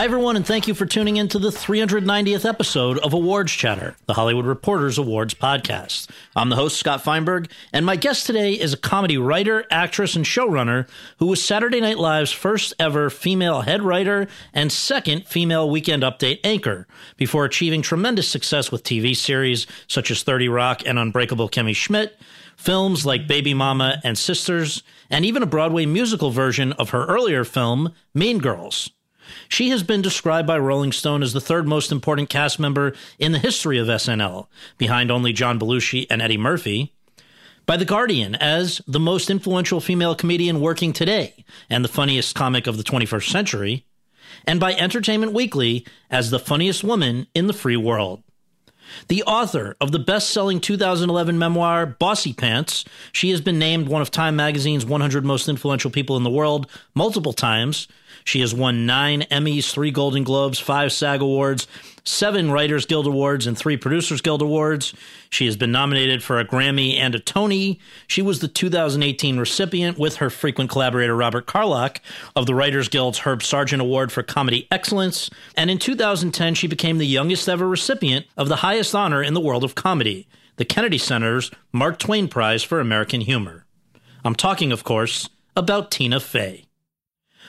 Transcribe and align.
Hi, 0.00 0.04
everyone, 0.04 0.36
and 0.36 0.46
thank 0.46 0.66
you 0.66 0.72
for 0.72 0.86
tuning 0.86 1.18
in 1.18 1.28
to 1.28 1.38
the 1.38 1.50
390th 1.50 2.48
episode 2.48 2.96
of 3.00 3.12
Awards 3.12 3.52
Chatter, 3.52 3.96
the 4.06 4.14
Hollywood 4.14 4.46
Reporters 4.46 4.96
Awards 4.96 5.34
podcast. 5.34 6.08
I'm 6.34 6.48
the 6.48 6.56
host, 6.56 6.78
Scott 6.78 7.04
Feinberg, 7.04 7.50
and 7.70 7.84
my 7.84 7.96
guest 7.96 8.24
today 8.24 8.54
is 8.54 8.72
a 8.72 8.78
comedy 8.78 9.18
writer, 9.18 9.66
actress, 9.70 10.16
and 10.16 10.24
showrunner 10.24 10.88
who 11.18 11.26
was 11.26 11.44
Saturday 11.44 11.82
Night 11.82 11.98
Live's 11.98 12.32
first 12.32 12.72
ever 12.78 13.10
female 13.10 13.60
head 13.60 13.82
writer 13.82 14.26
and 14.54 14.72
second 14.72 15.28
female 15.28 15.68
Weekend 15.68 16.02
Update 16.02 16.40
anchor, 16.44 16.86
before 17.18 17.44
achieving 17.44 17.82
tremendous 17.82 18.26
success 18.26 18.72
with 18.72 18.82
TV 18.82 19.14
series 19.14 19.66
such 19.86 20.10
as 20.10 20.22
30 20.22 20.48
Rock 20.48 20.80
and 20.86 20.98
Unbreakable 20.98 21.50
Kimmy 21.50 21.76
Schmidt, 21.76 22.18
films 22.56 23.04
like 23.04 23.28
Baby 23.28 23.52
Mama 23.52 24.00
and 24.02 24.16
Sisters, 24.16 24.82
and 25.10 25.26
even 25.26 25.42
a 25.42 25.46
Broadway 25.46 25.84
musical 25.84 26.30
version 26.30 26.72
of 26.72 26.88
her 26.88 27.04
earlier 27.04 27.44
film, 27.44 27.92
Mean 28.14 28.38
Girls. 28.38 28.88
She 29.48 29.70
has 29.70 29.82
been 29.82 30.02
described 30.02 30.46
by 30.46 30.58
Rolling 30.58 30.92
Stone 30.92 31.22
as 31.22 31.32
the 31.32 31.40
third 31.40 31.66
most 31.66 31.92
important 31.92 32.28
cast 32.28 32.58
member 32.58 32.94
in 33.18 33.32
the 33.32 33.38
history 33.38 33.78
of 33.78 33.88
SNL, 33.88 34.46
behind 34.78 35.10
only 35.10 35.32
John 35.32 35.58
Belushi 35.58 36.06
and 36.10 36.22
Eddie 36.22 36.36
Murphy. 36.38 36.92
By 37.66 37.76
The 37.76 37.84
Guardian 37.84 38.34
as 38.34 38.80
the 38.86 38.98
most 38.98 39.30
influential 39.30 39.80
female 39.80 40.14
comedian 40.14 40.60
working 40.60 40.92
today 40.92 41.44
and 41.68 41.84
the 41.84 41.88
funniest 41.88 42.34
comic 42.34 42.66
of 42.66 42.76
the 42.76 42.82
21st 42.82 43.30
century. 43.30 43.86
And 44.46 44.58
by 44.58 44.74
Entertainment 44.74 45.32
Weekly 45.32 45.86
as 46.10 46.30
the 46.30 46.38
funniest 46.38 46.82
woman 46.82 47.26
in 47.34 47.46
the 47.46 47.52
free 47.52 47.76
world. 47.76 48.22
The 49.08 49.22
author 49.22 49.76
of 49.80 49.92
the 49.92 49.98
best 49.98 50.30
selling 50.30 50.60
2011 50.60 51.38
memoir, 51.38 51.96
Bossypants, 52.00 52.84
she 53.12 53.30
has 53.30 53.40
been 53.40 53.58
named 53.58 53.88
one 53.88 54.02
of 54.02 54.10
Time 54.10 54.36
Magazine's 54.36 54.84
100 54.84 55.24
most 55.24 55.48
influential 55.48 55.90
people 55.90 56.16
in 56.16 56.22
the 56.22 56.30
world 56.30 56.68
multiple 56.94 57.32
times. 57.32 57.88
She 58.30 58.42
has 58.42 58.54
won 58.54 58.86
nine 58.86 59.22
Emmys, 59.22 59.72
three 59.72 59.90
Golden 59.90 60.22
Globes, 60.22 60.60
five 60.60 60.92
SAG 60.92 61.20
Awards, 61.20 61.66
seven 62.04 62.52
Writers 62.52 62.86
Guild 62.86 63.08
Awards, 63.08 63.44
and 63.44 63.58
three 63.58 63.76
Producers 63.76 64.20
Guild 64.20 64.40
Awards. 64.40 64.94
She 65.30 65.46
has 65.46 65.56
been 65.56 65.72
nominated 65.72 66.22
for 66.22 66.38
a 66.38 66.44
Grammy 66.44 66.96
and 66.96 67.12
a 67.16 67.18
Tony. 67.18 67.80
She 68.06 68.22
was 68.22 68.38
the 68.38 68.46
2018 68.46 69.36
recipient 69.36 69.98
with 69.98 70.18
her 70.18 70.30
frequent 70.30 70.70
collaborator 70.70 71.16
Robert 71.16 71.46
Carlock 71.46 72.00
of 72.36 72.46
the 72.46 72.54
Writers 72.54 72.88
Guild's 72.88 73.18
Herb 73.18 73.42
Sargent 73.42 73.82
Award 73.82 74.12
for 74.12 74.22
Comedy 74.22 74.68
Excellence. 74.70 75.28
And 75.56 75.68
in 75.68 75.78
2010, 75.78 76.54
she 76.54 76.68
became 76.68 76.98
the 76.98 77.08
youngest 77.08 77.48
ever 77.48 77.66
recipient 77.66 78.26
of 78.36 78.48
the 78.48 78.62
highest 78.62 78.94
honor 78.94 79.24
in 79.24 79.34
the 79.34 79.40
world 79.40 79.64
of 79.64 79.74
comedy, 79.74 80.28
the 80.54 80.64
Kennedy 80.64 80.98
Center's 80.98 81.50
Mark 81.72 81.98
Twain 81.98 82.28
Prize 82.28 82.62
for 82.62 82.78
American 82.78 83.22
Humor. 83.22 83.66
I'm 84.24 84.36
talking, 84.36 84.70
of 84.70 84.84
course, 84.84 85.28
about 85.56 85.90
Tina 85.90 86.20
Fey. 86.20 86.69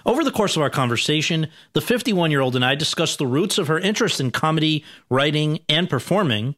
Over 0.05 0.23
the 0.23 0.31
course 0.31 0.55
of 0.55 0.61
our 0.61 0.69
conversation, 0.69 1.47
the 1.73 1.81
51 1.81 2.31
year 2.31 2.41
old 2.41 2.55
and 2.55 2.65
I 2.65 2.75
discussed 2.75 3.17
the 3.17 3.27
roots 3.27 3.57
of 3.57 3.67
her 3.67 3.79
interest 3.79 4.19
in 4.19 4.31
comedy, 4.31 4.83
writing, 5.09 5.59
and 5.69 5.89
performing, 5.89 6.55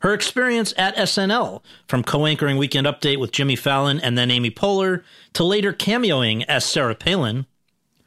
her 0.00 0.12
experience 0.12 0.74
at 0.76 0.96
SNL, 0.96 1.62
from 1.88 2.02
co 2.02 2.26
anchoring 2.26 2.56
Weekend 2.56 2.86
Update 2.86 3.18
with 3.18 3.32
Jimmy 3.32 3.56
Fallon 3.56 3.98
and 4.00 4.16
then 4.16 4.30
Amy 4.30 4.50
Poehler, 4.50 5.02
to 5.32 5.44
later 5.44 5.72
cameoing 5.72 6.44
as 6.48 6.64
Sarah 6.64 6.94
Palin, 6.94 7.46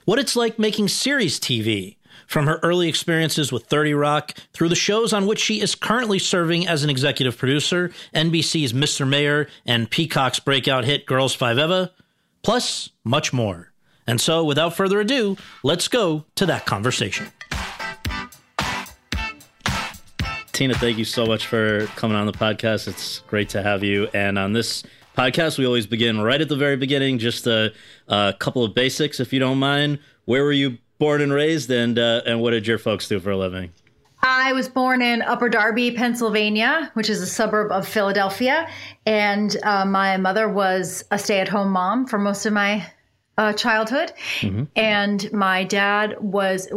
what 0.06 0.20
it's 0.20 0.36
like 0.36 0.60
making 0.60 0.88
series 0.88 1.40
TV, 1.40 1.98
from 2.28 2.46
her 2.46 2.60
early 2.62 2.88
experiences 2.88 3.52
with 3.52 3.66
30 3.66 3.96
Rock 3.96 4.34
through 4.54 4.70
the 4.70 4.76
shows 4.76 5.14
on 5.14 5.26
which 5.26 5.40
she 5.40 5.62
is 5.62 5.74
currently 5.74 6.20
serving 6.20 6.68
as 6.68 6.84
an 6.84 6.90
executive 6.90 7.38
producer, 7.38 7.92
NBC's 8.14 8.72
Mr. 8.72 9.08
Mayor 9.08 9.48
and 9.66 9.90
Peacock's 9.90 10.40
breakout 10.40 10.86
hit 10.86 11.08
Girls5eva, 11.08 11.90
plus 12.44 12.92
much 13.04 13.34
more. 13.34 13.69
And 14.10 14.20
so, 14.20 14.44
without 14.44 14.76
further 14.76 15.00
ado, 15.00 15.38
let's 15.62 15.88
go 15.88 16.26
to 16.34 16.48
that 16.48 16.66
conversation. 16.66 17.28
Tina, 20.52 20.74
thank 20.74 20.98
you 20.98 21.06
so 21.06 21.28
much 21.28 21.46
for 21.46 21.86
coming 21.96 22.18
on 22.18 22.26
the 22.26 22.32
podcast. 22.32 22.88
It's 22.88 23.20
great 23.28 23.50
to 23.50 23.62
have 23.62 23.84
you. 23.84 24.08
And 24.16 24.40
on 24.40 24.54
this 24.54 24.82
podcast, 25.16 25.60
we 25.60 25.68
always 25.68 25.86
begin 25.86 26.20
right 26.22 26.42
at 26.42 26.50
the 26.50 26.56
very 26.56 26.76
beginning, 26.76 27.20
just 27.20 27.46
a, 27.46 27.72
a 28.08 28.34
couple 28.40 28.64
of 28.64 28.74
basics, 28.74 29.20
if 29.20 29.32
you 29.32 29.40
don't 29.40 29.60
mind. 29.60 30.00
Where 30.26 30.44
were 30.44 30.54
you 30.54 30.80
born 30.98 31.22
and 31.22 31.32
raised, 31.32 31.70
and 31.70 32.00
uh, 32.00 32.24
and 32.26 32.42
what 32.42 32.50
did 32.50 32.66
your 32.66 32.80
folks 32.80 33.08
do 33.08 33.20
for 33.20 33.30
a 33.30 33.38
living? 33.38 33.72
I 34.24 34.54
was 34.54 34.68
born 34.68 35.04
in 35.04 35.22
Upper 35.22 35.50
Darby, 35.50 35.92
Pennsylvania, 35.92 36.90
which 36.96 37.12
is 37.12 37.22
a 37.22 37.28
suburb 37.28 37.72
of 37.72 37.88
Philadelphia, 37.88 38.68
and 39.06 39.56
uh, 39.62 39.86
my 39.86 40.18
mother 40.18 40.50
was 40.50 41.04
a 41.12 41.20
stay-at-home 41.20 41.70
mom 41.70 42.08
for 42.08 42.18
most 42.18 42.48
of 42.48 42.54
my 42.54 42.92
uh, 43.40 43.54
childhood, 43.54 44.12
mm-hmm. 44.42 44.66
and 44.76 45.32
my 45.32 45.64
dad 45.64 46.18
was 46.20 46.68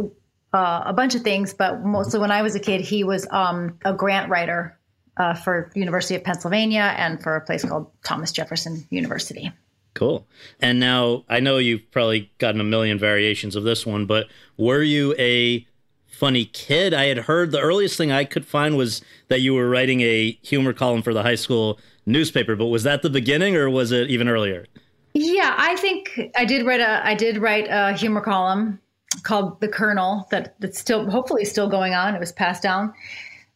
uh, 0.53 0.83
a 0.85 0.93
bunch 0.93 1.13
of 1.13 1.21
things, 1.21 1.53
but 1.53 1.83
mostly 1.83 2.21
when 2.21 2.31
I 2.31 2.41
was 2.41 2.55
a 2.55 2.59
kid, 2.59 2.79
he 2.79 3.03
was 3.03 3.27
um, 3.31 3.77
a 3.83 3.93
grant 3.93 4.29
writer 4.29 4.79
uh, 5.17 5.33
for 5.33 5.69
University 5.75 6.15
of 6.15 6.23
Pennsylvania 6.23 6.93
and 6.97 7.21
for 7.21 7.35
a 7.35 7.41
place 7.41 7.65
called 7.65 7.91
Thomas 8.05 8.31
Jefferson 8.31 8.87
University. 8.91 9.51
Cool. 9.93 10.25
And 10.61 10.79
now 10.79 11.25
I 11.27 11.41
know 11.41 11.57
you've 11.57 11.91
probably 11.91 12.31
gotten 12.37 12.61
a 12.61 12.63
million 12.63 12.97
variations 12.97 13.57
of 13.57 13.63
this 13.63 13.85
one, 13.85 14.05
but 14.05 14.27
were 14.55 14.81
you 14.81 15.13
a 15.19 15.67
funny 16.07 16.45
kid? 16.45 16.93
I 16.93 17.05
had 17.05 17.19
heard 17.19 17.51
the 17.51 17.59
earliest 17.59 17.97
thing 17.97 18.09
I 18.09 18.23
could 18.23 18.45
find 18.45 18.77
was 18.77 19.01
that 19.27 19.41
you 19.41 19.53
were 19.53 19.67
writing 19.67 19.99
a 19.99 20.39
humor 20.41 20.71
column 20.71 21.01
for 21.01 21.13
the 21.13 21.23
high 21.23 21.35
school 21.35 21.77
newspaper, 22.05 22.55
but 22.55 22.67
was 22.67 22.83
that 22.83 23.01
the 23.01 23.09
beginning 23.09 23.57
or 23.57 23.69
was 23.69 23.91
it 23.91 24.09
even 24.09 24.29
earlier? 24.29 24.65
Yeah, 25.13 25.53
I 25.57 25.75
think 25.75 26.31
I 26.35 26.45
did 26.45 26.65
write 26.65 26.79
a 26.79 27.05
I 27.05 27.13
did 27.13 27.37
write 27.37 27.67
a 27.69 27.93
humor 27.93 28.21
column 28.21 28.79
called 29.21 29.61
The 29.61 29.67
Colonel 29.67 30.27
that 30.31 30.55
that's 30.59 30.79
still 30.79 31.09
hopefully 31.09 31.45
still 31.45 31.69
going 31.69 31.93
on. 31.93 32.15
It 32.15 32.19
was 32.19 32.31
passed 32.31 32.63
down 32.63 32.93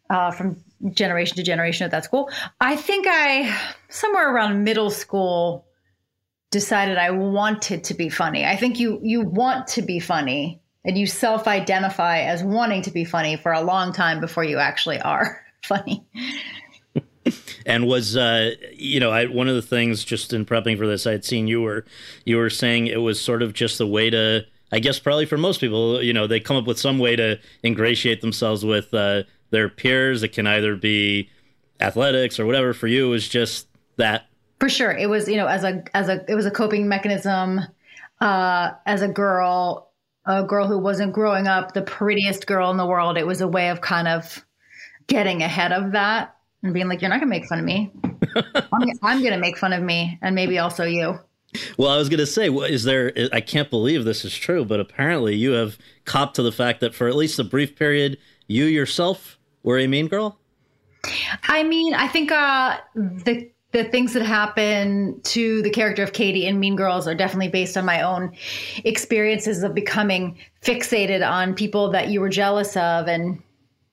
uh, 0.10 0.32
from 0.32 0.64
generation 0.92 1.36
to 1.38 1.44
generation 1.44 1.86
at 1.86 1.92
that 1.92 2.04
school. 2.04 2.30
I 2.62 2.76
think 2.76 3.08
I 3.10 3.58
somewhere 3.90 4.34
around 4.34 4.64
middle 4.64 4.92
school 4.92 5.66
decided 6.52 6.98
I 6.98 7.12
wanted 7.12 7.84
to 7.86 7.96
be 7.96 8.10
funny. 8.10 8.46
I 8.46 8.56
think 8.56 8.80
you 8.80 9.00
you 9.02 9.22
want 9.22 9.68
to 9.70 9.82
be 9.82 10.00
funny 10.00 10.62
and 10.86 10.96
you 10.98 11.08
self-identify 11.08 12.20
as 12.20 12.44
wanting 12.44 12.84
to 12.84 12.92
be 12.92 13.04
funny 13.04 13.36
for 13.36 13.52
a 13.52 13.62
long 13.62 13.94
time 13.94 14.22
before 14.22 14.44
you 14.44 14.60
actually 14.60 15.00
are 15.00 15.44
funny 15.64 16.06
and 17.66 17.88
was 17.88 18.16
uh, 18.16 18.52
you 18.74 19.00
know 19.00 19.12
I, 19.12 19.26
one 19.26 19.48
of 19.48 19.56
the 19.56 19.62
things 19.62 20.04
just 20.04 20.34
in 20.34 20.46
prepping 20.46 20.78
for 20.78 20.88
this 20.88 21.08
I 21.08 21.12
had 21.12 21.26
seen 21.26 21.48
you 21.48 21.62
were 21.62 21.86
you 22.26 22.38
were 22.38 22.50
saying 22.50 22.88
it 22.88 23.02
was 23.02 23.22
sort 23.22 23.42
of 23.42 23.54
just 23.54 23.80
a 23.80 23.88
way 23.88 24.10
to 24.10 24.46
I 24.72 24.80
guess 24.80 25.00
probably 25.00 25.26
for 25.26 25.38
most 25.38 25.60
people 25.60 26.02
you 26.02 26.14
know 26.14 26.28
they 26.28 26.40
come 26.40 26.58
up 26.58 26.68
with 26.68 26.80
some 26.80 27.00
way 27.00 27.16
to 27.16 27.40
ingratiate 27.64 28.22
themselves 28.22 28.66
with 28.66 28.94
uh, 28.94 29.24
their 29.50 29.70
peers. 29.70 30.24
It 30.24 30.30
can 30.30 30.48
either 30.48 30.76
be 30.76 31.30
athletics 31.80 32.40
or 32.40 32.46
whatever. 32.46 32.74
For 32.74 32.88
you 32.88 33.14
is 33.14 33.28
just 33.28 33.68
that. 33.98 34.28
For 34.60 34.70
sure. 34.70 34.92
It 34.92 35.10
was 35.10 35.28
you 35.28 35.38
know 35.38 35.48
as 35.48 35.64
a 35.64 35.84
as 35.94 36.10
a 36.10 36.24
it 36.30 36.36
was 36.36 36.46
a 36.46 36.52
coping 36.52 36.88
mechanism 36.88 37.62
uh, 38.20 38.72
as 38.86 39.02
a 39.02 39.08
girl 39.08 39.92
a 40.26 40.44
girl 40.44 40.68
who 40.68 40.78
wasn't 40.78 41.14
growing 41.14 41.48
up 41.48 41.74
the 41.74 41.82
prettiest 41.82 42.48
girl 42.48 42.70
in 42.72 42.78
the 42.78 42.86
world. 42.86 43.18
It 43.18 43.26
was 43.26 43.42
a 43.42 43.48
way 43.48 43.70
of 43.70 43.82
kind 43.82 44.08
of 44.08 44.44
getting 45.08 45.42
ahead 45.42 45.72
of 45.72 45.94
that 45.94 46.36
and 46.64 46.74
being 46.74 46.88
like, 46.88 47.02
"You're 47.02 47.10
not 47.10 47.20
gonna 47.20 47.30
make 47.30 47.46
fun 47.48 47.60
of 47.60 47.66
me. 47.66 47.92
I'm, 48.36 48.90
I'm 49.04 49.24
gonna 49.24 49.38
make 49.38 49.58
fun 49.58 49.74
of 49.74 49.84
me, 49.84 50.18
and 50.22 50.36
maybe 50.36 50.60
also 50.60 50.84
you." 50.84 51.20
Well, 51.78 51.90
I 51.90 51.98
was 51.98 52.10
going 52.10 52.20
to 52.20 52.26
say, 52.26 52.50
is 52.50 52.84
there? 52.84 53.14
I 53.32 53.40
can't 53.40 53.70
believe 53.70 54.04
this 54.04 54.26
is 54.26 54.36
true, 54.36 54.66
but 54.66 54.80
apparently 54.80 55.36
you 55.36 55.52
have 55.52 55.78
copped 56.06 56.36
to 56.36 56.44
the 56.44 56.52
fact 56.52 56.82
that 56.82 56.94
for 56.94 57.08
at 57.08 57.16
least 57.16 57.40
a 57.40 57.44
brief 57.44 57.76
period, 57.76 58.18
you 58.48 58.66
yourself 58.66 59.40
were 59.64 59.80
a 59.80 59.88
mean 59.88 60.08
girl. 60.08 60.40
I 61.44 61.64
mean, 61.64 61.94
I 61.94 62.08
think 62.08 62.32
uh, 62.32 62.78
the 62.96 63.50
the 63.72 63.84
things 63.86 64.14
that 64.14 64.24
happen 64.24 65.20
to 65.24 65.62
the 65.62 65.70
character 65.70 66.02
of 66.02 66.14
Cady 66.14 66.46
in 66.46 66.60
Mean 66.60 66.76
Girls 66.76 67.08
are 67.08 67.14
definitely 67.14 67.50
based 67.50 67.78
on 67.78 67.86
my 67.86 68.02
own 68.02 68.32
experiences 68.86 69.62
of 69.62 69.74
becoming 69.74 70.38
fixated 70.64 71.28
on 71.28 71.54
people 71.54 71.92
that 71.92 72.08
you 72.08 72.22
were 72.22 72.30
jealous 72.30 72.78
of 72.78 73.08
and 73.08 73.42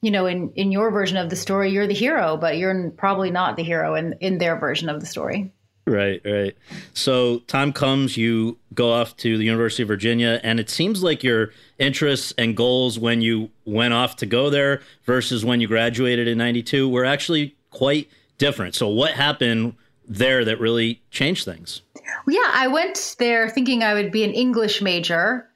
you 0.05 0.11
know, 0.11 0.27
in 0.27 0.53
in 0.53 0.71
your 0.71 0.91
version 0.91 1.17
of 1.17 1.31
the 1.31 1.37
story, 1.37 1.71
you're 1.71 1.87
the 1.87 1.95
hero, 1.95 2.37
but 2.37 2.59
you're 2.59 2.91
probably 2.91 3.31
not 3.31 3.56
the 3.56 3.62
hero 3.62 3.95
in 3.95 4.15
in 4.21 4.37
their 4.37 4.59
version 4.59 4.91
of 4.91 5.01
the 5.01 5.06
story. 5.06 5.51
Right, 5.87 6.21
right. 6.25 6.56
So 6.95 7.41
time 7.41 7.73
comes, 7.73 8.17
you 8.17 8.59
go 8.73 8.93
off 8.93 9.17
to 9.19 9.37
the 9.37 9.45
University 9.45 9.83
of 9.83 9.89
Virginia, 9.89 10.41
and 10.43 10.59
it 10.59 10.71
seems 10.71 11.03
like 11.03 11.23
your 11.23 11.53
interests 11.79 12.33
and 12.39 12.56
goals 12.56 12.99
when 12.99 13.21
you 13.21 13.51
went 13.67 13.93
off 13.93 14.17
to 14.17 14.27
go 14.27 14.49
there 14.49 14.81
versus 15.05 15.45
when 15.45 15.61
you 15.61 15.69
graduated 15.69 16.27
in 16.27 16.39
92 16.39 16.89
were 16.89 17.05
actually 17.05 17.55
quite 17.71 18.09
different. 18.39 18.75
So, 18.75 18.89
what 18.89 19.12
happened 19.12 19.75
there 20.07 20.45
that 20.45 20.61
really 20.61 21.03
changed 21.11 21.45
things? 21.45 21.83
Well, 22.27 22.37
yeah, 22.37 22.50
I 22.53 22.69
went 22.69 23.17
there 23.19 23.49
thinking 23.49 23.83
I 23.83 23.95
would 23.95 24.12
be 24.12 24.25
an 24.25 24.33
English 24.33 24.83
major. 24.83 25.49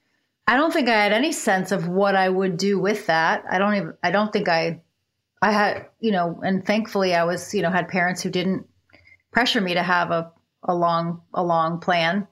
I 0.49 0.57
don't 0.57 0.73
think 0.73 0.89
I 0.89 1.03
had 1.03 1.13
any 1.13 1.33
sense 1.33 1.73
of 1.73 1.87
what 1.89 2.17
I 2.17 2.27
would 2.27 2.57
do 2.57 2.81
with 2.81 3.07
that. 3.07 3.45
I 3.51 3.59
don't 3.59 3.75
even, 3.75 3.95
I 4.03 4.11
don't 4.11 4.33
think 4.33 4.49
I, 4.49 4.81
I 5.43 5.53
had, 5.53 5.87
you 6.01 6.11
know, 6.11 6.41
and 6.43 6.65
thankfully 6.65 7.15
I 7.15 7.25
was, 7.25 7.53
you 7.53 7.61
know, 7.61 7.71
had 7.71 7.89
parents 7.89 8.23
who 8.23 8.31
didn't 8.31 8.67
pressure 9.31 9.61
me 9.61 9.75
to 9.75 9.83
have 9.83 10.11
a, 10.11 10.33
a 10.65 10.75
long, 10.75 11.21
a 11.35 11.45
long 11.45 11.81
plan. 11.81 12.27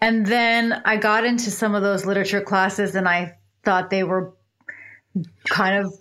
And 0.00 0.26
then 0.26 0.82
I 0.84 0.96
got 0.96 1.24
into 1.24 1.52
some 1.52 1.76
of 1.76 1.82
those 1.82 2.04
literature 2.04 2.40
classes 2.40 2.96
and 2.96 3.08
I 3.08 3.38
thought 3.64 3.90
they 3.90 4.02
were 4.02 4.34
kind 5.48 5.84
of 5.84 5.94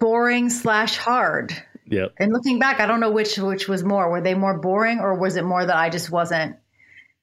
boring 0.00 0.50
slash 0.50 0.96
hard. 0.96 1.54
Yeah. 1.86 2.06
And 2.18 2.32
looking 2.32 2.58
back, 2.58 2.80
I 2.80 2.86
don't 2.86 2.98
know 2.98 3.12
which 3.12 3.38
which 3.38 3.68
was 3.68 3.84
more. 3.84 4.10
Were 4.10 4.20
they 4.20 4.34
more 4.34 4.58
boring, 4.58 4.98
or 4.98 5.14
was 5.14 5.36
it 5.36 5.44
more 5.44 5.64
that 5.64 5.76
I 5.76 5.88
just 5.88 6.10
wasn't 6.10 6.56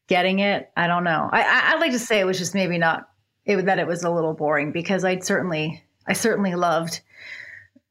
getting 0.07 0.39
it? 0.39 0.71
I 0.77 0.87
don't 0.87 1.03
know. 1.03 1.29
I, 1.29 1.41
I 1.41 1.73
would 1.73 1.81
like 1.81 1.91
to 1.91 1.99
say 1.99 2.21
it 2.21 2.25
was 2.25 2.37
just 2.37 2.55
maybe 2.55 2.77
not 2.77 3.09
it, 3.45 3.65
that 3.65 3.79
it 3.79 3.87
was 3.87 4.03
a 4.03 4.09
little 4.09 4.33
boring 4.33 4.71
because 4.71 5.03
I'd 5.03 5.23
certainly 5.23 5.83
I 6.07 6.13
certainly 6.13 6.55
loved 6.55 7.01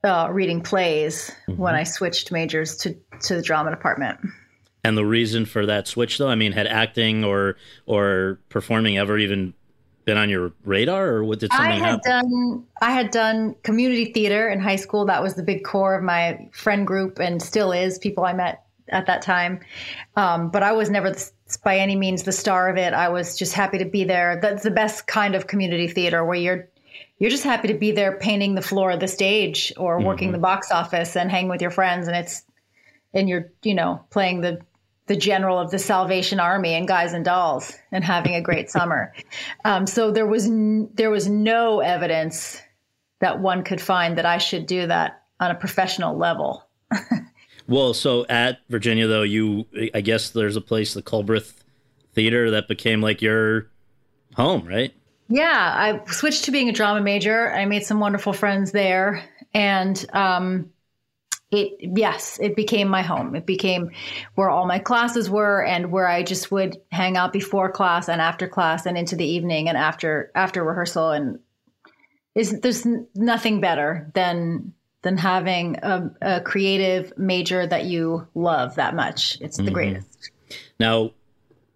uh, 0.05 0.29
reading 0.31 0.61
plays 0.61 1.31
mm-hmm. 1.49 1.61
when 1.61 1.75
I 1.75 1.85
switched 1.85 2.33
majors 2.33 2.77
to 2.79 2.97
to 3.23 3.37
the 3.37 3.43
drama 3.43 3.71
department. 3.71 4.21
And 4.85 4.99
the 4.99 5.07
reason 5.07 5.45
for 5.47 5.65
that 5.67 5.87
switch, 5.87 6.19
though, 6.19 6.29
I 6.29 6.35
mean, 6.35 6.53
had 6.53 6.67
acting 6.67 7.25
or 7.25 7.57
or 7.87 8.41
performing 8.49 8.99
ever 8.99 9.19
even 9.19 9.55
been 10.05 10.19
on 10.19 10.29
your 10.29 10.53
radar, 10.65 11.07
or 11.07 11.25
what 11.25 11.39
did 11.39 11.53
something 11.53 11.71
I 11.71 11.75
had 11.75 12.01
happen? 12.05 12.11
done 12.11 12.67
I 12.81 12.91
had 12.91 13.11
done 13.11 13.55
community 13.63 14.13
theater 14.13 14.49
in 14.49 14.61
high 14.61 14.77
school. 14.77 15.05
That 15.07 15.23
was 15.23 15.35
the 15.35 15.43
big 15.43 15.65
core 15.65 15.95
of 15.95 16.03
my 16.03 16.49
friend 16.53 16.87
group, 16.87 17.21
and 17.21 17.41
still 17.41 17.71
is 17.73 17.99
people 17.99 18.25
I 18.25 18.33
met 18.33 18.65
at 18.89 19.07
that 19.07 19.23
time. 19.23 19.61
Um, 20.17 20.51
but 20.51 20.63
I 20.63 20.73
was 20.73 20.91
never 20.91 21.11
the, 21.11 21.31
by 21.57 21.79
any 21.79 21.97
means 21.97 22.23
the 22.23 22.33
star 22.33 22.69
of 22.69 22.77
it. 22.77 22.95
I 22.95 23.09
was 23.09 23.37
just 23.37 23.53
happy 23.53 23.79
to 23.79 23.85
be 23.85 24.05
there. 24.05 24.39
That's 24.41 24.63
the 24.63 24.71
best 24.71 25.07
kind 25.07 25.35
of 25.35 25.47
community 25.47 25.89
theater 25.89 26.25
where 26.25 26.37
you're 26.37 26.69
you're 27.19 27.31
just 27.31 27.45
happy 27.45 27.69
to 27.69 27.75
be 27.75 27.93
there 27.93 28.19
painting 28.19 28.55
the 28.55 28.63
floor 28.63 28.91
of 28.91 29.01
the 29.01 29.09
stage 29.09 29.73
or 29.77 30.01
working 30.01 30.29
mm-hmm. 30.29 30.33
the 30.33 30.41
box 30.41 30.73
office 30.73 31.17
and 31.17 31.31
hanging 31.31 31.49
with 31.49 31.63
your 31.63 31.71
friends 31.71 32.09
and 32.09 32.17
it's 32.17 32.43
and 33.15 33.29
you're 33.29 33.51
you 33.63 33.75
know 33.75 34.05
playing 34.11 34.41
the 34.41 34.61
the 35.07 35.17
general 35.17 35.59
of 35.59 35.71
the 35.71 35.79
Salvation 35.79 36.41
Army 36.41 36.75
and 36.75 36.87
Guys 36.87 37.13
and 37.13 37.25
Dolls 37.25 37.77
and 37.91 38.05
having 38.05 38.35
a 38.35 38.41
great 38.41 38.71
summer. 38.77 39.13
Um, 39.65 39.87
so 39.87 40.11
there 40.11 40.27
was 40.27 40.47
n- 40.47 40.91
there 40.95 41.11
was 41.11 41.29
no 41.29 41.81
evidence 41.81 42.61
that 43.21 43.41
one 43.41 43.63
could 43.63 43.81
find 43.81 44.19
that 44.19 44.27
I 44.27 44.39
should 44.39 44.67
do 44.67 44.87
that 44.87 45.23
on 45.39 45.51
a 45.51 45.55
professional 45.55 46.17
level. 46.17 46.67
well, 47.73 47.95
so 47.95 48.27
at 48.29 48.59
Virginia 48.69 49.07
though, 49.07 49.23
you 49.23 49.67
I 49.95 50.01
guess 50.01 50.31
there's 50.31 50.57
a 50.57 50.61
place, 50.61 50.95
the 50.95 51.03
Culbreth 51.03 51.55
Theater, 52.15 52.51
that 52.53 52.69
became 52.69 53.01
like 53.01 53.23
your 53.23 53.69
home, 54.37 54.67
right? 54.67 54.93
Yeah, 55.29 55.73
I 55.75 56.05
switched 56.11 56.45
to 56.45 56.51
being 56.51 56.69
a 56.69 56.73
drama 56.73 57.01
major. 57.01 57.51
I 57.53 57.65
made 57.65 57.85
some 57.85 58.01
wonderful 58.01 58.35
friends 58.35 58.73
there, 58.73 59.25
and 59.55 60.05
um, 60.13 60.71
it 61.53 61.77
yes 61.81 62.39
it 62.41 62.57
became 62.57 62.89
my 62.89 63.03
home 63.03 63.37
it 63.37 63.47
became 63.47 63.91
where 64.35 64.49
all 64.49 64.67
my 64.67 64.79
classes 64.79 65.29
were 65.29 65.63
and 65.65 65.93
where 65.93 66.09
i 66.09 66.23
just 66.23 66.51
would 66.51 66.79
hang 66.91 67.17
out 67.17 67.33
before 67.33 67.71
class 67.71 68.09
and 68.09 68.21
after 68.21 68.49
class 68.49 68.87
and 68.87 68.97
into 68.97 69.15
the 69.15 69.27
evening 69.27 69.69
and 69.69 69.77
after 69.77 70.33
after 70.35 70.65
rehearsal 70.65 71.11
and 71.11 71.39
is 72.35 72.59
there's 72.61 72.87
nothing 73.15 73.61
better 73.61 74.11
than 74.15 74.73
than 75.03 75.17
having 75.17 75.77
a, 75.83 76.11
a, 76.23 76.41
creative 76.41 77.13
major 77.19 77.67
that 77.67 77.85
you 77.85 78.27
love 78.35 78.75
that 78.77 78.95
much 78.95 79.39
it's 79.41 79.57
the 79.57 79.65
mm-hmm. 79.65 79.75
greatest 79.75 80.31
now 80.79 81.11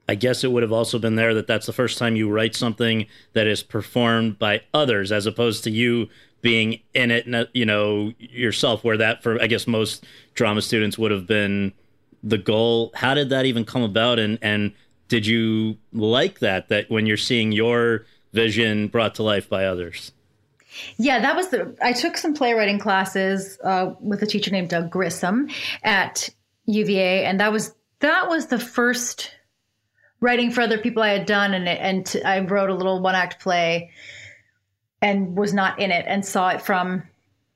I 0.09 0.15
guess 0.15 0.45
it 0.45 0.53
would 0.53 0.63
have 0.63 0.73
also 0.73 0.99
been 0.99 1.17
there 1.17 1.35
that 1.35 1.49
that's 1.49 1.67
the 1.67 1.73
first 1.73 1.99
time 1.99 2.15
you 2.15 2.31
write 2.31 2.55
something 2.55 3.07
that 3.33 3.49
is 3.49 3.63
performed 3.63 4.39
by 4.39 4.63
others 4.73 5.11
as 5.11 5.27
opposed 5.27 5.65
to 5.65 5.71
you 5.71 6.09
being 6.43 6.81
in 6.95 7.11
it, 7.11 7.51
you 7.55 7.67
know, 7.67 8.13
yourself, 8.19 8.85
where 8.85 8.97
that 8.97 9.23
for 9.23 9.43
I 9.43 9.49
guess 9.49 9.67
most 9.67 10.05
drama 10.35 10.63
students 10.63 10.97
would 10.97 11.11
have 11.11 11.27
been 11.27 11.73
the 12.23 12.39
goal. 12.39 12.93
How 12.95 13.15
did 13.15 13.31
that 13.31 13.47
even 13.47 13.65
come 13.65 13.83
about, 13.83 14.21
and 14.21 14.39
and 14.43 14.73
did 15.09 15.27
you 15.27 15.77
like 15.93 16.39
that? 16.39 16.69
That 16.69 16.89
when 16.89 17.07
you're 17.07 17.17
seeing 17.17 17.51
your 17.51 18.07
vision 18.33 18.87
brought 18.89 19.17
to 19.17 19.25
life 19.25 19.49
by 19.49 19.65
others. 19.65 20.13
Yeah, 20.99 21.21
that 21.21 21.37
was 21.37 21.49
the. 21.49 21.77
I 21.83 21.93
took 21.93 22.17
some 22.17 22.35
playwriting 22.35 22.79
classes 22.79 23.59
uh, 23.63 23.93
with 24.01 24.23
a 24.23 24.27
teacher 24.27 24.51
named 24.51 24.71
Doug 24.71 24.91
Grissom 24.91 25.49
at 25.83 26.29
UVA, 26.67 27.25
and 27.25 27.41
that 27.41 27.53
was 27.53 27.75
that 28.01 28.29
was 28.29 28.47
the 28.47 28.59
first 28.59 29.33
writing 30.21 30.51
for 30.51 30.63
other 30.63 30.79
people 30.79 31.03
I 31.03 31.11
had 31.11 31.27
done, 31.27 31.55
and 31.55 31.69
and 31.69 32.07
t- 32.07 32.23
I 32.23 32.41
wrote 32.41 32.71
a 32.71 32.75
little 32.75 33.01
one 33.01 33.15
act 33.15 33.41
play 33.41 33.91
and 35.01 35.37
was 35.37 35.55
not 35.55 35.79
in 35.79 35.91
it 35.91 36.05
and 36.09 36.25
saw 36.25 36.49
it 36.51 36.63
from 36.63 37.03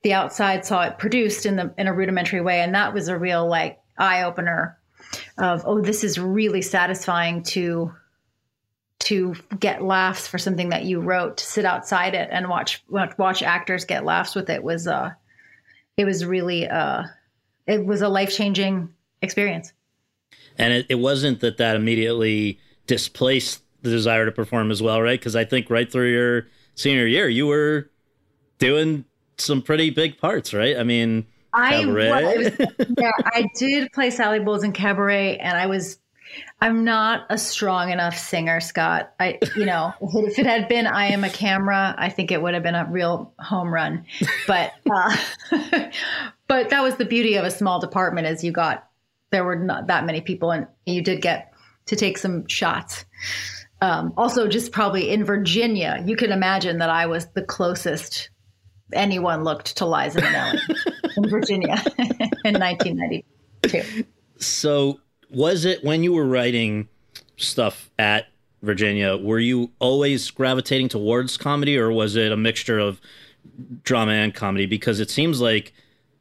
the 0.03 0.13
outside, 0.13 0.65
saw 0.65 0.83
it 0.83 0.99
produced 0.99 1.47
in 1.47 1.57
the 1.57 1.75
in 1.77 1.89
a 1.89 1.93
rudimentary 1.93 2.41
way, 2.41 2.61
and 2.61 2.75
that 2.75 2.95
was 2.95 3.09
a 3.09 3.19
real 3.19 3.47
like 3.47 3.81
eye 3.99 4.23
opener 4.23 4.79
of 5.39 5.63
oh, 5.67 5.81
this 5.81 6.05
is 6.05 6.19
really 6.19 6.63
satisfying 6.63 7.43
to 7.43 7.93
to 9.11 9.35
get 9.59 9.83
laughs 9.83 10.27
for 10.27 10.39
something 10.39 10.71
that 10.71 10.85
you 10.85 11.01
wrote 11.01 11.37
to 11.39 11.45
sit 11.45 11.65
outside 11.65 12.15
it 12.15 12.29
and 12.33 12.49
watch 12.49 12.83
watch 12.89 13.43
actors 13.43 13.85
get 13.85 14.05
laughs 14.05 14.35
with 14.35 14.51
it 14.51 14.63
was 14.63 14.87
uh 14.87 15.11
it 15.97 16.05
was 16.05 16.25
really 16.25 16.69
uh 16.69 17.05
it 17.67 17.85
was 17.85 18.03
a 18.03 18.09
life-changing 18.09 18.89
experience 19.23 19.73
and 20.59 20.73
it, 20.73 20.87
it 20.89 20.97
wasn't 20.97 21.41
that 21.41 21.59
that 21.59 21.77
immediately 21.77 22.59
displaced 22.87 23.63
the 23.83 23.91
desire 23.91 24.27
to 24.27 24.33
perform 24.33 24.71
as 24.71 24.83
well 24.83 25.01
right 25.01 25.19
because 25.19 25.37
i 25.37 25.45
think 25.45 25.71
right 25.71 25.91
through 25.93 26.11
your 26.11 26.47
senior 26.81 27.07
year, 27.07 27.29
you 27.29 27.47
were 27.47 27.91
doing 28.59 29.05
some 29.39 29.63
pretty 29.63 29.91
big 29.91 30.19
parts, 30.19 30.53
right? 30.53 30.77
I 30.77 30.83
mean, 30.83 31.27
I 31.53 31.85
was, 31.85 32.53
yeah, 32.99 33.11
I 33.25 33.49
did 33.57 33.93
play 33.93 34.11
Sally 34.11 34.41
Bowles 34.41 34.65
in 34.65 34.73
Cabaret, 34.73 35.39
and 35.39 35.57
I 35.57 35.67
was. 35.67 35.99
I'm 36.61 36.85
not 36.85 37.27
a 37.31 37.39
strong 37.39 37.91
enough 37.91 38.17
singer, 38.17 38.61
Scott. 38.61 39.13
I, 39.19 39.39
you 39.57 39.65
know, 39.65 39.93
if 40.01 40.39
it 40.39 40.47
had 40.47 40.69
been 40.69 40.87
I 40.87 41.07
am 41.07 41.25
a 41.25 41.31
camera, 41.31 41.95
I 41.97 42.09
think 42.09 42.31
it 42.31 42.41
would 42.43 42.55
have 42.55 42.63
been 42.63 42.75
a 42.75 42.87
real 42.91 43.33
home 43.39 43.73
run. 43.73 44.05
But, 44.47 44.73
uh, 44.91 45.17
but 46.49 46.71
that 46.71 46.83
was 46.83 46.97
the 46.97 47.05
beauty 47.05 47.37
of 47.37 47.45
a 47.45 47.51
small 47.51 47.81
department, 47.81 48.27
is 48.27 48.45
you 48.45 48.53
got 48.53 48.87
there 49.31 49.45
were 49.45 49.57
not 49.57 49.87
that 49.87 50.05
many 50.05 50.21
people, 50.21 50.51
and 50.51 50.67
you 50.87 51.03
did 51.03 51.23
get 51.23 51.53
to 51.87 51.97
take 51.97 52.19
some 52.19 52.47
shots. 52.47 53.05
Um, 53.81 54.13
also, 54.17 54.47
just 54.47 54.73
probably 54.73 55.11
in 55.11 55.25
Virginia, 55.25 56.03
you 56.05 56.17
can 56.17 56.33
imagine 56.33 56.79
that 56.79 56.91
I 56.91 57.07
was 57.07 57.27
the 57.29 57.43
closest 57.43 58.31
anyone 58.93 59.45
looked 59.45 59.77
to 59.77 59.87
Liza 59.87 60.21
Minnelli 60.21 60.59
in 61.17 61.29
Virginia 61.31 61.83
in 62.45 62.55
1992. 62.59 64.05
So, 64.39 65.01
was 65.31 65.65
it 65.65 65.85
when 65.85 66.03
you 66.03 66.13
were 66.13 66.27
writing 66.27 66.89
stuff 67.37 67.91
at 67.99 68.27
Virginia, 68.63 69.17
were 69.17 69.39
you 69.39 69.71
always 69.79 70.31
gravitating 70.31 70.89
towards 70.89 71.37
comedy, 71.37 71.79
or 71.79 71.91
was 71.91 72.17
it 72.17 72.31
a 72.33 72.37
mixture 72.37 72.79
of 72.79 73.01
drama 73.83 74.13
and 74.13 74.35
comedy? 74.35 74.67
Because 74.67 75.01
it 75.01 75.11
seems 75.11 75.41
like 75.41 75.73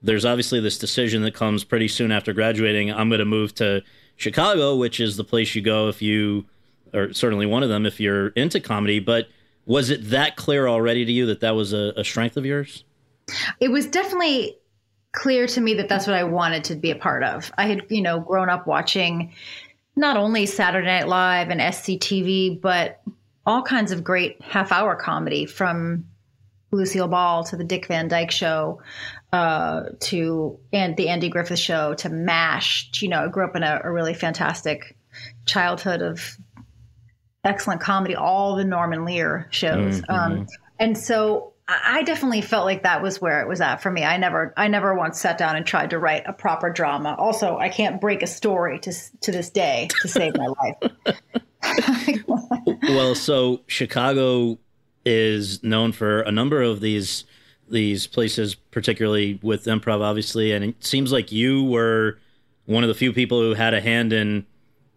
there's 0.02 0.26
obviously 0.26 0.60
this 0.62 0.78
decision 0.78 1.24
that 1.24 1.34
comes 1.34 1.64
pretty 1.64 1.88
soon 1.88 2.12
after 2.12 2.32
graduating. 2.32 2.92
I'm 2.92 3.10
going 3.10 3.20
to 3.20 3.26
move 3.26 3.54
to 3.56 3.84
Chicago, 4.16 4.76
which 4.76 5.00
is 5.00 5.18
the 5.18 5.24
place 5.24 5.54
you 5.56 5.62
go 5.62 5.90
if 5.90 6.02
you 6.02 6.46
or 6.94 7.14
certainly 7.14 7.46
one 7.46 7.64
of 7.64 7.70
them 7.70 7.86
if 7.86 8.00
you're 8.00 8.30
into 8.30 8.60
comedy. 8.60 9.00
But 9.00 9.28
was 9.66 9.90
it 9.90 10.10
that 10.10 10.36
clear 10.36 10.68
already 10.68 11.06
to 11.06 11.12
you 11.12 11.26
that 11.28 11.42
that 11.42 11.56
was 11.56 11.74
a, 11.74 11.94
a 11.98 12.04
strength 12.04 12.38
of 12.38 12.46
yours? 12.46 12.84
It 13.60 13.70
was 13.70 13.86
definitely 13.86 14.58
clear 15.12 15.48
to 15.48 15.62
me 15.62 15.74
that 15.76 15.90
that's 15.90 16.08
what 16.08 16.16
I 16.16 16.24
wanted 16.24 16.64
to 16.66 16.76
be 16.76 16.92
a 16.92 16.96
part 16.96 17.24
of. 17.24 17.52
I 17.58 17.68
had, 17.68 17.86
you 17.90 18.02
know, 18.02 18.20
grown 18.20 18.50
up 18.50 18.68
watching 18.68 19.34
not 19.96 20.18
only 20.18 20.46
Saturday 20.46 20.88
Night 20.88 21.08
Live 21.08 21.50
and 21.50 21.60
SCTV, 21.60 22.62
but 22.62 23.02
all 23.46 23.64
kinds 23.64 23.92
of 23.92 24.04
great 24.04 24.42
half 24.42 24.72
hour 24.72 24.96
comedy 24.96 25.46
from 25.46 26.06
Lucille 26.72 27.08
Ball 27.08 27.44
to 27.46 27.58
the 27.58 27.64
Dick 27.64 27.88
Van 27.88 28.08
Dyke 28.08 28.32
Show 28.32 28.82
uh, 29.34 29.84
to 30.02 30.60
and 30.72 30.96
the 30.96 31.10
Andy 31.10 31.30
Griffith 31.30 31.60
Show 31.60 31.96
to 31.96 32.10
MASH. 32.10 33.02
You 33.02 33.10
know, 33.10 33.26
I 33.26 33.28
grew 33.28 33.46
up 33.46 33.56
in 33.56 33.64
a, 33.64 33.82
a 33.84 33.92
really 33.92 34.14
fantastic 34.14 34.96
childhood 35.46 36.02
of 36.02 36.38
excellent 37.44 37.82
comedy, 37.82 38.16
all 38.16 38.56
the 38.56 38.66
Norman 38.66 39.06
Lear 39.06 39.48
shows. 39.50 40.02
Mm-hmm. 40.02 40.12
Um, 40.12 40.48
and 40.80 40.98
so 40.98 41.54
I 41.70 42.02
definitely 42.04 42.42
felt 42.42 42.66
like 42.66 42.84
that 42.84 43.04
was 43.04 43.22
where 43.22 43.42
it 43.42 43.48
was 43.48 43.62
at 43.62 43.78
for 43.78 43.92
me. 43.92 44.04
I 44.04 44.18
never, 44.18 44.54
I 44.58 44.68
never 44.68 44.96
once 44.96 45.20
sat 45.20 45.38
down 45.38 45.56
and 45.56 45.66
tried 45.66 45.92
to 45.92 46.00
write 46.00 46.24
a 46.26 46.34
proper 46.34 46.72
drama. 46.72 47.16
Also, 47.20 47.58
I 47.58 47.70
can't 47.70 48.02
break 48.02 48.24
a 48.24 48.28
story 48.28 48.80
to 48.80 48.94
to 49.22 49.32
this 49.32 49.50
day 49.50 49.88
to 50.02 50.08
save 50.08 50.36
my 50.36 50.48
life. 50.48 50.92
well, 52.84 53.14
so 53.16 53.62
Chicago 53.68 54.58
is 55.06 55.64
known 55.64 55.92
for 55.92 56.22
a 56.22 56.32
number 56.32 56.62
of 56.62 56.82
these 56.82 57.26
these 57.70 58.08
places, 58.08 58.56
particularly 58.56 59.40
with 59.44 59.66
improv, 59.66 60.02
obviously, 60.02 60.52
and 60.52 60.66
it 60.66 60.84
seems 60.84 61.12
like 61.12 61.32
you 61.32 61.64
were 61.64 62.18
one 62.66 62.84
of 62.84 62.88
the 62.88 62.96
few 62.96 63.14
people 63.14 63.42
who 63.42 63.54
had 63.54 63.76
a 63.76 63.82
hand 63.82 64.12
in 64.12 64.46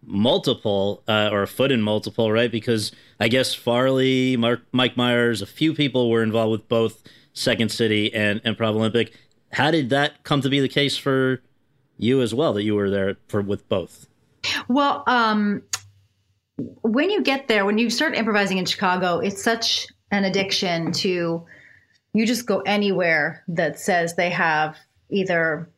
multiple 0.05 1.03
uh, 1.07 1.29
or 1.31 1.43
a 1.43 1.47
foot 1.47 1.71
in 1.71 1.81
multiple, 1.81 2.31
right? 2.31 2.51
Because 2.51 2.91
I 3.23 3.29
guess 3.29 3.53
Farley, 3.53 4.35
Mark, 4.35 4.63
Mike 4.73 4.97
Myers, 4.97 5.41
a 5.41 5.45
few 5.45 5.73
people 5.73 6.09
were 6.09 6.23
involved 6.23 6.51
with 6.51 6.67
both 6.67 7.01
Second 7.31 7.71
City 7.71 8.13
and 8.13 8.43
Improv 8.43 8.75
Olympic. 8.75 9.13
How 9.53 9.71
did 9.71 9.91
that 9.91 10.23
come 10.23 10.41
to 10.41 10.49
be 10.49 10.59
the 10.59 10.67
case 10.67 10.97
for 10.97 11.41
you 11.97 12.21
as 12.21 12.33
well? 12.33 12.51
That 12.51 12.63
you 12.63 12.75
were 12.75 12.89
there 12.89 13.15
for 13.29 13.41
with 13.41 13.69
both? 13.69 14.07
Well, 14.67 15.05
um, 15.07 15.61
when 16.57 17.09
you 17.09 17.23
get 17.23 17.47
there, 17.47 17.63
when 17.63 17.77
you 17.77 17.89
start 17.89 18.13
improvising 18.13 18.57
in 18.57 18.65
Chicago, 18.65 19.19
it's 19.19 19.41
such 19.41 19.87
an 20.11 20.25
addiction 20.25 20.91
to 20.91 21.45
you 22.13 22.25
just 22.25 22.45
go 22.45 22.59
anywhere 22.65 23.45
that 23.47 23.79
says 23.79 24.15
they 24.15 24.31
have 24.31 24.75
either 25.09 25.69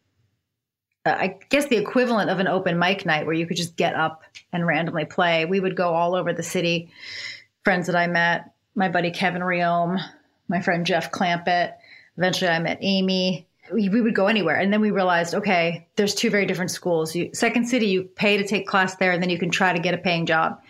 uh, 1.06 1.16
I 1.20 1.38
guess 1.50 1.68
the 1.68 1.78
equivalent 1.78 2.32
of 2.32 2.40
an 2.40 2.48
open 2.48 2.80
mic 2.80 3.06
night 3.06 3.28
where 3.28 3.36
you 3.36 3.46
could 3.46 3.58
just 3.58 3.76
get 3.76 3.94
up 3.94 4.24
and 4.52 4.66
randomly 4.66 5.06
play. 5.06 5.46
We 5.46 5.60
would 5.60 5.76
go 5.76 5.94
all 5.94 6.16
over 6.16 6.34
the 6.34 6.42
city. 6.42 6.90
Friends 7.66 7.88
that 7.88 7.96
I 7.96 8.06
met, 8.06 8.54
my 8.76 8.90
buddy 8.90 9.10
Kevin 9.10 9.42
Riome, 9.42 10.00
my 10.48 10.62
friend 10.62 10.86
Jeff 10.86 11.12
Clampett. 11.12 11.74
Eventually, 12.16 12.52
I 12.52 12.60
met 12.60 12.78
Amy. 12.82 13.48
We, 13.74 13.90
we, 13.90 14.02
would 14.02 14.14
go 14.14 14.28
anywhere, 14.28 14.56
and 14.56 14.72
then 14.72 14.82
we 14.82 14.92
realized, 14.92 15.34
okay, 15.34 15.88
there's 15.96 16.14
two 16.14 16.30
very 16.30 16.46
different 16.46 16.70
schools. 16.70 17.16
You, 17.16 17.32
Second 17.34 17.68
City, 17.68 17.88
you 17.88 18.04
pay 18.04 18.38
to 18.38 18.46
take 18.46 18.68
class 18.68 18.98
there, 18.98 19.12
and 19.12 19.22
then 19.22 19.32
you 19.32 19.40
can 19.40 19.50
try 19.50 19.74
to 19.74 19.80
get 19.80 19.96
a 19.96 19.98
paying 19.98 20.28
job. 20.28 20.62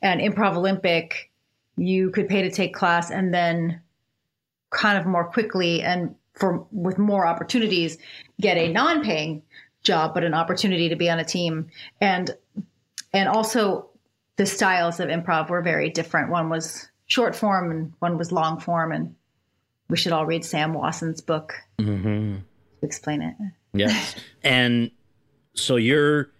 And 0.00 0.22
Improv 0.22 0.56
Olympic, 0.56 1.30
you 1.76 2.10
could 2.10 2.30
pay 2.30 2.40
to 2.40 2.50
take 2.50 2.74
class, 2.74 3.10
and 3.10 3.34
then 3.34 3.82
kind 4.70 4.96
of 4.96 5.04
more 5.04 5.24
quickly 5.24 5.82
and 5.82 6.14
for 6.32 6.66
with 6.72 6.98
more 6.98 7.26
opportunities 7.26 7.98
get 8.40 8.56
a 8.56 8.72
non-paying 8.72 9.42
job, 9.82 10.14
but 10.14 10.24
an 10.24 10.32
opportunity 10.32 10.88
to 10.88 10.96
be 10.96 11.10
on 11.10 11.18
a 11.18 11.24
team. 11.24 11.68
And 12.00 12.30
and 13.12 13.28
also 13.28 13.87
the 14.38 14.46
styles 14.46 15.00
of 15.00 15.08
improv 15.08 15.50
were 15.50 15.60
very 15.60 15.90
different. 15.90 16.30
One 16.30 16.48
was 16.48 16.88
short 17.06 17.36
form 17.36 17.70
and 17.70 17.92
one 17.98 18.16
was 18.16 18.32
long 18.32 18.58
form. 18.58 18.92
And 18.92 19.14
we 19.90 19.98
should 19.98 20.12
all 20.12 20.24
read 20.24 20.44
Sam 20.44 20.72
Wasson's 20.72 21.20
book 21.20 21.54
mm-hmm. 21.78 22.36
to 22.36 22.86
explain 22.86 23.20
it. 23.20 23.34
Yes. 23.74 24.14
and 24.42 24.90
so 25.54 25.76
you're 25.76 26.30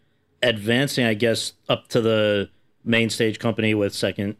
advancing, 0.43 1.05
I 1.05 1.15
guess, 1.15 1.53
up 1.69 1.89
to 1.89 2.01
the 2.01 2.49
main 2.85 3.11
stage 3.11 3.39
company 3.41 3.75
with 3.75 3.95
Second 3.95 4.37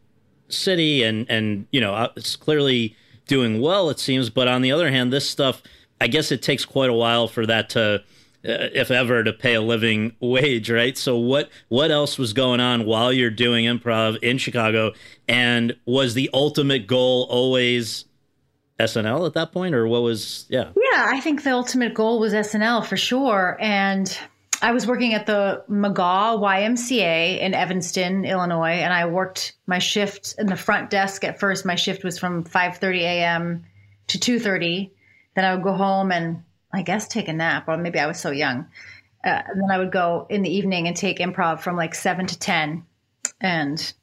City, 0.47 1.03
and 1.03 1.29
and 1.29 1.67
you 1.71 1.79
know 1.79 1.93
uh, 1.93 2.09
it's 2.15 2.35
clearly 2.35 2.95
doing 3.27 3.61
well. 3.61 3.89
It 3.89 3.99
seems, 3.99 4.29
but 4.29 4.47
on 4.47 4.61
the 4.61 4.71
other 4.71 4.89
hand, 4.89 5.13
this 5.13 5.29
stuff, 5.29 5.61
I 6.01 6.07
guess, 6.07 6.31
it 6.31 6.41
takes 6.41 6.65
quite 6.65 6.89
a 6.89 6.93
while 6.93 7.27
for 7.27 7.45
that 7.45 7.69
to 7.71 8.03
Uh, 8.45 8.71
if 8.73 8.89
ever 8.89 9.21
to 9.21 9.33
pay 9.33 9.55
a 9.55 9.61
living 9.61 10.15
wage 10.21 10.71
right? 10.71 10.97
So 10.97 11.17
what 11.17 11.49
what 11.67 11.91
else 11.91 12.17
was 12.17 12.31
going 12.31 12.61
on 12.61 12.85
while 12.85 13.11
you're 13.11 13.29
doing 13.29 13.65
improv 13.65 14.17
in 14.23 14.37
chicago? 14.37 14.93
And 15.27 15.75
was 15.85 16.13
the 16.13 16.29
ultimate 16.33 16.87
goal 16.87 17.27
always 17.29 18.05
snl 18.79 19.27
at 19.27 19.33
that 19.33 19.51
point 19.51 19.75
or 19.75 19.85
what 19.87 20.03
was 20.03 20.45
yeah? 20.47 20.69
Yeah 20.77 21.07
i 21.09 21.19
think 21.19 21.43
the 21.43 21.51
ultimate 21.51 21.93
goal 21.93 22.17
was 22.17 22.31
snl 22.31 22.85
for 22.85 22.95
sure. 22.95 23.57
And 23.59 24.17
i 24.61 24.71
was 24.71 24.87
working 24.87 25.13
at 25.13 25.25
the 25.25 25.61
mcgaw 25.69 26.39
ymca 26.39 27.39
in 27.39 27.53
evanston 27.53 28.23
illinois 28.23 28.79
and 28.79 28.93
i 28.93 29.05
worked 29.05 29.57
my 29.67 29.79
shift 29.79 30.35
in 30.37 30.47
the 30.47 30.55
front 30.55 30.89
desk. 30.89 31.25
At 31.25 31.41
first 31.41 31.65
my 31.65 31.75
shift 31.75 32.05
was 32.05 32.17
from 32.17 32.45
5.30 32.45 32.99
a.m 33.01 33.65
to 34.07 34.17
2.30 34.17 34.91
then 35.35 35.43
i 35.43 35.53
would 35.53 35.63
go 35.63 35.73
home 35.73 36.13
and 36.13 36.41
I 36.71 36.83
guess 36.83 37.07
take 37.07 37.27
a 37.27 37.33
nap, 37.33 37.67
or 37.67 37.77
maybe 37.77 37.99
I 37.99 38.07
was 38.07 38.19
so 38.19 38.31
young. 38.31 38.67
Uh, 39.23 39.41
and 39.47 39.61
then 39.61 39.71
I 39.71 39.77
would 39.77 39.91
go 39.91 40.27
in 40.29 40.43
the 40.43 40.55
evening 40.55 40.87
and 40.87 40.95
take 40.95 41.19
improv 41.19 41.59
from 41.61 41.75
like 41.75 41.93
seven 41.93 42.25
to 42.27 42.39
ten, 42.39 42.85
and 43.41 43.93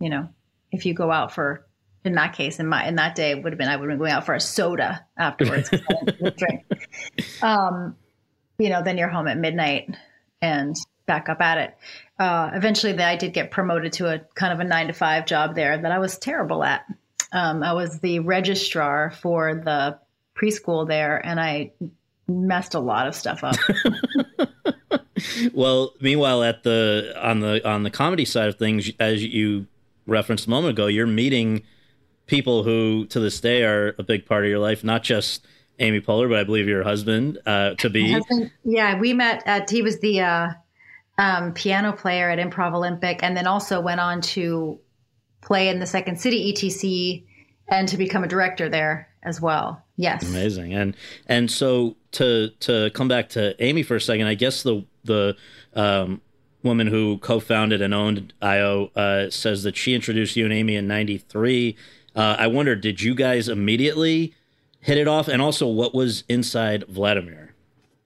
you 0.00 0.10
know, 0.10 0.28
if 0.72 0.86
you 0.86 0.94
go 0.94 1.12
out 1.12 1.32
for 1.32 1.66
in 2.04 2.14
that 2.14 2.32
case, 2.32 2.58
in 2.58 2.66
my 2.66 2.86
in 2.86 2.96
that 2.96 3.14
day 3.14 3.34
would 3.34 3.52
have 3.52 3.58
been 3.58 3.68
I 3.68 3.76
would 3.76 3.88
have 3.88 3.90
been 3.90 3.98
going 3.98 4.12
out 4.12 4.26
for 4.26 4.34
a 4.34 4.40
soda 4.40 5.04
afterwards, 5.16 5.70
drink. 6.36 6.64
Um, 7.42 7.96
you 8.58 8.70
know, 8.70 8.82
then 8.82 8.98
you're 8.98 9.08
home 9.08 9.28
at 9.28 9.38
midnight 9.38 9.94
and 10.42 10.74
back 11.06 11.28
up 11.28 11.40
at 11.40 11.58
it. 11.58 11.76
Uh, 12.18 12.50
eventually, 12.54 12.98
I 12.98 13.16
did 13.16 13.32
get 13.32 13.50
promoted 13.50 13.92
to 13.94 14.12
a 14.12 14.20
kind 14.34 14.52
of 14.52 14.60
a 14.60 14.64
nine 14.64 14.88
to 14.88 14.92
five 14.92 15.26
job 15.26 15.54
there 15.54 15.78
that 15.78 15.92
I 15.92 15.98
was 15.98 16.18
terrible 16.18 16.64
at. 16.64 16.84
Um, 17.32 17.62
I 17.62 17.72
was 17.74 18.00
the 18.00 18.20
registrar 18.20 19.10
for 19.10 19.54
the 19.54 19.98
preschool 20.36 20.86
there, 20.86 21.24
and 21.24 21.38
I 21.38 21.72
messed 22.28 22.74
a 22.74 22.78
lot 22.78 23.06
of 23.06 23.14
stuff 23.14 23.42
up. 23.42 23.56
well, 25.52 25.94
meanwhile, 26.00 26.42
at 26.42 26.62
the 26.62 27.14
on 27.20 27.40
the 27.40 27.66
on 27.68 27.82
the 27.82 27.90
comedy 27.90 28.24
side 28.24 28.48
of 28.48 28.56
things, 28.56 28.90
as 29.00 29.24
you 29.24 29.66
referenced 30.06 30.46
a 30.46 30.50
moment 30.50 30.72
ago, 30.72 30.86
you're 30.86 31.06
meeting 31.06 31.62
people 32.26 32.62
who 32.62 33.06
to 33.06 33.20
this 33.20 33.40
day 33.40 33.62
are 33.62 33.94
a 33.98 34.02
big 34.02 34.26
part 34.26 34.44
of 34.44 34.50
your 34.50 34.58
life, 34.58 34.84
not 34.84 35.02
just 35.02 35.46
Amy 35.78 36.00
Poehler, 36.00 36.28
but 36.28 36.38
I 36.38 36.44
believe 36.44 36.68
your 36.68 36.84
husband 36.84 37.38
uh, 37.46 37.74
to 37.74 37.90
be. 37.90 38.12
Husband, 38.12 38.50
yeah, 38.64 38.98
we 38.98 39.12
met 39.12 39.42
at 39.46 39.70
he 39.70 39.82
was 39.82 40.00
the 40.00 40.20
uh, 40.20 40.48
um, 41.18 41.52
piano 41.54 41.92
player 41.92 42.30
at 42.30 42.38
Improv 42.38 42.74
Olympic, 42.74 43.22
and 43.22 43.36
then 43.36 43.46
also 43.46 43.80
went 43.80 44.00
on 44.00 44.20
to 44.20 44.78
play 45.40 45.68
in 45.68 45.78
the 45.78 45.86
Second 45.86 46.20
City 46.20 46.52
ETC 46.52 47.24
and 47.68 47.88
to 47.88 47.96
become 47.96 48.24
a 48.24 48.28
director 48.28 48.68
there 48.68 49.08
as 49.22 49.40
well. 49.40 49.84
Yes. 49.96 50.28
Amazing. 50.28 50.74
And 50.74 50.96
and 51.26 51.50
so 51.50 51.96
to 52.18 52.50
to 52.60 52.90
come 52.94 53.08
back 53.08 53.30
to 53.30 53.60
Amy 53.62 53.82
for 53.82 53.96
a 53.96 54.00
second, 54.00 54.26
I 54.26 54.34
guess 54.34 54.62
the 54.62 54.84
the 55.04 55.36
um, 55.74 56.20
woman 56.62 56.88
who 56.88 57.18
co-founded 57.18 57.80
and 57.80 57.94
owned 57.94 58.32
IO 58.42 58.90
uh, 58.96 59.30
says 59.30 59.62
that 59.62 59.76
she 59.76 59.94
introduced 59.94 60.36
you 60.36 60.44
and 60.44 60.52
Amy 60.52 60.76
in 60.76 60.86
'93. 60.86 61.76
Uh, 62.14 62.36
I 62.38 62.48
wonder, 62.48 62.74
did 62.74 63.00
you 63.00 63.14
guys 63.14 63.48
immediately 63.48 64.34
hit 64.80 64.98
it 64.98 65.06
off? 65.06 65.28
And 65.28 65.40
also, 65.40 65.68
what 65.68 65.94
was 65.94 66.24
inside 66.28 66.84
Vladimir? 66.88 67.54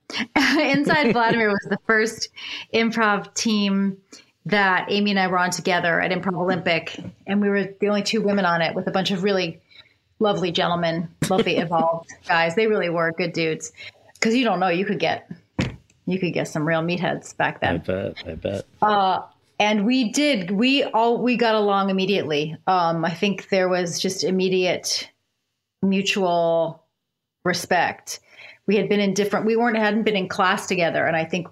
inside 0.35 1.13
Vladimir 1.13 1.49
was 1.49 1.67
the 1.69 1.79
first 1.87 2.29
improv 2.73 3.33
team 3.33 3.97
that 4.45 4.91
Amy 4.91 5.11
and 5.11 5.19
I 5.19 5.27
were 5.27 5.39
on 5.39 5.49
together 5.49 5.99
at 5.99 6.11
Improv 6.11 6.39
Olympic, 6.39 6.99
and 7.25 7.41
we 7.41 7.49
were 7.49 7.63
the 7.79 7.87
only 7.87 8.03
two 8.03 8.21
women 8.21 8.45
on 8.45 8.61
it 8.61 8.75
with 8.75 8.87
a 8.87 8.91
bunch 8.91 9.09
of 9.09 9.23
really 9.23 9.61
lovely 10.19 10.51
gentlemen, 10.51 11.09
lovely 11.29 11.57
evolved 11.57 12.11
guys. 12.27 12.53
They 12.55 12.67
really 12.67 12.89
were 12.89 13.11
good 13.11 13.33
dudes. 13.33 13.71
Because 14.23 14.37
you 14.37 14.45
don't 14.45 14.61
know, 14.61 14.69
you 14.69 14.85
could 14.85 14.99
get 14.99 15.29
you 16.05 16.17
could 16.17 16.33
get 16.33 16.47
some 16.47 16.65
real 16.65 16.81
meatheads 16.81 17.35
back 17.35 17.59
then. 17.59 17.75
I 17.75 17.77
bet. 17.79 18.23
I 18.25 18.35
bet. 18.35 18.65
Uh, 18.81 19.21
and 19.59 19.85
we 19.85 20.13
did. 20.13 20.49
We 20.49 20.85
all 20.85 21.21
we 21.21 21.35
got 21.35 21.55
along 21.55 21.89
immediately. 21.89 22.55
Um, 22.65 23.03
I 23.03 23.13
think 23.13 23.49
there 23.49 23.67
was 23.67 23.99
just 23.99 24.23
immediate 24.23 25.09
mutual 25.81 26.85
respect. 27.43 28.21
We 28.65 28.77
had 28.77 28.87
been 28.87 29.01
in 29.01 29.13
different. 29.13 29.45
We 29.45 29.57
weren't 29.57 29.77
hadn't 29.77 30.03
been 30.03 30.15
in 30.15 30.29
class 30.29 30.67
together, 30.67 31.05
and 31.05 31.17
I 31.17 31.25
think 31.25 31.49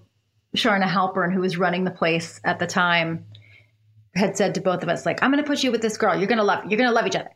Charna 0.56 0.88
Halpern, 0.88 1.34
who 1.34 1.42
was 1.42 1.58
running 1.58 1.84
the 1.84 1.92
place 1.92 2.40
at 2.46 2.60
the 2.60 2.68
time, 2.68 3.26
had 4.16 4.38
said 4.38 4.56
to 4.56 4.62
both 4.62 4.82
of 4.82 4.88
us, 4.88 5.06
like, 5.06 5.22
"I'm 5.22 5.30
going 5.30 5.44
to 5.44 5.48
put 5.48 5.62
you 5.62 5.74
with 5.74 5.82
this 5.82 5.98
girl. 5.98 6.16
You're 6.16 6.30
going 6.30 6.38
to 6.38 6.46
love. 6.46 6.64
You're 6.70 6.78
going 6.78 6.90
to 6.90 6.96
love 6.96 7.06
each 7.06 7.18
other." 7.18 7.32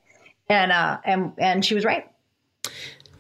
and 0.48 0.72
uh, 0.72 0.98
and 1.04 1.34
and 1.38 1.66
she 1.66 1.76
was 1.76 1.84
right. 1.84 2.10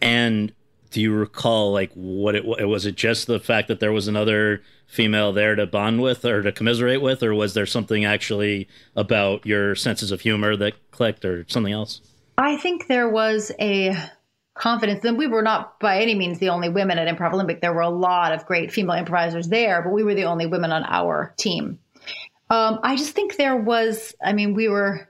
And 0.01 0.53
do 0.95 1.01
you 1.01 1.13
recall 1.13 1.73
like 1.73 1.91
what 1.93 2.35
it 2.35 2.45
was? 2.45 2.85
It 2.85 2.95
just 2.95 3.27
the 3.27 3.37
fact 3.37 3.67
that 3.67 3.81
there 3.81 3.91
was 3.91 4.07
another 4.07 4.61
female 4.87 5.33
there 5.33 5.53
to 5.53 5.67
bond 5.67 6.01
with 6.01 6.23
or 6.23 6.41
to 6.41 6.53
commiserate 6.53 7.01
with, 7.01 7.21
or 7.21 7.35
was 7.35 7.53
there 7.53 7.65
something 7.65 8.05
actually 8.05 8.69
about 8.95 9.45
your 9.45 9.75
senses 9.75 10.09
of 10.13 10.21
humor 10.21 10.55
that 10.55 10.91
clicked, 10.91 11.25
or 11.25 11.45
something 11.49 11.73
else? 11.73 11.99
I 12.37 12.55
think 12.55 12.87
there 12.87 13.09
was 13.09 13.51
a 13.59 13.93
confidence. 14.53 15.03
And 15.03 15.17
we 15.17 15.27
were 15.27 15.41
not 15.41 15.81
by 15.81 15.99
any 15.99 16.15
means 16.15 16.39
the 16.39 16.47
only 16.47 16.69
women 16.69 16.97
at 16.97 17.13
Improv 17.13 17.33
Olympic. 17.33 17.59
There 17.59 17.73
were 17.73 17.81
a 17.81 17.89
lot 17.89 18.31
of 18.31 18.45
great 18.45 18.71
female 18.71 18.95
improvisers 18.95 19.49
there, 19.49 19.81
but 19.81 19.91
we 19.91 20.01
were 20.01 20.15
the 20.15 20.23
only 20.23 20.45
women 20.45 20.71
on 20.71 20.85
our 20.85 21.33
team. 21.35 21.77
Um, 22.49 22.79
I 22.83 22.95
just 22.95 23.11
think 23.11 23.35
there 23.35 23.57
was. 23.57 24.15
I 24.23 24.31
mean, 24.31 24.53
we 24.53 24.69
were 24.69 25.09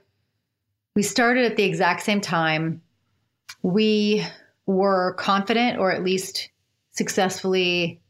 we 0.96 1.04
started 1.04 1.44
at 1.44 1.56
the 1.56 1.62
exact 1.62 2.02
same 2.02 2.20
time. 2.20 2.82
We 3.62 4.26
were 4.66 5.14
confident, 5.14 5.78
or 5.78 5.92
at 5.92 6.04
least 6.04 6.50
successfully 6.92 8.00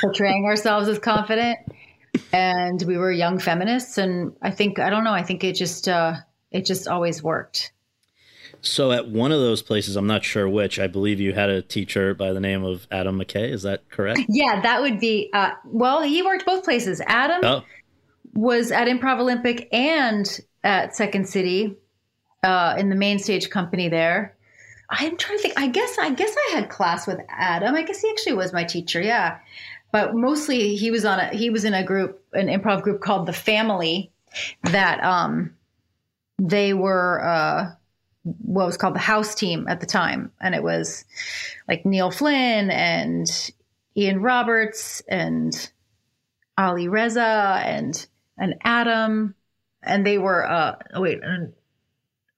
portraying 0.00 0.44
ourselves 0.44 0.88
as 0.88 0.98
confident. 0.98 1.58
And 2.32 2.80
we 2.82 2.96
were 2.96 3.12
young 3.12 3.38
feminists, 3.38 3.98
and 3.98 4.32
I 4.42 4.50
think 4.50 4.78
I 4.78 4.90
don't 4.90 5.04
know. 5.04 5.12
I 5.12 5.22
think 5.22 5.44
it 5.44 5.54
just 5.54 5.88
uh, 5.88 6.14
it 6.50 6.64
just 6.64 6.88
always 6.88 7.22
worked. 7.22 7.72
So 8.60 8.90
at 8.90 9.08
one 9.08 9.30
of 9.30 9.38
those 9.38 9.62
places, 9.62 9.94
I'm 9.94 10.06
not 10.06 10.24
sure 10.24 10.48
which, 10.48 10.80
I 10.80 10.88
believe 10.88 11.20
you 11.20 11.32
had 11.32 11.48
a 11.48 11.62
teacher 11.62 12.14
by 12.14 12.32
the 12.32 12.40
name 12.40 12.64
of 12.64 12.88
Adam 12.90 13.18
McKay. 13.18 13.52
Is 13.52 13.62
that 13.62 13.88
correct? 13.88 14.20
Yeah, 14.28 14.60
that 14.62 14.80
would 14.80 14.98
be. 14.98 15.30
Uh, 15.32 15.50
well, 15.64 16.02
he 16.02 16.22
worked 16.22 16.44
both 16.44 16.64
places. 16.64 17.00
Adam 17.06 17.40
Oh, 17.44 17.64
was 18.34 18.72
at 18.72 18.88
Improv 18.88 19.20
Olympic 19.20 19.68
and 19.72 20.40
at 20.64 20.96
Second 20.96 21.28
City 21.28 21.76
uh, 22.42 22.74
in 22.76 22.88
the 22.88 22.96
main 22.96 23.18
stage 23.18 23.48
company 23.50 23.88
there. 23.88 24.36
I'm 24.90 25.16
trying 25.16 25.38
to 25.38 25.42
think. 25.42 25.58
I 25.58 25.68
guess 25.68 25.98
I 25.98 26.10
guess 26.10 26.34
I 26.50 26.56
had 26.56 26.70
class 26.70 27.06
with 27.06 27.20
Adam. 27.28 27.74
I 27.74 27.82
guess 27.82 28.00
he 28.00 28.10
actually 28.10 28.34
was 28.34 28.52
my 28.52 28.64
teacher. 28.64 29.00
Yeah, 29.00 29.38
but 29.92 30.14
mostly 30.14 30.76
he 30.76 30.90
was 30.90 31.04
on 31.04 31.20
a 31.20 31.28
he 31.28 31.50
was 31.50 31.64
in 31.64 31.74
a 31.74 31.84
group, 31.84 32.24
an 32.32 32.48
improv 32.48 32.82
group 32.82 33.00
called 33.00 33.26
the 33.26 33.32
Family. 33.32 34.10
That 34.64 35.02
um, 35.02 35.54
they 36.38 36.72
were 36.72 37.22
uh, 37.22 37.70
what 38.22 38.66
was 38.66 38.76
called 38.76 38.94
the 38.94 39.00
House 39.00 39.34
Team 39.34 39.66
at 39.68 39.80
the 39.80 39.86
time, 39.86 40.32
and 40.40 40.54
it 40.54 40.62
was 40.62 41.04
like 41.66 41.84
Neil 41.84 42.10
Flynn 42.10 42.70
and 42.70 43.26
Ian 43.96 44.22
Roberts 44.22 45.02
and 45.08 45.70
Ali 46.56 46.88
Reza 46.88 47.62
and 47.64 48.06
and 48.38 48.54
Adam, 48.62 49.34
and 49.82 50.06
they 50.06 50.16
were 50.16 50.48
uh 50.48 50.76
wait 50.96 51.20
and 51.22 51.52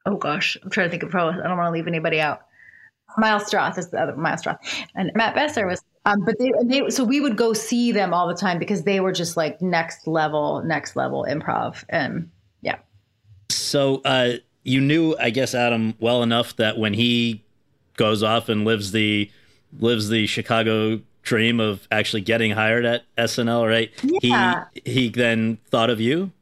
oh 0.07 0.17
gosh 0.17 0.57
I'm 0.63 0.71
trying 0.71 0.87
to 0.87 0.91
think 0.91 1.03
of 1.03 1.11
probably 1.11 1.41
I 1.41 1.49
don't 1.49 1.57
want 1.57 1.69
to 1.69 1.73
leave 1.73 1.87
anybody 1.87 2.21
out. 2.21 2.43
Miles 3.19 3.45
Stroth 3.45 3.77
is 3.77 3.91
the 3.91 4.01
other 4.01 4.17
Miles 4.17 4.43
Stroth 4.43 4.59
and 4.95 5.11
Matt 5.15 5.35
Besser 5.35 5.67
was 5.67 5.83
um 6.07 6.25
but 6.25 6.39
they, 6.39 6.53
they 6.65 6.89
so 6.91 7.05
we 7.05 7.21
would 7.21 7.37
go 7.37 7.53
see 7.53 7.93
them 7.93 8.15
all 8.15 8.29
the 8.29 8.35
time 8.35 8.59
because 8.59 8.85
they 8.85 9.01
were 9.01 9.13
just 9.13 9.37
like 9.37 9.61
next 9.61 10.07
level 10.07 10.63
next 10.65 10.97
level 10.97 11.27
improv 11.29 11.85
and 11.89 12.31
yeah 12.63 12.77
so 13.51 14.01
uh, 14.05 14.33
you 14.63 14.81
knew, 14.81 15.17
I 15.19 15.31
guess, 15.31 15.55
Adam 15.55 15.95
well 16.01 16.23
enough 16.23 16.57
that 16.57 16.79
when 16.79 16.95
he 16.95 17.45
goes 17.97 18.23
off 18.23 18.49
and 18.49 18.65
lives 18.65 18.93
the 18.93 19.31
lives 19.79 20.09
the 20.09 20.27
Chicago 20.27 21.01
dream 21.23 21.61
of 21.61 21.87
actually 21.91 22.23
getting 22.23 22.53
hired 22.53 22.85
at 22.85 23.05
SNL, 23.17 23.69
right? 23.69 23.91
Yeah. 24.23 24.65
He 24.75 24.91
he 24.91 25.09
then 25.09 25.59
thought 25.69 25.91
of 25.91 26.01
you. 26.01 26.33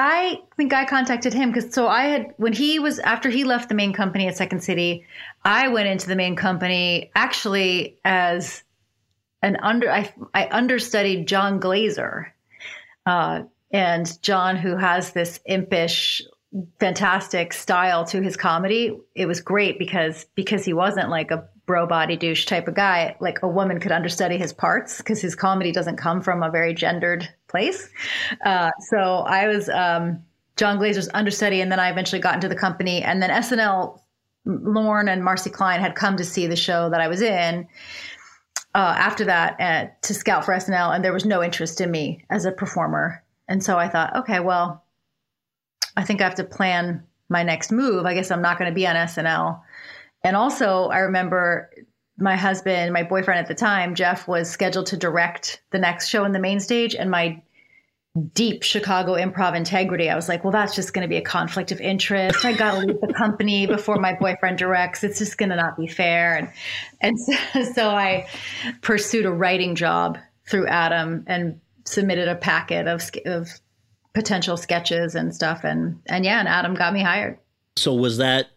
I 0.00 0.42
think 0.56 0.72
I 0.72 0.84
contacted 0.84 1.34
him 1.34 1.50
because 1.50 1.74
so 1.74 1.88
I 1.88 2.04
had 2.04 2.32
when 2.36 2.52
he 2.52 2.78
was 2.78 3.00
after 3.00 3.30
he 3.30 3.42
left 3.42 3.68
the 3.68 3.74
main 3.74 3.92
company 3.92 4.28
at 4.28 4.36
Second 4.36 4.62
City, 4.62 5.04
I 5.44 5.66
went 5.66 5.88
into 5.88 6.06
the 6.06 6.14
main 6.14 6.36
company 6.36 7.10
actually 7.16 7.98
as 8.04 8.62
an 9.42 9.56
under 9.60 9.90
I 9.90 10.14
I 10.32 10.46
understudied 10.52 11.26
Jon 11.26 11.58
Glaser, 11.58 12.32
uh, 13.06 13.42
and 13.72 14.22
Jon 14.22 14.54
who 14.54 14.76
has 14.76 15.10
this 15.10 15.40
impish, 15.46 16.22
fantastic 16.78 17.52
style 17.52 18.04
to 18.04 18.22
his 18.22 18.36
comedy. 18.36 18.96
It 19.16 19.26
was 19.26 19.40
great 19.40 19.80
because 19.80 20.26
because 20.36 20.64
he 20.64 20.74
wasn't 20.74 21.10
like 21.10 21.32
a 21.32 21.48
bro 21.68 21.86
body 21.86 22.16
douche 22.16 22.46
type 22.46 22.66
of 22.66 22.74
guy. 22.74 23.14
Like 23.20 23.38
a 23.42 23.48
woman 23.48 23.78
could 23.78 23.92
understudy 23.92 24.36
his 24.36 24.52
parts 24.52 24.98
because 24.98 25.20
his 25.20 25.36
comedy 25.36 25.70
doesn't 25.70 25.98
come 25.98 26.20
from 26.20 26.42
a 26.42 26.50
very 26.50 26.74
gendered 26.74 27.28
place. 27.46 27.88
Uh, 28.44 28.72
so 28.80 28.98
I 28.98 29.46
was 29.46 29.68
um, 29.68 30.24
Jon 30.56 30.78
Glaser's 30.78 31.08
understudy, 31.14 31.60
and 31.60 31.70
then 31.70 31.78
I 31.78 31.90
eventually 31.90 32.20
got 32.20 32.34
into 32.34 32.48
the 32.48 32.56
company, 32.56 33.02
and 33.04 33.22
then 33.22 33.30
SNL. 33.30 34.00
Lorne 34.44 35.08
and 35.08 35.22
Marci 35.22 35.52
Klein 35.52 35.78
had 35.78 35.94
come 35.94 36.16
to 36.16 36.24
see 36.24 36.46
the 36.46 36.56
show 36.56 36.88
that 36.88 37.02
I 37.02 37.08
was 37.08 37.20
in. 37.20 37.68
Uh, 38.74 38.94
after 38.96 39.26
that, 39.26 39.60
uh, 39.60 39.90
to 40.00 40.14
scout 40.14 40.42
for 40.44 40.54
SNL, 40.54 40.94
and 40.94 41.04
there 41.04 41.12
was 41.12 41.26
no 41.26 41.42
interest 41.42 41.82
in 41.82 41.90
me 41.90 42.24
as 42.30 42.46
a 42.46 42.52
performer. 42.52 43.22
And 43.46 43.62
so 43.62 43.76
I 43.76 43.88
thought, 43.88 44.16
okay, 44.16 44.40
well, 44.40 44.84
I 45.98 46.04
think 46.04 46.22
I 46.22 46.24
have 46.24 46.36
to 46.36 46.44
plan 46.44 47.02
my 47.28 47.42
next 47.42 47.70
move. 47.70 48.06
I 48.06 48.14
guess 48.14 48.30
I'm 48.30 48.40
not 48.40 48.58
going 48.58 48.70
to 48.70 48.74
be 48.74 48.86
on 48.86 48.96
SNL. 48.96 49.60
And 50.24 50.36
also, 50.36 50.88
I 50.88 50.98
remember 50.98 51.70
my 52.18 52.36
husband, 52.36 52.92
my 52.92 53.04
boyfriend 53.04 53.38
at 53.38 53.46
the 53.46 53.54
time, 53.54 53.94
Jeff, 53.94 54.26
was 54.26 54.50
scheduled 54.50 54.86
to 54.86 54.96
direct 54.96 55.62
the 55.70 55.78
next 55.78 56.08
show 56.08 56.24
in 56.24 56.32
the 56.32 56.40
main 56.40 56.58
stage. 56.58 56.94
And 56.94 57.10
my 57.10 57.40
deep 58.34 58.64
Chicago 58.64 59.14
improv 59.14 59.54
integrity, 59.54 60.10
I 60.10 60.16
was 60.16 60.28
like, 60.28 60.42
well, 60.42 60.50
that's 60.50 60.74
just 60.74 60.92
going 60.92 61.02
to 61.02 61.08
be 61.08 61.16
a 61.16 61.22
conflict 61.22 61.70
of 61.70 61.80
interest. 61.80 62.44
I 62.44 62.52
got 62.52 62.72
to 62.72 62.86
leave 62.86 63.00
the 63.00 63.12
company 63.12 63.66
before 63.66 63.96
my 63.96 64.14
boyfriend 64.14 64.58
directs. 64.58 65.04
It's 65.04 65.18
just 65.18 65.38
going 65.38 65.50
to 65.50 65.56
not 65.56 65.76
be 65.76 65.86
fair. 65.86 66.36
And, 66.36 66.48
and 67.00 67.20
so, 67.20 67.62
so 67.74 67.90
I 67.90 68.26
pursued 68.80 69.24
a 69.24 69.32
writing 69.32 69.76
job 69.76 70.18
through 70.48 70.66
Adam 70.66 71.24
and 71.28 71.60
submitted 71.84 72.28
a 72.28 72.34
packet 72.34 72.88
of, 72.88 73.08
of 73.26 73.48
potential 74.14 74.56
sketches 74.56 75.14
and 75.14 75.32
stuff. 75.32 75.62
And, 75.62 76.00
and 76.06 76.24
yeah, 76.24 76.40
and 76.40 76.48
Adam 76.48 76.74
got 76.74 76.92
me 76.92 77.02
hired. 77.02 77.38
So 77.76 77.94
was 77.94 78.16
that 78.18 78.48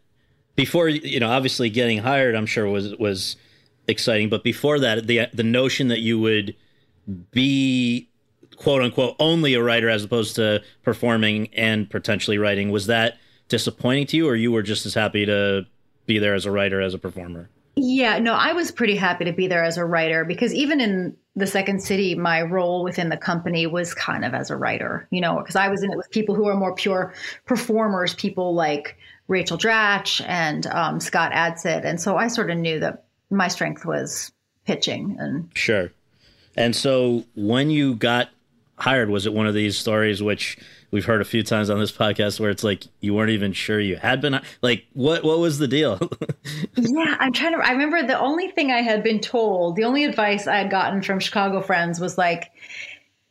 before 0.62 0.88
you 0.88 1.20
know 1.20 1.30
obviously 1.30 1.70
getting 1.70 1.98
hired 1.98 2.36
i'm 2.36 2.46
sure 2.46 2.68
was 2.68 2.96
was 2.98 3.36
exciting. 3.88 4.30
But 4.30 4.44
before 4.44 4.80
that 4.80 5.08
the 5.08 5.28
the 5.34 5.44
notion 5.44 5.88
that 5.90 6.00
you 6.00 6.20
would 6.20 6.56
be 7.32 8.10
quote 8.56 8.82
unquote 8.82 9.16
only 9.20 9.54
a 9.54 9.62
writer 9.62 9.90
as 9.90 10.04
opposed 10.04 10.36
to 10.36 10.62
performing 10.84 11.48
and 11.54 11.90
potentially 11.90 12.38
writing 12.38 12.72
was 12.72 12.88
that 12.88 13.18
disappointing 13.48 14.08
to 14.08 14.18
you 14.18 14.28
or 14.28 14.36
you 14.36 14.52
were 14.52 14.62
just 14.62 14.86
as 14.86 14.94
happy 14.94 15.26
to 15.26 15.66
be 16.06 16.20
there 16.20 16.34
as 16.34 16.46
a 16.46 16.52
writer 16.52 16.82
as 16.82 16.94
a 16.94 17.00
performer? 17.00 17.50
Yeah 17.76 18.20
no 18.20 18.34
i 18.34 18.54
was 18.54 18.72
pretty 18.72 18.96
happy 18.96 19.26
to 19.26 19.34
be 19.34 19.48
there 19.48 19.64
as 19.64 19.78
a 19.78 19.86
writer 19.86 20.26
because 20.26 20.54
even 20.54 20.80
in 20.82 21.16
the 21.36 21.48
second 21.48 21.82
city 21.82 22.16
my 22.16 22.42
role 22.42 22.84
within 22.84 23.10
the 23.10 23.18
company 23.18 23.66
was 23.66 23.94
kind 23.94 24.26
of 24.26 24.34
as 24.34 24.50
a 24.50 24.58
writer 24.58 25.08
you 25.10 25.22
know 25.22 25.38
because 25.38 25.56
i 25.56 25.70
was 25.70 25.82
in 25.82 25.90
it 25.90 25.98
with 25.98 26.12
people 26.12 26.36
who 26.36 26.48
are 26.48 26.56
more 26.56 26.76
pure 26.76 27.14
performers 27.46 28.14
people 28.14 28.54
like 28.54 28.98
Rachel 29.32 29.58
Dratch 29.58 30.24
and 30.28 30.68
um, 30.68 31.00
Scott 31.00 31.32
Adsit. 31.32 31.86
And 31.86 32.00
so 32.00 32.18
I 32.18 32.28
sort 32.28 32.52
of 32.52 32.58
knew 32.58 32.82
that 32.82 33.06
my 33.30 33.48
strength 33.48 33.86
was 33.86 34.30
pitching. 34.66 35.16
And 35.20 35.50
sure. 35.56 35.92
And 36.58 36.76
so 36.76 37.24
when 37.34 37.70
you 37.70 37.96
got 37.96 38.28
hired, 38.76 39.10
was 39.10 39.26
it 39.26 39.34
one 39.34 39.48
of 39.48 39.54
these 39.54 39.78
stories 39.78 40.22
which 40.22 40.58
we've 40.92 41.06
heard 41.06 41.22
a 41.22 41.26
few 41.26 41.44
times 41.44 41.70
on 41.70 41.80
this 41.80 41.94
podcast 41.94 42.42
where 42.42 42.50
it's 42.50 42.64
like 42.64 42.84
you 43.00 43.14
weren't 43.14 43.30
even 43.30 43.54
sure 43.54 43.80
you 43.80 43.96
had 43.96 44.20
been 44.20 44.42
like 44.62 44.86
what 44.92 45.24
what 45.24 45.40
was 45.40 45.60
the 45.60 45.68
deal? 45.68 45.98
yeah, 46.76 47.16
I'm 47.18 47.32
trying 47.32 47.54
to 47.54 47.66
I 47.66 47.72
remember 47.72 48.06
the 48.06 48.20
only 48.20 48.50
thing 48.50 48.70
I 48.70 48.82
had 48.82 49.02
been 49.02 49.22
told, 49.22 49.78
the 49.78 49.86
only 49.86 50.04
advice 50.04 50.46
I 50.46 50.58
had 50.58 50.70
gotten 50.70 51.02
from 51.02 51.22
Chicago 51.22 51.62
friends 51.62 52.02
was 52.02 52.18
like 52.18 52.52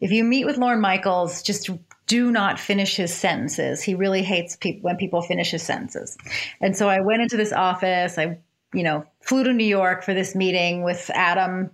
if 0.00 0.10
you 0.10 0.24
meet 0.24 0.46
with 0.46 0.56
Lorne 0.56 0.80
Michaels, 0.80 1.42
just 1.42 1.68
do 2.10 2.32
not 2.32 2.58
finish 2.58 2.96
his 2.96 3.14
sentences. 3.14 3.84
He 3.84 3.94
really 3.94 4.24
hates 4.24 4.56
people 4.56 4.82
when 4.82 4.96
people 4.96 5.22
finish 5.22 5.52
his 5.52 5.62
sentences. 5.62 6.18
And 6.60 6.76
so 6.76 6.88
I 6.88 7.02
went 7.02 7.22
into 7.22 7.36
this 7.36 7.52
office. 7.52 8.18
I, 8.18 8.40
you 8.74 8.82
know, 8.82 9.04
flew 9.20 9.44
to 9.44 9.52
New 9.52 9.62
York 9.62 10.02
for 10.02 10.12
this 10.12 10.34
meeting 10.34 10.82
with 10.82 11.08
Adam 11.14 11.70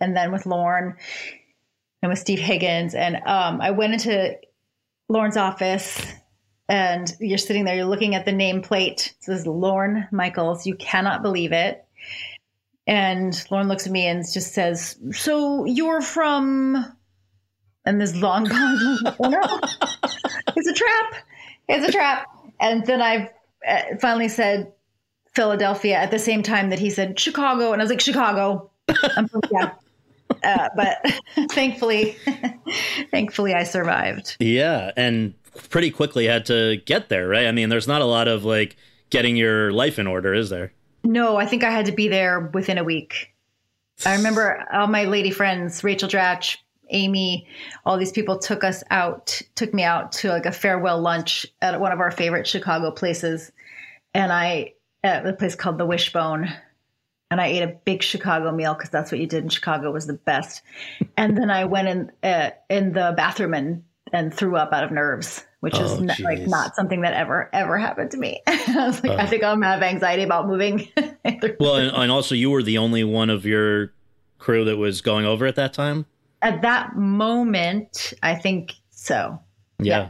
and 0.00 0.16
then 0.16 0.30
with 0.30 0.46
Lorne 0.46 0.96
and 2.02 2.08
with 2.08 2.20
Steve 2.20 2.38
Higgins. 2.38 2.94
And 2.94 3.16
um, 3.26 3.60
I 3.60 3.72
went 3.72 3.94
into 3.94 4.38
Lorne's 5.08 5.36
office 5.36 6.06
and 6.68 7.12
you're 7.18 7.36
sitting 7.36 7.64
there, 7.64 7.74
you're 7.74 7.84
looking 7.84 8.14
at 8.14 8.24
the 8.24 8.30
nameplate. 8.30 9.08
It 9.08 9.14
says 9.18 9.44
Lorne 9.44 10.06
Michaels. 10.12 10.66
You 10.66 10.76
cannot 10.76 11.20
believe 11.20 11.50
it. 11.50 11.84
And 12.86 13.44
Lorne 13.50 13.66
looks 13.66 13.86
at 13.86 13.92
me 13.92 14.06
and 14.06 14.22
just 14.22 14.54
says, 14.54 14.96
So 15.10 15.64
you're 15.64 16.00
from 16.00 16.94
and 17.84 18.00
this 18.00 18.14
long 18.16 18.48
pause. 18.48 19.02
oh, 19.18 19.28
no. 19.28 19.40
it's 20.56 20.68
a 20.68 20.74
trap. 20.74 21.14
It's 21.68 21.88
a 21.88 21.92
trap. 21.92 22.26
And 22.60 22.86
then 22.86 23.00
I 23.00 23.30
finally 24.00 24.28
said 24.28 24.72
Philadelphia 25.34 25.96
at 25.96 26.10
the 26.10 26.18
same 26.18 26.42
time 26.42 26.70
that 26.70 26.78
he 26.78 26.90
said 26.90 27.18
Chicago, 27.18 27.72
and 27.72 27.80
I 27.80 27.84
was 27.84 27.90
like 27.90 28.00
Chicago. 28.00 28.70
yeah. 29.50 29.72
Uh, 30.44 30.68
but 30.76 31.04
thankfully, 31.50 32.16
thankfully, 33.10 33.52
I 33.52 33.64
survived. 33.64 34.36
Yeah, 34.38 34.92
and 34.96 35.34
pretty 35.68 35.90
quickly 35.90 36.26
had 36.26 36.46
to 36.46 36.76
get 36.86 37.08
there, 37.08 37.26
right? 37.28 37.46
I 37.46 37.52
mean, 37.52 37.68
there's 37.68 37.88
not 37.88 38.00
a 38.00 38.06
lot 38.06 38.28
of 38.28 38.44
like 38.44 38.76
getting 39.10 39.36
your 39.36 39.72
life 39.72 39.98
in 39.98 40.06
order, 40.06 40.32
is 40.32 40.48
there? 40.48 40.72
No, 41.02 41.36
I 41.36 41.46
think 41.46 41.64
I 41.64 41.70
had 41.70 41.86
to 41.86 41.92
be 41.92 42.08
there 42.08 42.40
within 42.54 42.78
a 42.78 42.84
week. 42.84 43.34
I 44.06 44.14
remember 44.14 44.64
all 44.72 44.86
my 44.86 45.04
lady 45.04 45.32
friends, 45.32 45.82
Rachel 45.82 46.08
Dratch, 46.08 46.56
Amy, 46.90 47.46
all 47.84 47.96
these 47.98 48.12
people 48.12 48.38
took 48.38 48.64
us 48.64 48.82
out, 48.90 49.40
took 49.54 49.72
me 49.72 49.82
out 49.82 50.12
to 50.12 50.28
like 50.28 50.46
a 50.46 50.52
farewell 50.52 51.00
lunch 51.00 51.46
at 51.62 51.80
one 51.80 51.92
of 51.92 52.00
our 52.00 52.10
favorite 52.10 52.46
Chicago 52.46 52.90
places. 52.90 53.52
And 54.14 54.32
I, 54.32 54.74
at 55.02 55.26
a 55.26 55.32
place 55.32 55.54
called 55.54 55.78
the 55.78 55.86
Wishbone. 55.86 56.52
And 57.30 57.40
I 57.40 57.46
ate 57.46 57.62
a 57.62 57.68
big 57.84 58.02
Chicago 58.02 58.50
meal 58.50 58.74
because 58.74 58.90
that's 58.90 59.12
what 59.12 59.20
you 59.20 59.26
did 59.26 59.44
in 59.44 59.48
Chicago 59.50 59.92
was 59.92 60.06
the 60.06 60.14
best. 60.14 60.62
And 61.16 61.38
then 61.38 61.48
I 61.48 61.64
went 61.64 61.88
in 61.88 62.12
uh, 62.28 62.50
in 62.68 62.92
the 62.92 63.14
bathroom 63.16 63.54
and 63.54 63.84
and 64.12 64.34
threw 64.34 64.56
up 64.56 64.72
out 64.72 64.82
of 64.82 64.90
nerves, 64.90 65.46
which 65.60 65.76
oh, 65.76 65.84
is 65.84 66.20
like 66.20 66.40
not 66.40 66.74
something 66.74 67.02
that 67.02 67.14
ever 67.14 67.48
ever 67.52 67.78
happened 67.78 68.10
to 68.10 68.16
me. 68.16 68.42
I 68.48 68.86
was 68.86 69.00
like, 69.04 69.16
uh, 69.16 69.22
I 69.22 69.26
think 69.26 69.44
I'm 69.44 69.62
have 69.62 69.80
anxiety 69.80 70.24
about 70.24 70.48
moving. 70.48 70.88
well, 71.60 71.76
and, 71.76 71.94
and 71.94 72.10
also 72.10 72.34
you 72.34 72.50
were 72.50 72.64
the 72.64 72.78
only 72.78 73.04
one 73.04 73.30
of 73.30 73.46
your 73.46 73.92
crew 74.38 74.64
that 74.64 74.76
was 74.76 75.00
going 75.00 75.24
over 75.24 75.46
at 75.46 75.54
that 75.54 75.72
time 75.72 76.06
at 76.42 76.62
that 76.62 76.96
moment, 76.96 78.12
I 78.22 78.34
think 78.34 78.74
so. 78.90 79.40
Yeah. 79.78 79.98
yeah. 79.98 80.08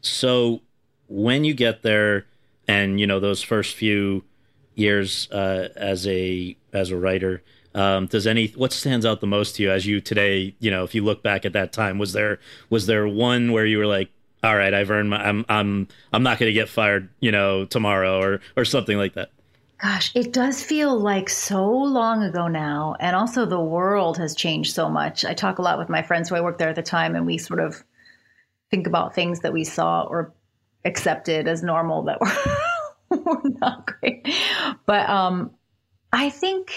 So 0.00 0.60
when 1.08 1.44
you 1.44 1.54
get 1.54 1.82
there 1.82 2.26
and, 2.66 3.00
you 3.00 3.06
know, 3.06 3.20
those 3.20 3.42
first 3.42 3.74
few 3.74 4.24
years 4.74 5.30
uh, 5.30 5.68
as 5.76 6.06
a 6.06 6.56
as 6.72 6.90
a 6.90 6.96
writer. 6.96 7.42
Um, 7.74 8.06
does 8.06 8.26
any 8.26 8.48
what 8.48 8.72
stands 8.72 9.04
out 9.04 9.20
the 9.20 9.26
most 9.26 9.56
to 9.56 9.62
you 9.62 9.70
as 9.70 9.86
you 9.86 10.00
today? 10.00 10.54
You 10.60 10.70
know, 10.70 10.84
if 10.84 10.94
you 10.94 11.04
look 11.04 11.22
back 11.22 11.44
at 11.44 11.52
that 11.54 11.72
time, 11.72 11.98
was 11.98 12.12
there 12.12 12.38
was 12.70 12.86
there 12.86 13.06
one 13.08 13.52
where 13.52 13.66
you 13.66 13.78
were 13.78 13.86
like, 13.86 14.10
"All 14.42 14.56
right, 14.56 14.72
I've 14.72 14.90
earned 14.90 15.10
my, 15.10 15.26
I'm 15.26 15.44
I'm 15.48 15.88
I'm 16.12 16.22
not 16.22 16.38
going 16.38 16.48
to 16.50 16.52
get 16.52 16.68
fired," 16.68 17.08
you 17.20 17.32
know, 17.32 17.64
tomorrow 17.64 18.20
or 18.20 18.40
or 18.56 18.64
something 18.64 18.96
like 18.96 19.14
that. 19.14 19.30
Gosh, 19.84 20.12
it 20.14 20.32
does 20.32 20.62
feel 20.62 20.98
like 20.98 21.28
so 21.28 21.70
long 21.70 22.22
ago 22.22 22.48
now, 22.48 22.96
and 23.00 23.14
also 23.14 23.44
the 23.44 23.60
world 23.60 24.16
has 24.16 24.34
changed 24.34 24.74
so 24.74 24.88
much. 24.88 25.26
I 25.26 25.34
talk 25.34 25.58
a 25.58 25.62
lot 25.62 25.78
with 25.78 25.90
my 25.90 26.00
friends 26.00 26.30
who 26.30 26.36
I 26.36 26.40
worked 26.40 26.58
there 26.58 26.70
at 26.70 26.74
the 26.74 26.82
time, 26.82 27.14
and 27.14 27.26
we 27.26 27.36
sort 27.36 27.60
of 27.60 27.84
think 28.70 28.86
about 28.86 29.14
things 29.14 29.40
that 29.40 29.52
we 29.52 29.62
saw 29.62 30.04
or 30.04 30.32
accepted 30.86 31.46
as 31.48 31.62
normal 31.62 32.04
that 32.04 32.18
were, 33.10 33.18
were 33.18 33.42
not 33.60 33.86
great. 33.86 34.26
But 34.86 35.06
um, 35.10 35.50
I 36.14 36.30
think 36.30 36.72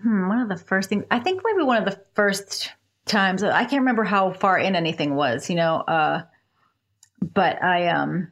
hmm, 0.00 0.28
one 0.28 0.38
of 0.38 0.48
the 0.48 0.56
first 0.56 0.88
things, 0.88 1.04
I 1.10 1.18
think 1.18 1.42
maybe 1.44 1.64
one 1.64 1.78
of 1.78 1.84
the 1.84 2.00
first 2.14 2.70
times, 3.06 3.42
I 3.42 3.64
can't 3.64 3.80
remember 3.80 4.04
how 4.04 4.30
far 4.34 4.56
in 4.56 4.76
anything 4.76 5.16
was, 5.16 5.50
you 5.50 5.56
know, 5.56 5.78
uh, 5.78 6.22
but 7.20 7.60
I, 7.60 7.88
um, 7.88 8.30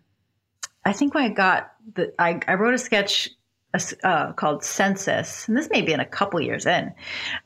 I 0.85 0.93
think 0.93 1.14
when 1.14 1.25
I 1.25 1.31
got 1.31 1.73
the, 1.97 2.14
I, 2.16 2.38
I 2.47 2.55
wrote 2.55 2.75
a 2.75 2.79
sketch 2.79 3.31
uh, 4.05 4.33
called 4.33 4.65
Census, 4.65 5.47
and 5.49 5.57
this 5.57 5.69
may 5.71 5.83
be 5.83 5.93
in 5.93 6.01
a 6.01 6.07
couple 6.07 6.41
years 6.41 6.67
in, 6.67 6.93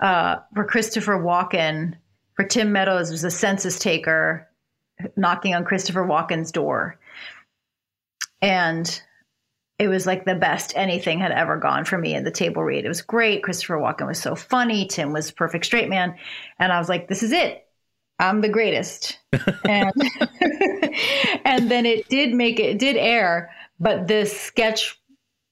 uh, 0.00 0.36
for 0.54 0.64
Christopher 0.64 1.18
Walken, 1.18 1.94
for 2.34 2.44
Tim 2.44 2.72
Meadows 2.72 3.10
was 3.10 3.24
a 3.24 3.30
census 3.30 3.78
taker 3.78 4.48
knocking 5.16 5.54
on 5.54 5.64
Christopher 5.64 6.04
Walken's 6.04 6.52
door. 6.52 6.98
And 8.40 9.02
it 9.78 9.88
was 9.88 10.06
like 10.06 10.24
the 10.24 10.34
best 10.34 10.72
anything 10.76 11.18
had 11.18 11.32
ever 11.32 11.56
gone 11.56 11.84
for 11.84 11.98
me 11.98 12.14
in 12.14 12.24
the 12.24 12.30
table 12.30 12.62
read. 12.62 12.84
It 12.84 12.88
was 12.88 13.02
great. 13.02 13.42
Christopher 13.42 13.76
Walken 13.76 14.06
was 14.06 14.20
so 14.20 14.36
funny. 14.36 14.86
Tim 14.86 15.12
was 15.12 15.30
perfect 15.30 15.64
straight 15.64 15.88
man. 15.88 16.16
And 16.58 16.72
I 16.72 16.78
was 16.78 16.88
like, 16.88 17.08
this 17.08 17.22
is 17.22 17.32
it. 17.32 17.66
I'm 18.18 18.40
the 18.40 18.48
greatest. 18.48 19.18
and 19.64 19.92
and 21.44 21.70
then 21.70 21.86
it 21.86 22.08
did 22.08 22.32
make 22.34 22.60
it, 22.60 22.70
it 22.70 22.78
did 22.78 22.96
air, 22.96 23.50
but 23.80 24.06
the 24.06 24.26
sketch 24.26 25.00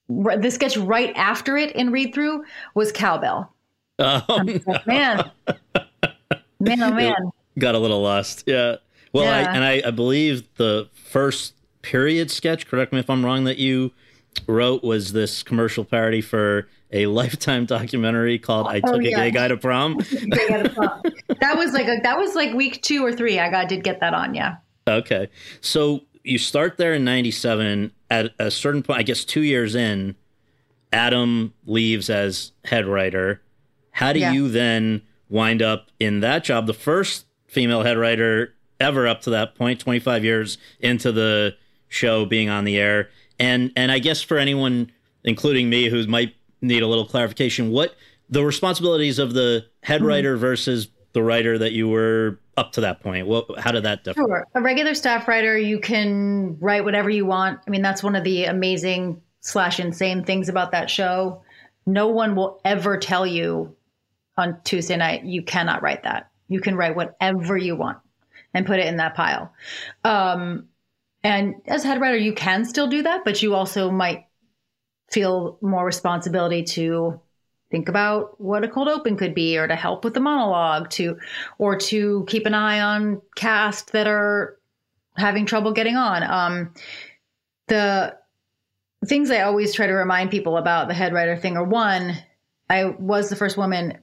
the 0.08 0.50
sketch 0.50 0.76
right 0.76 1.12
after 1.16 1.56
it 1.56 1.74
in 1.76 1.90
read 1.90 2.14
through 2.14 2.44
was 2.74 2.92
cowbell. 2.92 3.52
Oh, 3.98 4.22
like, 4.28 4.86
man. 4.86 5.30
Man, 6.60 6.82
oh 6.82 6.90
man. 6.94 7.30
Got 7.58 7.74
a 7.74 7.78
little 7.78 8.02
lost. 8.02 8.44
Yeah. 8.46 8.76
Well, 9.12 9.24
yeah. 9.24 9.50
I, 9.50 9.54
and 9.54 9.64
I, 9.64 9.82
I 9.88 9.90
believe 9.90 10.48
the 10.56 10.88
first 10.94 11.54
period 11.82 12.30
sketch, 12.30 12.66
correct 12.66 12.92
me 12.92 12.98
if 12.98 13.10
I'm 13.10 13.24
wrong, 13.24 13.44
that 13.44 13.58
you 13.58 13.92
wrote 14.46 14.82
was 14.82 15.12
this 15.12 15.42
commercial 15.42 15.84
parody 15.84 16.20
for 16.20 16.68
a 16.92 17.06
lifetime 17.06 17.66
documentary 17.66 18.38
called 18.38 18.68
"I 18.68 18.80
oh, 18.82 18.92
Took 18.92 18.94
oh, 18.94 19.00
yeah. 19.00 19.18
a 19.18 19.20
Gay 19.30 19.30
Guy 19.30 19.48
to 19.48 19.56
Prom." 19.56 19.98
that 19.98 21.54
was 21.56 21.72
like 21.72 21.88
a, 21.88 22.00
that 22.02 22.16
was 22.16 22.34
like 22.34 22.54
week 22.54 22.82
two 22.82 23.04
or 23.04 23.12
three. 23.12 23.38
I 23.38 23.50
got 23.50 23.68
did 23.68 23.84
get 23.84 24.00
that 24.00 24.14
on, 24.14 24.34
yeah. 24.34 24.56
Okay, 24.88 25.28
so 25.60 26.00
you 26.24 26.38
start 26.38 26.76
there 26.78 26.94
in 26.94 27.04
'97. 27.04 27.92
At 28.12 28.34
a 28.38 28.50
certain 28.50 28.82
point, 28.82 28.98
I 28.98 29.02
guess 29.02 29.24
two 29.24 29.42
years 29.42 29.74
in, 29.74 30.16
Adam 30.92 31.54
leaves 31.64 32.10
as 32.10 32.52
head 32.64 32.86
writer. 32.86 33.40
How 33.92 34.12
do 34.12 34.20
yeah. 34.20 34.32
you 34.32 34.48
then 34.48 35.02
wind 35.28 35.62
up 35.62 35.88
in 35.98 36.20
that 36.20 36.44
job? 36.44 36.66
The 36.66 36.74
first 36.74 37.26
female 37.46 37.82
head 37.82 37.96
writer 37.96 38.54
ever 38.78 39.06
up 39.08 39.22
to 39.22 39.30
that 39.30 39.54
point, 39.54 39.80
25 39.80 40.24
years 40.24 40.58
into 40.80 41.12
the 41.12 41.56
show 41.88 42.24
being 42.24 42.48
on 42.48 42.64
the 42.64 42.78
air 42.78 43.08
and 43.42 43.72
and 43.74 43.90
I 43.90 43.98
guess 43.98 44.22
for 44.22 44.38
anyone, 44.38 44.92
including 45.24 45.68
me, 45.68 45.88
who 45.88 46.06
might 46.06 46.34
need 46.60 46.82
a 46.82 46.86
little 46.86 47.06
clarification, 47.06 47.70
what 47.70 47.96
the 48.30 48.44
responsibilities 48.44 49.18
of 49.18 49.34
the 49.34 49.66
head 49.82 49.98
mm-hmm. 49.98 50.06
writer 50.08 50.36
versus 50.36 50.88
the 51.12 51.22
writer 51.22 51.58
that 51.58 51.72
you 51.72 51.88
were 51.88 52.38
up 52.56 52.72
to 52.72 52.82
that 52.82 53.00
point? 53.00 53.26
What, 53.26 53.58
how 53.58 53.72
did 53.72 53.84
that 53.84 54.04
differ? 54.04 54.20
Sure. 54.20 54.46
A 54.54 54.60
regular 54.60 54.94
staff 54.94 55.26
writer, 55.28 55.56
you 55.56 55.78
can 55.78 56.58
write 56.60 56.84
whatever 56.84 57.10
you 57.10 57.26
want. 57.26 57.60
I 57.66 57.70
mean, 57.70 57.82
that's 57.82 58.02
one 58.02 58.16
of 58.16 58.24
the 58.24 58.44
amazing 58.44 59.22
slash 59.40 59.80
insane 59.80 60.24
things 60.24 60.48
about 60.48 60.72
that 60.72 60.90
show. 60.90 61.42
No 61.86 62.08
one 62.08 62.36
will 62.36 62.60
ever 62.64 62.96
tell 62.98 63.26
you 63.26 63.76
on 64.36 64.58
Tuesday 64.64 64.96
night 64.96 65.24
you 65.24 65.42
cannot 65.42 65.82
write 65.82 66.04
that. 66.04 66.30
You 66.48 66.60
can 66.60 66.76
write 66.76 66.96
whatever 66.96 67.56
you 67.56 67.76
want 67.76 67.98
and 68.54 68.66
put 68.66 68.78
it 68.78 68.86
in 68.86 68.98
that 68.98 69.14
pile. 69.14 69.52
Um, 70.04 70.68
and 71.24 71.54
as 71.66 71.84
head 71.84 72.00
writer, 72.00 72.16
you 72.16 72.34
can 72.34 72.64
still 72.64 72.88
do 72.88 73.02
that, 73.02 73.24
but 73.24 73.42
you 73.42 73.54
also 73.54 73.90
might 73.90 74.26
feel 75.10 75.58
more 75.60 75.84
responsibility 75.84 76.62
to 76.64 77.20
think 77.72 77.88
about 77.88 78.40
what 78.40 78.62
a 78.62 78.68
cold 78.68 78.86
open 78.86 79.16
could 79.16 79.34
be 79.34 79.58
or 79.58 79.66
to 79.66 79.74
help 79.74 80.04
with 80.04 80.14
the 80.14 80.20
monologue 80.20 80.88
to 80.90 81.18
or 81.58 81.76
to 81.76 82.24
keep 82.28 82.46
an 82.46 82.54
eye 82.54 82.80
on 82.80 83.20
cast 83.34 83.90
that 83.92 84.06
are 84.06 84.56
having 85.16 85.46
trouble 85.46 85.72
getting 85.72 85.96
on 85.96 86.22
um, 86.22 86.72
the 87.66 88.16
things 89.06 89.30
i 89.30 89.40
always 89.40 89.74
try 89.74 89.86
to 89.88 89.94
remind 89.94 90.30
people 90.30 90.56
about 90.56 90.86
the 90.86 90.94
head 90.94 91.12
writer 91.12 91.36
thing 91.36 91.56
are 91.56 91.64
one 91.64 92.16
i 92.70 92.84
was 92.84 93.28
the 93.28 93.36
first 93.36 93.56
woman 93.56 93.98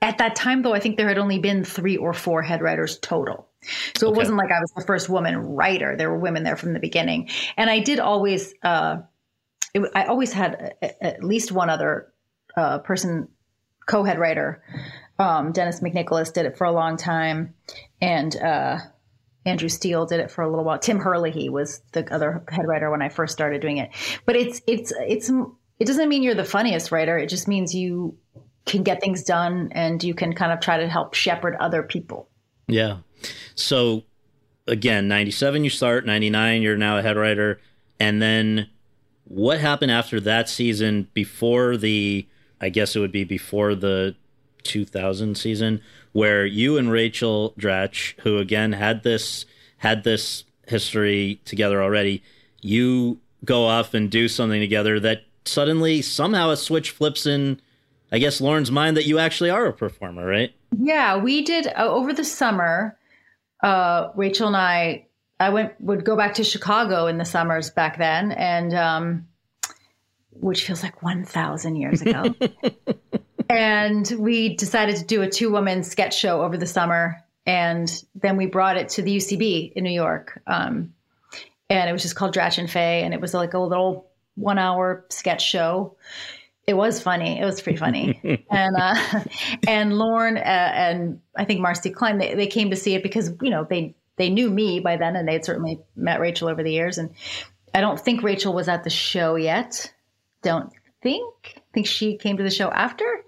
at 0.00 0.16
that 0.16 0.34
time 0.34 0.62
though 0.62 0.72
i 0.72 0.80
think 0.80 0.96
there 0.96 1.08
had 1.08 1.18
only 1.18 1.38
been 1.38 1.64
three 1.64 1.98
or 1.98 2.14
four 2.14 2.40
head 2.40 2.62
writers 2.62 2.98
total 3.00 3.48
so 3.96 4.08
okay. 4.08 4.14
it 4.14 4.16
wasn't 4.16 4.38
like 4.38 4.50
I 4.50 4.60
was 4.60 4.72
the 4.72 4.82
first 4.82 5.08
woman 5.08 5.36
writer. 5.36 5.96
There 5.96 6.10
were 6.10 6.18
women 6.18 6.42
there 6.42 6.56
from 6.56 6.72
the 6.72 6.80
beginning. 6.80 7.28
And 7.56 7.70
I 7.70 7.78
did 7.78 8.00
always, 8.00 8.54
uh, 8.62 8.98
it, 9.74 9.88
I 9.94 10.04
always 10.04 10.32
had 10.32 10.74
a, 10.82 11.04
at 11.04 11.22
least 11.22 11.52
one 11.52 11.70
other 11.70 12.11
uh, 12.56 12.78
person, 12.78 13.28
co 13.86 14.04
head 14.04 14.18
writer. 14.18 14.62
Um, 15.18 15.52
Dennis 15.52 15.80
McNicholas 15.80 16.32
did 16.32 16.46
it 16.46 16.56
for 16.56 16.64
a 16.64 16.72
long 16.72 16.96
time. 16.96 17.54
And 18.00 18.34
uh, 18.36 18.78
Andrew 19.44 19.68
Steele 19.68 20.06
did 20.06 20.20
it 20.20 20.30
for 20.30 20.42
a 20.42 20.48
little 20.48 20.64
while. 20.64 20.78
Tim 20.78 20.98
Herlihy 20.98 21.48
was 21.48 21.80
the 21.92 22.12
other 22.12 22.44
head 22.48 22.66
writer 22.66 22.90
when 22.90 23.02
I 23.02 23.08
first 23.08 23.32
started 23.32 23.60
doing 23.60 23.78
it. 23.78 23.90
But 24.24 24.36
it's, 24.36 24.60
it's, 24.66 24.92
it's, 25.06 25.30
it 25.78 25.86
doesn't 25.86 26.08
mean 26.08 26.22
you're 26.22 26.34
the 26.34 26.44
funniest 26.44 26.92
writer. 26.92 27.18
It 27.18 27.28
just 27.28 27.48
means 27.48 27.74
you 27.74 28.16
can 28.66 28.82
get 28.82 29.00
things 29.00 29.22
done 29.22 29.70
and 29.72 30.02
you 30.02 30.14
can 30.14 30.32
kind 30.34 30.52
of 30.52 30.60
try 30.60 30.78
to 30.78 30.88
help 30.88 31.14
shepherd 31.14 31.56
other 31.58 31.82
people. 31.82 32.28
Yeah. 32.68 32.98
So 33.54 34.04
again, 34.66 35.08
97 35.08 35.64
you 35.64 35.70
start, 35.70 36.06
99 36.06 36.62
you're 36.62 36.76
now 36.76 36.98
a 36.98 37.02
head 37.02 37.16
writer 37.16 37.60
and 37.98 38.20
then 38.20 38.68
what 39.24 39.60
happened 39.60 39.92
after 39.92 40.20
that 40.20 40.48
season 40.48 41.08
before 41.14 41.76
the 41.76 42.26
I 42.62 42.68
guess 42.68 42.96
it 42.96 43.00
would 43.00 43.12
be 43.12 43.24
before 43.24 43.74
the 43.74 44.14
2000 44.62 45.36
season 45.36 45.82
where 46.12 46.46
you 46.46 46.78
and 46.78 46.90
Rachel 46.90 47.52
Dratch 47.58 48.18
who 48.20 48.38
again 48.38 48.72
had 48.72 49.02
this 49.02 49.44
had 49.78 50.04
this 50.04 50.44
history 50.68 51.40
together 51.44 51.82
already, 51.82 52.22
you 52.60 53.18
go 53.44 53.66
off 53.66 53.92
and 53.92 54.08
do 54.08 54.28
something 54.28 54.60
together 54.60 55.00
that 55.00 55.24
suddenly 55.44 56.00
somehow 56.00 56.50
a 56.50 56.56
switch 56.56 56.92
flips 56.92 57.26
in 57.26 57.60
I 58.12 58.18
guess 58.18 58.40
Lorne's 58.40 58.70
mind 58.70 58.96
that 58.96 59.06
you 59.06 59.18
actually 59.18 59.50
are 59.50 59.66
a 59.66 59.72
performer, 59.72 60.26
right? 60.26 60.54
Yeah, 60.78 61.16
we 61.16 61.42
did 61.42 61.66
uh, 61.66 61.88
over 61.88 62.12
the 62.12 62.24
summer 62.24 62.96
uh, 63.62 64.10
Rachel 64.16 64.48
and 64.48 64.56
I, 64.56 65.06
I 65.38 65.50
went 65.50 65.80
would 65.80 66.04
go 66.04 66.16
back 66.16 66.34
to 66.34 66.44
Chicago 66.44 67.06
in 67.06 67.18
the 67.18 67.24
summers 67.24 67.70
back 67.70 67.98
then, 67.98 68.32
and 68.32 68.74
um, 68.74 69.28
which 70.42 70.66
feels 70.66 70.82
like 70.82 71.02
one 71.02 71.24
thousand 71.24 71.76
years 71.76 72.02
ago. 72.02 72.34
and 73.50 74.12
we 74.18 74.56
decided 74.56 74.96
to 74.96 75.04
do 75.04 75.22
a 75.22 75.28
two 75.28 75.50
woman 75.50 75.82
sketch 75.82 76.18
show 76.18 76.42
over 76.42 76.56
the 76.56 76.66
summer, 76.66 77.24
and 77.46 78.04
then 78.14 78.36
we 78.36 78.46
brought 78.46 78.76
it 78.76 78.90
to 78.90 79.02
the 79.02 79.16
UCB 79.16 79.72
in 79.74 79.84
New 79.84 79.90
York. 79.90 80.40
Um, 80.46 80.94
and 81.70 81.88
it 81.88 81.92
was 81.92 82.02
just 82.02 82.16
called 82.16 82.34
Dratch 82.34 82.58
and 82.58 82.70
Fey, 82.70 83.02
and 83.02 83.14
it 83.14 83.20
was 83.20 83.32
like 83.32 83.54
a 83.54 83.58
little 83.58 84.10
one 84.34 84.58
hour 84.58 85.06
sketch 85.10 85.42
show 85.42 85.96
it 86.66 86.74
was 86.74 87.02
funny. 87.02 87.40
It 87.40 87.44
was 87.44 87.60
pretty 87.60 87.78
funny. 87.78 88.46
and 88.50 88.76
uh, 88.76 89.20
and 89.66 89.98
Lorne 89.98 90.36
uh, 90.36 90.40
and 90.40 91.20
I 91.36 91.44
think 91.44 91.60
Marci 91.60 91.92
Klein 91.92 92.18
they, 92.18 92.34
they 92.34 92.46
came 92.46 92.70
to 92.70 92.76
see 92.76 92.94
it 92.94 93.02
because 93.02 93.32
you 93.42 93.50
know 93.50 93.66
they 93.68 93.94
they 94.16 94.30
knew 94.30 94.50
me 94.50 94.80
by 94.80 94.96
then 94.96 95.16
and 95.16 95.26
they 95.26 95.32
had 95.32 95.44
certainly 95.44 95.80
met 95.96 96.20
Rachel 96.20 96.48
over 96.48 96.62
the 96.62 96.72
years. 96.72 96.98
And 96.98 97.10
I 97.74 97.80
don't 97.80 97.98
think 97.98 98.22
Rachel 98.22 98.52
was 98.52 98.68
at 98.68 98.84
the 98.84 98.90
show 98.90 99.34
yet. 99.36 99.92
Don't 100.42 100.72
think. 101.02 101.54
I 101.56 101.60
think 101.74 101.86
she 101.86 102.16
came 102.16 102.36
to 102.36 102.42
the 102.42 102.50
show 102.50 102.70
after. 102.70 103.24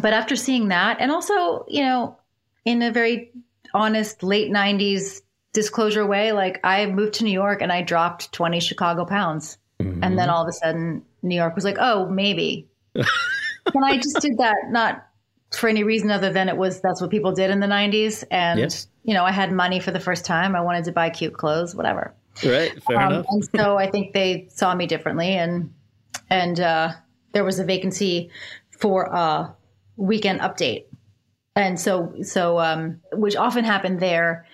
But 0.00 0.12
after 0.12 0.36
seeing 0.36 0.68
that, 0.68 0.98
and 1.00 1.10
also 1.10 1.64
you 1.68 1.82
know, 1.82 2.18
in 2.64 2.82
a 2.82 2.92
very 2.92 3.32
honest 3.74 4.22
late 4.22 4.50
'90s 4.50 5.22
disclosure 5.52 6.06
way, 6.06 6.32
like 6.32 6.60
I 6.64 6.86
moved 6.86 7.14
to 7.14 7.24
New 7.24 7.32
York 7.32 7.62
and 7.62 7.72
I 7.72 7.82
dropped 7.82 8.32
20 8.32 8.60
Chicago 8.60 9.04
pounds. 9.04 9.58
Mm-hmm. 9.80 10.04
And 10.04 10.18
then 10.18 10.30
all 10.30 10.42
of 10.42 10.48
a 10.48 10.52
sudden 10.52 11.02
New 11.22 11.34
York 11.34 11.54
was 11.54 11.64
like, 11.64 11.76
oh, 11.80 12.08
maybe. 12.08 12.68
and 12.94 13.84
I 13.84 13.96
just 13.96 14.20
did 14.20 14.38
that 14.38 14.56
not 14.70 15.06
for 15.52 15.68
any 15.68 15.82
reason 15.82 16.10
other 16.10 16.32
than 16.32 16.48
it 16.48 16.56
was 16.56 16.80
that's 16.80 17.00
what 17.00 17.10
people 17.10 17.32
did 17.32 17.50
in 17.50 17.60
the 17.60 17.66
90s. 17.66 18.24
And, 18.30 18.60
yes. 18.60 18.86
you 19.02 19.14
know, 19.14 19.24
I 19.24 19.32
had 19.32 19.52
money 19.52 19.80
for 19.80 19.90
the 19.90 20.00
first 20.00 20.24
time. 20.24 20.54
I 20.54 20.60
wanted 20.60 20.84
to 20.84 20.92
buy 20.92 21.10
cute 21.10 21.34
clothes, 21.34 21.74
whatever. 21.74 22.14
Right. 22.44 22.80
Fair 22.84 23.00
um, 23.00 23.12
enough. 23.12 23.26
and 23.30 23.44
so 23.56 23.76
I 23.76 23.90
think 23.90 24.12
they 24.12 24.46
saw 24.50 24.74
me 24.74 24.86
differently 24.86 25.34
and, 25.34 25.74
and, 26.28 26.60
uh, 26.60 26.92
there 27.32 27.44
was 27.44 27.58
a 27.58 27.64
vacancy 27.64 28.30
for 28.70 29.04
a 29.04 29.54
weekend 29.96 30.40
update. 30.40 30.84
And 31.56 31.78
so, 31.78 32.14
so, 32.22 32.58
um, 32.58 33.00
which 33.12 33.36
often 33.36 33.64
happened 33.64 34.00
there 34.00 34.46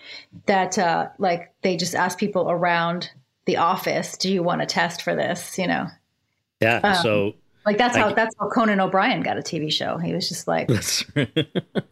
that, 0.46 0.78
uh, 0.78 1.08
like 1.18 1.54
they 1.62 1.76
just 1.76 1.94
ask 1.94 2.18
people 2.18 2.50
around 2.50 3.10
the 3.44 3.58
office, 3.58 4.16
do 4.16 4.32
you 4.32 4.42
want 4.42 4.60
to 4.60 4.66
test 4.66 5.02
for 5.02 5.14
this? 5.14 5.56
You 5.58 5.68
know? 5.68 5.86
Yeah. 6.60 6.80
Um, 6.82 6.94
so 7.02 7.34
like 7.64 7.78
that's 7.78 7.96
how, 7.96 8.12
that's 8.12 8.34
how 8.40 8.48
Conan 8.48 8.80
O'Brien 8.80 9.22
got 9.22 9.36
a 9.36 9.42
TV 9.42 9.70
show. 9.70 9.98
He 9.98 10.14
was 10.14 10.28
just 10.28 10.48
like 10.48 10.70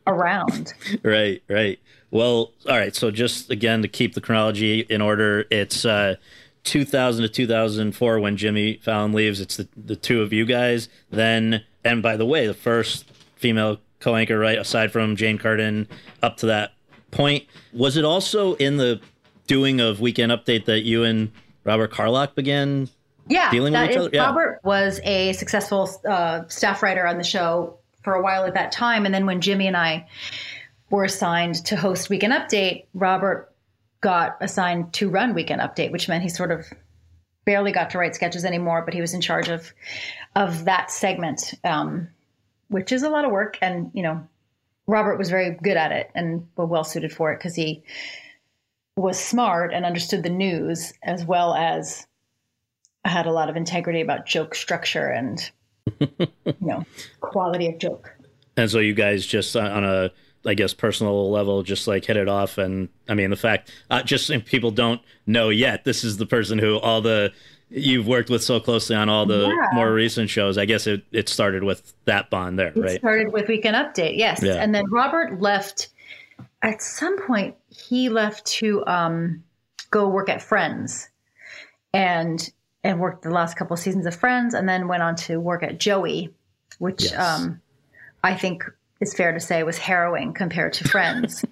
around. 0.06 0.72
Right. 1.02 1.42
Right. 1.48 1.78
Well, 2.10 2.52
all 2.68 2.78
right. 2.78 2.94
So 2.94 3.10
just 3.10 3.50
again, 3.50 3.82
to 3.82 3.88
keep 3.88 4.14
the 4.14 4.20
chronology 4.20 4.80
in 4.80 5.00
order, 5.00 5.44
it's, 5.50 5.84
uh, 5.84 6.16
2000 6.64 7.22
to 7.22 7.28
2004 7.28 8.18
when 8.18 8.36
Jimmy 8.36 8.78
Fallon 8.82 9.12
leaves. 9.12 9.40
It's 9.40 9.56
the, 9.56 9.68
the 9.76 9.96
two 9.96 10.22
of 10.22 10.32
you 10.32 10.44
guys. 10.44 10.88
Then, 11.10 11.62
and 11.84 12.02
by 12.02 12.16
the 12.16 12.26
way, 12.26 12.46
the 12.46 12.54
first 12.54 13.10
female 13.36 13.78
co-anchor, 14.00 14.38
right, 14.38 14.58
aside 14.58 14.92
from 14.92 15.16
Jane 15.16 15.38
Curtin, 15.38 15.88
up 16.22 16.38
to 16.38 16.46
that 16.46 16.72
point, 17.10 17.44
was 17.72 17.96
it 17.96 18.04
also 18.04 18.54
in 18.54 18.76
the 18.76 19.00
doing 19.46 19.80
of 19.80 20.00
Weekend 20.00 20.32
Update 20.32 20.64
that 20.64 20.80
you 20.80 21.04
and 21.04 21.30
Robert 21.64 21.90
Carlock 21.90 22.34
began 22.34 22.88
yeah, 23.28 23.50
dealing 23.50 23.72
with 23.72 23.84
each 23.84 23.90
is, 23.90 23.96
other? 23.96 24.10
Yeah. 24.12 24.26
Robert 24.26 24.60
was 24.64 25.00
a 25.04 25.32
successful 25.34 25.88
uh, 26.08 26.42
staff 26.48 26.82
writer 26.82 27.06
on 27.06 27.18
the 27.18 27.24
show 27.24 27.78
for 28.02 28.14
a 28.14 28.22
while 28.22 28.44
at 28.44 28.54
that 28.54 28.72
time, 28.72 29.06
and 29.06 29.14
then 29.14 29.26
when 29.26 29.40
Jimmy 29.40 29.66
and 29.66 29.76
I 29.76 30.06
were 30.90 31.04
assigned 31.04 31.64
to 31.66 31.76
host 31.76 32.10
Weekend 32.10 32.32
Update, 32.32 32.84
Robert 32.94 33.53
got 34.04 34.36
assigned 34.42 34.92
to 34.92 35.08
run 35.08 35.32
Weekend 35.32 35.62
Update, 35.62 35.90
which 35.90 36.10
meant 36.10 36.22
he 36.22 36.28
sort 36.28 36.52
of 36.52 36.70
barely 37.46 37.72
got 37.72 37.88
to 37.88 37.98
write 37.98 38.14
sketches 38.14 38.44
anymore, 38.44 38.82
but 38.84 38.92
he 38.92 39.00
was 39.00 39.14
in 39.14 39.22
charge 39.22 39.48
of 39.48 39.72
of 40.36 40.66
that 40.66 40.90
segment, 40.90 41.54
um, 41.64 42.08
which 42.68 42.92
is 42.92 43.02
a 43.02 43.08
lot 43.08 43.24
of 43.24 43.30
work. 43.30 43.56
And 43.62 43.90
you 43.94 44.02
know, 44.02 44.28
Robert 44.86 45.16
was 45.16 45.30
very 45.30 45.56
good 45.62 45.78
at 45.78 45.90
it 45.90 46.10
and 46.14 46.46
well 46.54 46.84
suited 46.84 47.14
for 47.14 47.32
it 47.32 47.38
because 47.38 47.54
he 47.54 47.82
was 48.94 49.18
smart 49.18 49.72
and 49.72 49.86
understood 49.86 50.22
the 50.22 50.28
news 50.28 50.92
as 51.02 51.24
well 51.24 51.54
as 51.54 52.06
had 53.06 53.24
a 53.24 53.32
lot 53.32 53.48
of 53.48 53.56
integrity 53.56 54.02
about 54.02 54.26
joke 54.26 54.54
structure 54.54 55.08
and 55.08 55.50
you 55.98 56.28
know 56.60 56.84
quality 57.22 57.68
of 57.68 57.78
joke. 57.78 58.14
And 58.58 58.70
so 58.70 58.80
you 58.80 58.92
guys 58.92 59.24
just 59.24 59.56
on 59.56 59.82
a 59.82 60.10
I 60.46 60.54
guess 60.54 60.74
personal 60.74 61.30
level 61.30 61.62
just 61.62 61.86
like 61.86 62.04
hit 62.04 62.16
it 62.16 62.28
off 62.28 62.58
and 62.58 62.88
I 63.08 63.14
mean 63.14 63.30
the 63.30 63.36
fact 63.36 63.70
uh, 63.90 64.02
just 64.02 64.30
people 64.46 64.70
don't 64.70 65.00
know 65.26 65.48
yet 65.48 65.84
this 65.84 66.04
is 66.04 66.16
the 66.16 66.26
person 66.26 66.58
who 66.58 66.78
all 66.78 67.00
the 67.00 67.32
you've 67.70 68.06
worked 68.06 68.30
with 68.30 68.42
so 68.42 68.60
closely 68.60 68.94
on 68.94 69.08
all 69.08 69.26
the 69.26 69.48
yeah. 69.48 69.68
more 69.72 69.92
recent 69.92 70.30
shows 70.30 70.58
I 70.58 70.64
guess 70.64 70.86
it 70.86 71.02
it 71.12 71.28
started 71.28 71.64
with 71.64 71.94
that 72.04 72.30
bond 72.30 72.58
there 72.58 72.68
it 72.68 72.76
right 72.76 72.98
started 72.98 73.32
with 73.32 73.48
Weekend 73.48 73.76
Update 73.76 74.16
yes 74.16 74.42
yeah. 74.42 74.54
and 74.54 74.74
then 74.74 74.90
Robert 74.90 75.40
left 75.40 75.88
at 76.62 76.82
some 76.82 77.20
point 77.26 77.56
he 77.68 78.08
left 78.08 78.44
to 78.46 78.84
um, 78.86 79.42
go 79.90 80.08
work 80.08 80.28
at 80.28 80.42
Friends 80.42 81.08
and 81.92 82.50
and 82.82 83.00
worked 83.00 83.22
the 83.22 83.30
last 83.30 83.56
couple 83.56 83.74
of 83.74 83.80
seasons 83.80 84.04
of 84.06 84.14
Friends 84.14 84.54
and 84.54 84.68
then 84.68 84.88
went 84.88 85.02
on 85.02 85.16
to 85.16 85.40
work 85.40 85.62
at 85.62 85.78
Joey 85.78 86.32
which 86.78 87.04
yes. 87.04 87.14
um, 87.14 87.60
I 88.22 88.34
think 88.34 88.64
is 89.04 89.14
fair 89.14 89.32
to 89.32 89.40
say 89.40 89.62
was 89.62 89.78
harrowing 89.78 90.34
compared 90.34 90.72
to 90.74 90.88
Friends. 90.88 91.44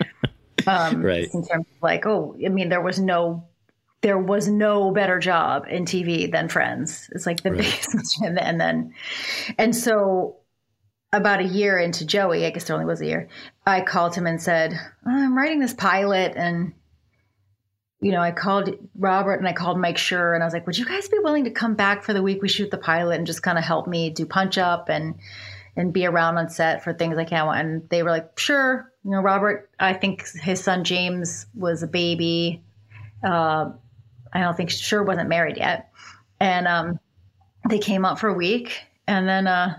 um, 0.66 1.02
right. 1.02 1.28
In 1.32 1.46
terms 1.46 1.66
of 1.66 1.82
like, 1.82 2.06
oh, 2.06 2.36
I 2.44 2.48
mean, 2.48 2.68
there 2.68 2.82
was 2.82 2.98
no 2.98 3.48
there 4.00 4.18
was 4.18 4.46
no 4.46 4.92
better 4.92 5.18
job 5.18 5.66
in 5.68 5.84
TV 5.84 6.30
than 6.30 6.48
Friends. 6.48 7.10
It's 7.12 7.26
like 7.26 7.42
the 7.42 7.50
right. 7.50 7.58
biggest, 7.58 8.20
and, 8.22 8.38
and 8.38 8.60
then, 8.60 8.94
and 9.58 9.74
so 9.74 10.36
about 11.12 11.40
a 11.40 11.44
year 11.44 11.78
into 11.78 12.06
Joey, 12.06 12.46
I 12.46 12.50
guess 12.50 12.64
there 12.64 12.74
only 12.76 12.86
was 12.86 13.00
a 13.00 13.06
year, 13.06 13.28
I 13.66 13.80
called 13.80 14.14
him 14.14 14.26
and 14.26 14.40
said, 14.40 14.72
oh, 14.74 15.10
I'm 15.10 15.36
writing 15.36 15.58
this 15.58 15.74
pilot 15.74 16.34
and 16.36 16.74
you 18.00 18.12
know, 18.12 18.20
I 18.20 18.30
called 18.30 18.70
Robert 18.96 19.40
and 19.40 19.48
I 19.48 19.52
called 19.52 19.76
Mike 19.76 19.96
Schur 19.96 20.32
and 20.34 20.42
I 20.42 20.46
was 20.46 20.54
like, 20.54 20.68
would 20.68 20.78
you 20.78 20.84
guys 20.84 21.08
be 21.08 21.18
willing 21.18 21.44
to 21.44 21.50
come 21.50 21.74
back 21.74 22.04
for 22.04 22.12
the 22.12 22.22
week 22.22 22.40
we 22.40 22.48
shoot 22.48 22.70
the 22.70 22.78
pilot 22.78 23.16
and 23.16 23.26
just 23.26 23.42
kind 23.42 23.58
of 23.58 23.64
help 23.64 23.88
me 23.88 24.10
do 24.10 24.24
punch 24.24 24.56
up 24.56 24.88
and 24.88 25.16
and 25.78 25.92
be 25.92 26.04
around 26.04 26.36
on 26.36 26.50
set 26.50 26.82
for 26.82 26.92
things 26.92 27.16
I 27.16 27.24
can't. 27.24 27.56
And 27.56 27.88
they 27.88 28.02
were 28.02 28.10
like, 28.10 28.34
Schur. 28.36 28.84
You 29.04 29.12
know, 29.12 29.20
Robert, 29.20 29.70
I 29.78 29.94
think 29.94 30.28
his 30.28 30.62
son 30.62 30.84
James 30.84 31.46
was 31.54 31.82
a 31.82 31.86
baby. 31.86 32.62
Uh, 33.24 33.70
I 34.32 34.40
don't 34.40 34.56
think 34.56 34.70
sure 34.70 35.02
wasn't 35.02 35.28
married 35.28 35.56
yet. 35.56 35.90
And 36.40 36.66
um, 36.66 36.98
they 37.70 37.78
came 37.78 38.04
up 38.04 38.18
for 38.18 38.28
a 38.28 38.34
week 38.34 38.82
and 39.06 39.26
then 39.26 39.46
uh, 39.46 39.78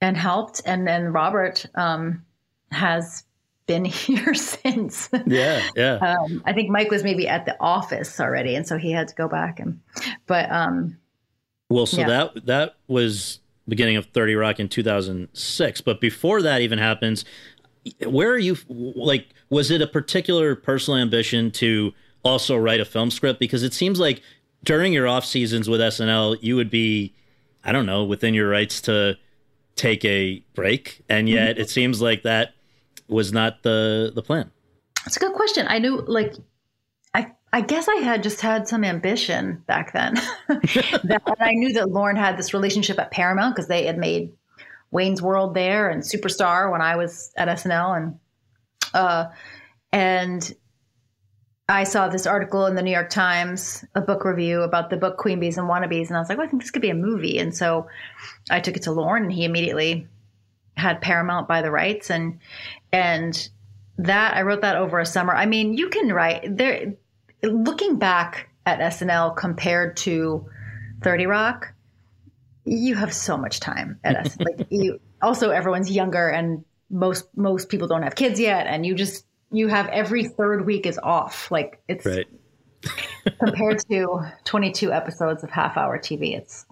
and 0.00 0.16
helped. 0.16 0.62
And 0.64 0.86
then 0.86 1.12
Robert 1.12 1.66
um, 1.74 2.24
has 2.72 3.24
been 3.66 3.84
here 3.84 4.34
since. 4.34 5.10
Yeah, 5.26 5.62
yeah. 5.76 5.96
Um, 5.96 6.42
I 6.46 6.54
think 6.54 6.70
Mike 6.70 6.90
was 6.90 7.04
maybe 7.04 7.28
at 7.28 7.44
the 7.44 7.56
office 7.60 8.18
already, 8.18 8.56
and 8.56 8.66
so 8.66 8.78
he 8.78 8.90
had 8.90 9.08
to 9.08 9.14
go 9.14 9.28
back. 9.28 9.60
And 9.60 9.80
but 10.26 10.50
um, 10.50 10.96
well, 11.68 11.86
so 11.86 12.00
yeah. 12.00 12.06
that 12.06 12.46
that 12.46 12.76
was 12.88 13.40
beginning 13.68 13.96
of 13.96 14.06
30 14.06 14.34
Rock 14.34 14.60
in 14.60 14.68
2006. 14.68 15.80
But 15.82 16.00
before 16.00 16.42
that 16.42 16.60
even 16.60 16.78
happens, 16.78 17.24
where 18.06 18.30
are 18.30 18.38
you? 18.38 18.56
Like, 18.68 19.28
was 19.50 19.70
it 19.70 19.82
a 19.82 19.86
particular 19.86 20.54
personal 20.54 20.98
ambition 20.98 21.50
to 21.52 21.92
also 22.22 22.56
write 22.56 22.80
a 22.80 22.84
film 22.84 23.10
script? 23.10 23.40
Because 23.40 23.62
it 23.62 23.72
seems 23.74 24.00
like 24.00 24.22
during 24.64 24.92
your 24.92 25.06
off 25.06 25.24
seasons 25.24 25.68
with 25.68 25.80
SNL, 25.80 26.38
you 26.42 26.56
would 26.56 26.70
be, 26.70 27.14
I 27.64 27.72
don't 27.72 27.86
know, 27.86 28.04
within 28.04 28.34
your 28.34 28.48
rights 28.48 28.80
to 28.82 29.16
take 29.76 30.04
a 30.04 30.42
break, 30.54 31.02
and 31.08 31.28
yet 31.28 31.52
mm-hmm. 31.52 31.60
it 31.60 31.70
seems 31.70 32.02
like 32.02 32.22
that 32.24 32.54
was 33.06 33.32
not 33.32 33.62
the 33.62 34.12
the 34.14 34.22
plan. 34.22 34.50
That's 35.04 35.16
a 35.16 35.20
good 35.20 35.34
question. 35.34 35.66
I 35.68 35.78
knew, 35.78 36.02
like, 36.02 36.34
I 37.52 37.62
guess 37.62 37.88
I 37.88 37.96
had 37.96 38.22
just 38.22 38.40
had 38.40 38.68
some 38.68 38.84
ambition 38.84 39.62
back 39.66 39.92
then. 39.92 40.14
that, 40.48 41.22
I 41.40 41.52
knew 41.52 41.72
that 41.74 41.90
Lorne 41.90 42.16
had 42.16 42.36
this 42.36 42.52
relationship 42.52 42.98
at 42.98 43.10
Paramount 43.10 43.56
because 43.56 43.68
they 43.68 43.86
had 43.86 43.96
made 43.96 44.32
Wayne's 44.90 45.22
World 45.22 45.54
there 45.54 45.88
and 45.88 46.02
Superstar 46.02 46.70
when 46.70 46.82
I 46.82 46.96
was 46.96 47.32
at 47.36 47.48
SNL, 47.48 47.96
and 47.96 48.18
uh, 48.92 49.26
and 49.92 50.54
I 51.68 51.84
saw 51.84 52.08
this 52.08 52.26
article 52.26 52.66
in 52.66 52.74
the 52.74 52.82
New 52.82 52.90
York 52.90 53.10
Times, 53.10 53.84
a 53.94 54.00
book 54.00 54.24
review 54.24 54.62
about 54.62 54.90
the 54.90 54.96
book 54.96 55.16
Queen 55.16 55.40
Bees 55.40 55.58
and 55.58 55.68
Wannabes, 55.68 56.08
and 56.08 56.16
I 56.16 56.20
was 56.20 56.28
like, 56.28 56.38
well, 56.38 56.46
I 56.46 56.50
think 56.50 56.62
this 56.62 56.70
could 56.70 56.82
be 56.82 56.90
a 56.90 56.94
movie, 56.94 57.38
and 57.38 57.54
so 57.54 57.88
I 58.50 58.60
took 58.60 58.76
it 58.76 58.82
to 58.84 58.92
Lorne, 58.92 59.24
and 59.24 59.32
he 59.32 59.44
immediately 59.44 60.06
had 60.76 61.00
Paramount 61.00 61.48
buy 61.48 61.62
the 61.62 61.70
rights, 61.70 62.10
and 62.10 62.40
and 62.92 63.48
that 63.98 64.36
I 64.36 64.42
wrote 64.42 64.60
that 64.62 64.76
over 64.76 65.00
a 65.00 65.06
summer. 65.06 65.34
I 65.34 65.46
mean, 65.46 65.74
you 65.74 65.88
can 65.88 66.12
write 66.12 66.56
there 66.56 66.94
looking 67.42 67.96
back 67.96 68.48
at 68.66 68.80
SNL 68.80 69.36
compared 69.36 69.96
to 69.98 70.46
30 71.02 71.26
Rock, 71.26 71.72
you 72.64 72.94
have 72.94 73.12
so 73.12 73.36
much 73.36 73.60
time 73.60 73.98
at 74.04 74.16
us. 74.16 74.36
like 74.40 74.66
you 74.70 75.00
also 75.22 75.50
everyone's 75.50 75.90
younger 75.90 76.28
and 76.28 76.64
most 76.90 77.26
most 77.36 77.68
people 77.68 77.88
don't 77.88 78.02
have 78.02 78.14
kids 78.14 78.38
yet 78.38 78.66
and 78.66 78.84
you 78.86 78.94
just 78.94 79.24
you 79.50 79.68
have 79.68 79.86
every 79.88 80.24
third 80.24 80.66
week 80.66 80.86
is 80.86 80.98
off. 80.98 81.50
Like 81.50 81.80
it's 81.88 82.04
right. 82.04 82.26
compared 83.38 83.80
to 83.90 84.26
22 84.44 84.92
episodes 84.92 85.42
of 85.42 85.50
half 85.50 85.76
hour 85.76 85.98
TV, 85.98 86.36
it's 86.36 86.66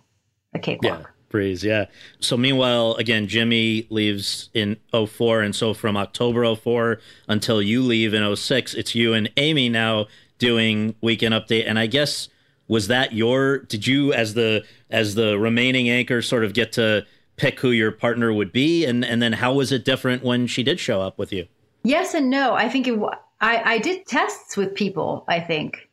a 0.54 0.58
cakewalk. 0.58 1.00
Yeah. 1.00 1.06
Breeze, 1.28 1.64
yeah. 1.64 1.86
So 2.20 2.36
meanwhile, 2.36 2.94
again, 2.94 3.26
Jimmy 3.26 3.88
leaves 3.90 4.48
in 4.54 4.76
04 4.92 5.42
and 5.42 5.56
so 5.56 5.74
from 5.74 5.96
October 5.96 6.54
04 6.54 7.00
until 7.26 7.60
you 7.60 7.82
leave 7.82 8.14
in 8.14 8.36
06, 8.36 8.74
it's 8.74 8.94
you 8.94 9.12
and 9.12 9.28
Amy 9.36 9.68
now 9.68 10.06
doing 10.38 10.94
weekend 11.00 11.34
update. 11.34 11.64
And 11.66 11.78
i 11.78 11.86
guess 11.86 12.28
was 12.68 12.88
that 12.88 13.12
your 13.12 13.58
did 13.58 13.86
you 13.86 14.12
as 14.12 14.34
the 14.34 14.64
as 14.90 15.14
the 15.14 15.38
remaining 15.38 15.88
anchor 15.88 16.22
sort 16.22 16.44
of 16.44 16.52
get 16.52 16.72
to 16.72 17.06
pick 17.36 17.60
who 17.60 17.70
your 17.70 17.92
partner 17.92 18.32
would 18.32 18.52
be? 18.52 18.84
And 18.84 19.04
and 19.04 19.22
then 19.22 19.34
how 19.34 19.54
was 19.54 19.72
it 19.72 19.84
different 19.84 20.22
when 20.22 20.46
she 20.46 20.62
did 20.62 20.80
show 20.80 21.00
up 21.00 21.18
with 21.18 21.32
you? 21.32 21.46
Yes 21.84 22.14
and 22.14 22.30
no. 22.30 22.54
I 22.54 22.68
think 22.68 22.88
it 22.88 22.98
i 23.40 23.74
i 23.74 23.78
did 23.78 24.06
tests 24.06 24.56
with 24.56 24.74
people 24.74 25.24
i 25.28 25.40
think. 25.40 25.88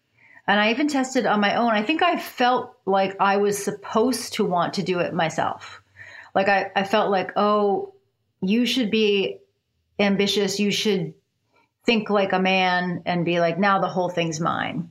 And 0.48 0.60
i 0.60 0.72
even 0.72 0.88
tested 0.88 1.26
on 1.26 1.40
my 1.40 1.56
own. 1.56 1.72
I 1.72 1.84
think 1.84 2.02
i 2.02 2.18
felt 2.18 2.76
like 2.86 3.16
i 3.20 3.38
was 3.38 3.64
supposed 3.64 4.34
to 4.34 4.46
want 4.46 4.74
to 4.76 4.84
do 4.84 5.00
it 5.00 5.14
myself. 5.14 5.82
Like 6.34 6.48
i 6.50 6.72
i 6.76 6.84
felt 6.84 7.12
like 7.12 7.32
oh 7.36 7.94
you 8.42 8.66
should 8.66 8.92
be 8.92 9.40
ambitious. 10.00 10.60
You 10.60 10.72
should 10.72 11.14
think 11.86 12.10
like 12.10 12.34
a 12.34 12.40
man 12.40 13.04
and 13.06 13.26
be 13.26 13.40
like, 13.40 13.60
now 13.60 13.80
the 13.80 13.88
whole 13.88 14.10
thing's 14.10 14.40
mine. 14.40 14.90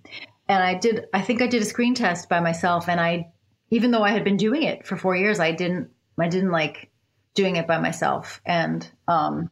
And 0.48 0.62
I 0.62 0.74
did, 0.74 1.06
I 1.12 1.22
think 1.22 1.40
I 1.40 1.46
did 1.46 1.62
a 1.62 1.66
screen 1.66 1.94
test 1.94 2.28
by 2.28 2.40
myself. 2.40 2.88
And 2.88 3.00
I, 3.00 3.32
even 3.70 3.90
though 3.90 4.02
I 4.02 4.10
had 4.10 4.24
been 4.24 4.36
doing 4.36 4.62
it 4.62 4.86
for 4.86 4.96
four 4.96 5.16
years, 5.16 5.40
I 5.40 5.52
didn't, 5.52 5.90
I 6.18 6.28
didn't 6.28 6.50
like 6.50 6.90
doing 7.34 7.56
it 7.56 7.66
by 7.66 7.78
myself. 7.78 8.40
And 8.44 8.88
um, 9.08 9.50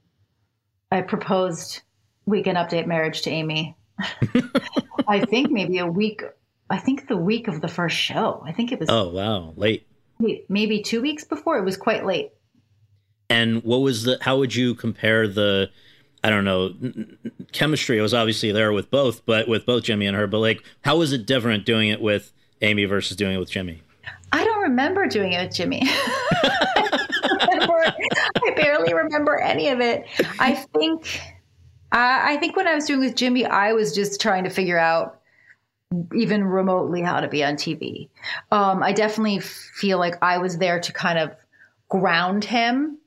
I 0.92 1.00
proposed 1.00 1.81
weekend 2.26 2.59
update 2.59 2.87
marriage 2.87 3.22
to 3.22 3.31
Amy. 3.31 3.76
I 5.09 5.24
think 5.24 5.50
maybe 5.50 5.79
a 5.79 5.87
week, 5.87 6.22
I 6.68 6.79
think 6.79 7.09
the 7.09 7.16
week 7.16 7.48
of 7.48 7.61
the 7.61 7.68
first 7.68 7.96
show. 7.96 8.42
I 8.46 8.53
think 8.53 8.72
it 8.72 8.81
was. 8.81 8.90
Oh, 8.90 9.09
wow. 9.09 9.55
Late. 9.57 9.87
maybe 10.48 10.83
two 10.83 11.00
weeks 11.00 11.24
before. 11.24 11.59
It 11.59 11.64
was 11.64 11.76
quite 11.76 12.05
late. 12.05 12.33
And 13.29 13.62
what 13.62 13.79
was 13.79 14.05
the? 14.05 14.18
How 14.20 14.38
would 14.38 14.55
you 14.55 14.74
compare 14.74 15.29
the? 15.29 15.70
I 16.22 16.30
don't 16.30 16.44
know. 16.44 16.74
Chemistry 17.52 18.00
was 18.00 18.12
obviously 18.12 18.52
there 18.52 18.72
with 18.72 18.90
both, 18.90 19.24
but 19.24 19.48
with 19.48 19.64
both 19.64 19.85
Jimmy 19.85 20.06
and 20.06 20.16
her. 20.16 20.26
But 20.26 20.40
like, 20.40 20.62
how 20.83 20.98
was 20.98 21.12
it 21.12 21.26
different 21.26 21.64
doing 21.64 21.88
it 21.88 22.00
with 22.00 22.33
Amy 22.61 22.85
versus 22.85 23.16
doing 23.16 23.37
it 23.37 23.38
with 23.38 23.50
Jimmy? 23.50 23.83
I 24.33 24.44
don't 24.44 24.62
remember 24.62 25.06
doing 25.06 25.33
it 25.33 25.42
with 25.42 25.54
Jimmy. 25.54 25.83
I 28.42 28.52
barely 28.54 28.92
remember 28.94 29.38
any 29.38 29.68
of 29.68 29.80
it. 29.80 30.06
I 30.38 30.54
think, 30.54 31.20
I, 31.92 32.35
I 32.35 32.37
think 32.37 32.56
when 32.56 32.68
I 32.68 32.74
was 32.74 32.85
doing 32.85 33.00
with 33.00 33.16
Jimmy, 33.16 33.46
I 33.46 33.72
was 33.72 33.94
just 33.94 34.20
trying 34.20 34.44
to 34.44 34.50
figure 34.50 34.78
out 34.78 35.20
even 36.14 36.44
remotely 36.44 37.02
how 37.02 37.20
to 37.20 37.28
be 37.28 37.42
on 37.42 37.54
TV. 37.54 38.09
Um, 38.52 38.83
I 38.83 38.92
definitely 38.92 39.40
feel 39.40 39.98
like 39.98 40.14
I 40.22 40.38
was 40.38 40.59
there 40.59 40.78
to 40.80 40.92
kind 40.92 41.18
of 41.18 41.35
ground 41.88 42.44
him. 42.44 42.98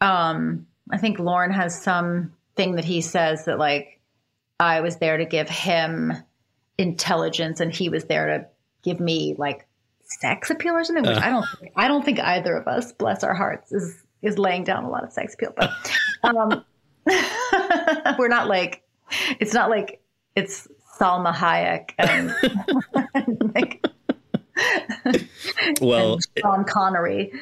Um, 0.00 0.66
I 0.92 0.98
think 0.98 1.18
Lorne 1.18 1.52
has 1.52 1.80
some 1.80 2.32
thing 2.60 2.76
that 2.76 2.84
he 2.84 3.00
says 3.00 3.46
that 3.46 3.58
like 3.58 4.00
I 4.58 4.82
was 4.82 4.96
there 4.98 5.16
to 5.16 5.24
give 5.24 5.48
him 5.48 6.12
intelligence 6.76 7.60
and 7.60 7.72
he 7.72 7.88
was 7.88 8.04
there 8.04 8.26
to 8.26 8.46
give 8.82 9.00
me 9.00 9.34
like 9.38 9.66
sex 10.02 10.50
appeal 10.50 10.74
or 10.74 10.84
something, 10.84 11.06
which 11.06 11.16
uh. 11.16 11.22
I 11.22 11.30
don't 11.30 11.46
think, 11.58 11.72
I 11.76 11.88
don't 11.88 12.04
think 12.04 12.20
either 12.20 12.54
of 12.56 12.68
us, 12.68 12.92
bless 12.92 13.24
our 13.24 13.34
hearts, 13.34 13.72
is 13.72 13.96
is 14.20 14.38
laying 14.38 14.64
down 14.64 14.84
a 14.84 14.90
lot 14.90 15.04
of 15.04 15.12
sex 15.12 15.32
appeal. 15.32 15.54
But 15.56 15.70
um, 16.22 16.64
we're 18.18 18.28
not 18.28 18.48
like 18.48 18.82
it's 19.38 19.54
not 19.54 19.70
like 19.70 20.02
it's 20.36 20.68
Salma 20.98 21.32
Hayek 21.32 21.92
and 21.96 22.34
like 23.54 23.79
well 25.80 26.14
and 26.14 26.26
Sean 26.38 26.64
Connery. 26.64 27.32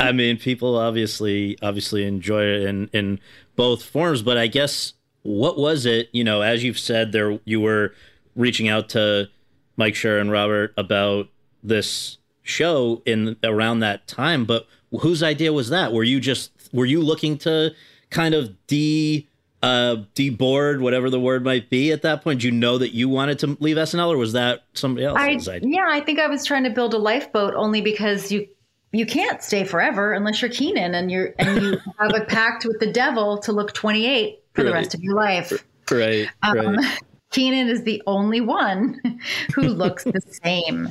I 0.00 0.12
mean, 0.12 0.38
people 0.38 0.76
obviously 0.76 1.58
obviously 1.62 2.04
enjoy 2.04 2.42
it 2.42 2.62
in 2.62 2.90
in 2.92 3.20
both 3.56 3.82
forms, 3.82 4.22
but 4.22 4.38
I 4.38 4.46
guess 4.46 4.94
what 5.22 5.58
was 5.58 5.86
it? 5.86 6.08
You 6.12 6.24
know, 6.24 6.42
as 6.42 6.64
you've 6.64 6.78
said, 6.78 7.12
there 7.12 7.38
you 7.44 7.60
were 7.60 7.94
reaching 8.36 8.68
out 8.68 8.88
to 8.90 9.28
Mike 9.76 9.94
Schur 9.94 10.20
and 10.20 10.30
Robert 10.30 10.72
about 10.76 11.28
this 11.62 12.18
show 12.42 13.02
in 13.04 13.36
around 13.44 13.80
that 13.80 14.06
time, 14.06 14.44
but 14.44 14.66
whose 15.00 15.22
idea 15.22 15.52
was 15.52 15.68
that? 15.68 15.92
Were 15.92 16.04
you 16.04 16.20
just 16.20 16.50
were 16.72 16.86
you 16.86 17.02
looking 17.02 17.38
to 17.38 17.72
kind 18.10 18.34
of 18.34 18.54
de 18.66 19.27
uh 19.62 19.96
deboard 20.14 20.80
whatever 20.80 21.10
the 21.10 21.18
word 21.18 21.44
might 21.44 21.70
be 21.70 21.92
at 21.92 22.02
that 22.02 22.22
point? 22.22 22.40
Did 22.40 22.44
you 22.44 22.52
know 22.52 22.78
that 22.78 22.94
you 22.94 23.08
wanted 23.08 23.38
to 23.40 23.56
leave 23.60 23.76
SNL, 23.76 24.08
or 24.08 24.16
was 24.16 24.32
that 24.32 24.64
somebody 24.74 25.06
else 25.06 25.18
I. 25.48 25.60
Yeah, 25.62 25.86
I 25.88 26.00
think 26.00 26.18
I 26.18 26.28
was 26.28 26.44
trying 26.44 26.64
to 26.64 26.70
build 26.70 26.94
a 26.94 26.98
lifeboat 26.98 27.54
only 27.54 27.80
because 27.80 28.30
you 28.30 28.46
you 28.92 29.06
can't 29.06 29.42
stay 29.42 29.64
forever 29.64 30.12
unless 30.12 30.40
you're 30.40 30.50
Kenan 30.50 30.94
and 30.94 31.10
you're 31.10 31.34
and 31.38 31.62
you 31.62 31.78
have 31.98 32.14
a 32.14 32.24
pact 32.24 32.64
with 32.64 32.78
the 32.80 32.90
devil 32.90 33.38
to 33.38 33.52
look 33.52 33.72
28 33.74 34.42
for 34.54 34.62
right. 34.62 34.68
the 34.68 34.72
rest 34.72 34.94
of 34.94 35.02
your 35.02 35.14
life. 35.14 35.52
Right. 35.90 36.28
Um, 36.42 36.76
right. 36.76 36.98
Kenan 37.30 37.68
is 37.68 37.82
the 37.82 38.02
only 38.06 38.40
one 38.40 39.00
who 39.54 39.62
looks 39.62 40.04
the 40.04 40.20
same. 40.42 40.88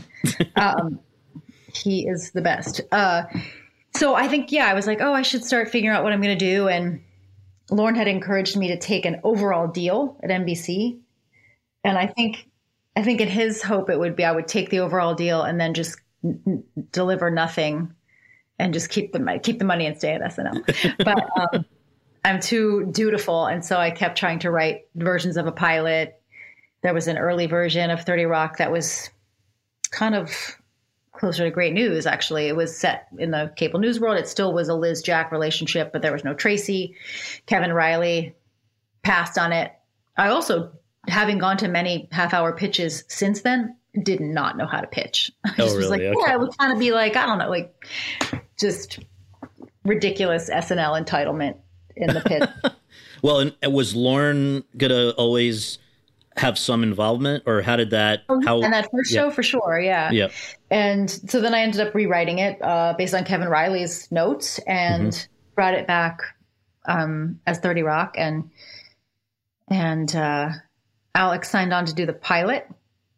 Um, 0.56 1.00
he 1.74 2.08
is 2.08 2.32
the 2.32 2.42
best. 2.42 2.82
Uh, 2.92 3.24
so 3.96 4.14
I 4.14 4.28
think, 4.28 4.52
yeah, 4.52 4.68
I 4.68 4.76
was 4.76 4.86
like, 4.86 5.02
oh, 5.02 5.14
I 5.14 5.24
should 5.24 5.44
start 5.44 5.70
figuring 5.70 5.96
out 5.96 6.04
what 6.04 6.14
I'm 6.14 6.22
going 6.22 6.38
to 6.38 6.46
do. 6.46 6.68
And 6.68 7.02
Lorne 7.70 7.96
had 7.96 8.08
encouraged 8.08 8.58
me 8.58 8.70
to 8.70 8.78
take 8.78 9.06
an 9.06 9.20
overall 9.24 9.68
deal 9.68 10.20
at 10.24 10.30
NBC. 10.30 11.00
And 11.84 11.98
I 11.98 12.08
think, 12.08 12.50
I 12.96 13.04
think 13.04 13.22
in 13.22 13.28
his 13.28 13.62
hope, 13.62 13.90
it 13.90 14.00
would 14.00 14.16
be 14.16 14.24
I 14.24 14.32
would 14.32 14.48
take 14.48 14.70
the 14.70 14.80
overall 14.80 15.16
deal 15.16 15.42
and 15.42 15.60
then 15.60 15.74
just 15.74 16.00
n- 16.24 16.64
deliver 16.92 17.30
nothing 17.30 17.94
and 18.60 18.74
just 18.74 18.90
keep 18.90 19.12
the 19.12 19.20
money, 19.20 19.40
keep 19.40 19.60
the 19.60 19.66
money 19.66 19.86
and 19.86 19.98
stay 19.98 20.14
at 20.14 20.22
SNL. 20.22 20.98
But 21.06 21.30
um, 21.40 21.66
I'm 22.26 22.40
too 22.40 22.90
dutiful. 22.92 23.46
And 23.46 23.64
so 23.64 23.78
I 23.78 23.92
kept 23.92 24.18
trying 24.18 24.40
to 24.40 24.52
write 24.52 24.88
versions 24.96 25.38
of 25.38 25.48
a 25.48 25.52
pilot. 25.52 26.20
There 26.84 26.94
was 26.94 27.08
an 27.08 27.18
early 27.18 27.48
version 27.48 27.90
of 27.90 28.04
30 28.04 28.26
Rock 28.26 28.58
that 28.58 28.72
was 28.72 29.10
kind 29.92 30.16
of 30.16 30.32
closer 31.18 31.44
to 31.44 31.52
great 31.52 31.74
news 31.74 32.06
actually. 32.06 32.48
It 32.48 32.56
was 32.56 32.76
set 32.76 33.08
in 33.18 33.32
the 33.32 33.52
cable 33.56 33.80
news 33.80 34.00
world. 34.00 34.18
It 34.18 34.28
still 34.28 34.54
was 34.54 34.70
a 34.70 34.74
liz 34.74 35.02
jack 35.02 35.32
relationship 35.32 35.92
but 35.92 36.02
there 36.02 36.14
was 36.14 36.24
no 36.24 36.34
tracy. 36.34 36.96
Kevin 37.46 37.74
Reilly 37.74 38.36
passed 39.04 39.38
on 39.38 39.52
it. 39.52 39.72
I 40.18 40.30
also 40.30 40.72
having 41.08 41.38
gone 41.38 41.58
to 41.58 41.68
many 41.68 42.08
half 42.12 42.34
hour 42.34 42.52
pitches 42.54 43.04
since 43.08 43.42
then 43.42 43.76
did 44.04 44.20
not 44.20 44.58
know 44.58 44.68
how 44.68 44.82
to 44.82 44.88
pitch. 44.88 45.32
I 45.46 45.50
oh, 45.50 45.54
just 45.58 45.76
oh, 45.76 45.78
really? 45.78 45.78
was 45.78 45.90
like 45.90 46.02
okay. 46.02 46.16
yeah 46.20 46.34
it 46.34 46.40
would 46.40 46.58
kind 46.58 46.74
of 46.74 46.80
be 46.80 46.92
like 46.92 47.16
i 47.16 47.26
don't 47.26 47.40
know 47.40 47.50
like 47.50 47.86
just 48.60 49.00
ridiculous 49.84 50.50
snl 50.50 51.04
entitlement 51.04 51.58
in 51.96 52.14
the 52.14 52.22
pit. 52.22 52.50
Well 53.22 53.40
and 53.40 53.74
was 53.74 53.96
Lorne 53.96 54.64
gonna 54.78 55.10
always 55.12 55.80
have 56.38 56.58
some 56.58 56.84
involvement 56.84 57.44
or 57.46 57.62
how 57.62 57.76
did 57.76 57.90
that 57.90 58.22
oh, 58.30 58.40
how 58.46 58.62
and 58.62 58.72
that 58.72 58.88
first 58.92 59.12
yeah. 59.12 59.22
show 59.22 59.32
for 59.32 59.44
sure 59.44 59.80
yeah 59.80 60.12
yeah 60.12 60.28
and 60.70 61.10
so 61.10 61.42
then 61.42 61.54
i 61.54 61.62
ended 61.62 61.82
up 61.82 61.94
rewriting 61.96 62.40
it 62.40 62.62
uh, 62.62 62.94
based 62.98 63.14
on 63.14 63.24
kevin 63.24 63.48
reilly's 63.48 64.12
notes 64.12 64.60
and 64.68 65.14
mm-hmm. 65.14 65.54
brought 65.56 65.74
it 65.74 65.88
back 65.88 66.22
um, 66.88 67.40
as 67.46 67.60
30 67.60 67.84
rock 67.84 68.16
and 68.18 68.50
and 69.70 70.16
uh, 70.16 70.50
Alec 71.14 71.44
signed 71.44 71.74
on 71.74 71.86
to 71.86 71.94
do 71.94 72.06
the 72.06 72.14
pilot 72.14 72.68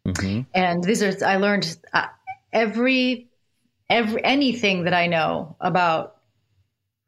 mm-hmm. 0.06 0.42
and 0.54 0.82
these 0.82 1.02
are 1.02 1.14
i 1.24 1.36
learned 1.36 1.76
uh, 1.92 2.06
every 2.52 3.28
every 3.88 4.24
anything 4.24 4.84
that 4.84 4.94
i 4.94 5.06
know 5.06 5.56
about 5.60 6.16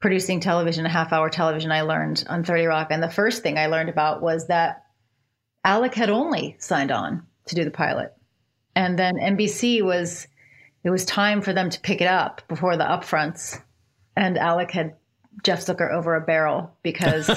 producing 0.01 0.41
television 0.41 0.85
a 0.85 0.91
half 0.91 1.13
hour 1.13 1.31
television 1.31 1.73
i 1.73 1.81
learned 1.81 2.25
on 2.29 2.45
30 2.45 2.67
rock 2.67 2.89
and 2.91 3.03
the 3.03 3.11
first 3.11 3.43
thing 3.43 3.57
i 3.57 3.67
learned 3.67 3.89
about 3.89 4.21
was 4.21 4.49
that 4.49 4.83
Alec 5.65 5.95
had 5.95 6.11
only 6.11 6.57
signed 6.59 6.91
on 6.91 7.27
to 7.47 7.55
do 7.55 7.65
the 7.65 7.71
pilot. 7.71 8.13
And 8.75 8.99
then 8.99 9.17
NBC 9.17 9.83
was, 9.83 10.27
it 10.85 10.91
was 10.91 11.05
time 11.05 11.43
for 11.43 11.53
them 11.53 11.71
to 11.71 11.81
pick 11.81 12.01
it 12.01 12.07
up 12.07 12.43
before 12.49 12.77
the 12.77 12.85
upfronts. 12.85 13.61
And 14.17 14.39
Alec 14.39 14.71
had 14.71 14.97
Jeff 15.45 15.61
Zucker 15.61 15.93
over 15.93 16.15
a 16.15 16.21
barrel 16.21 16.77
because 16.83 17.31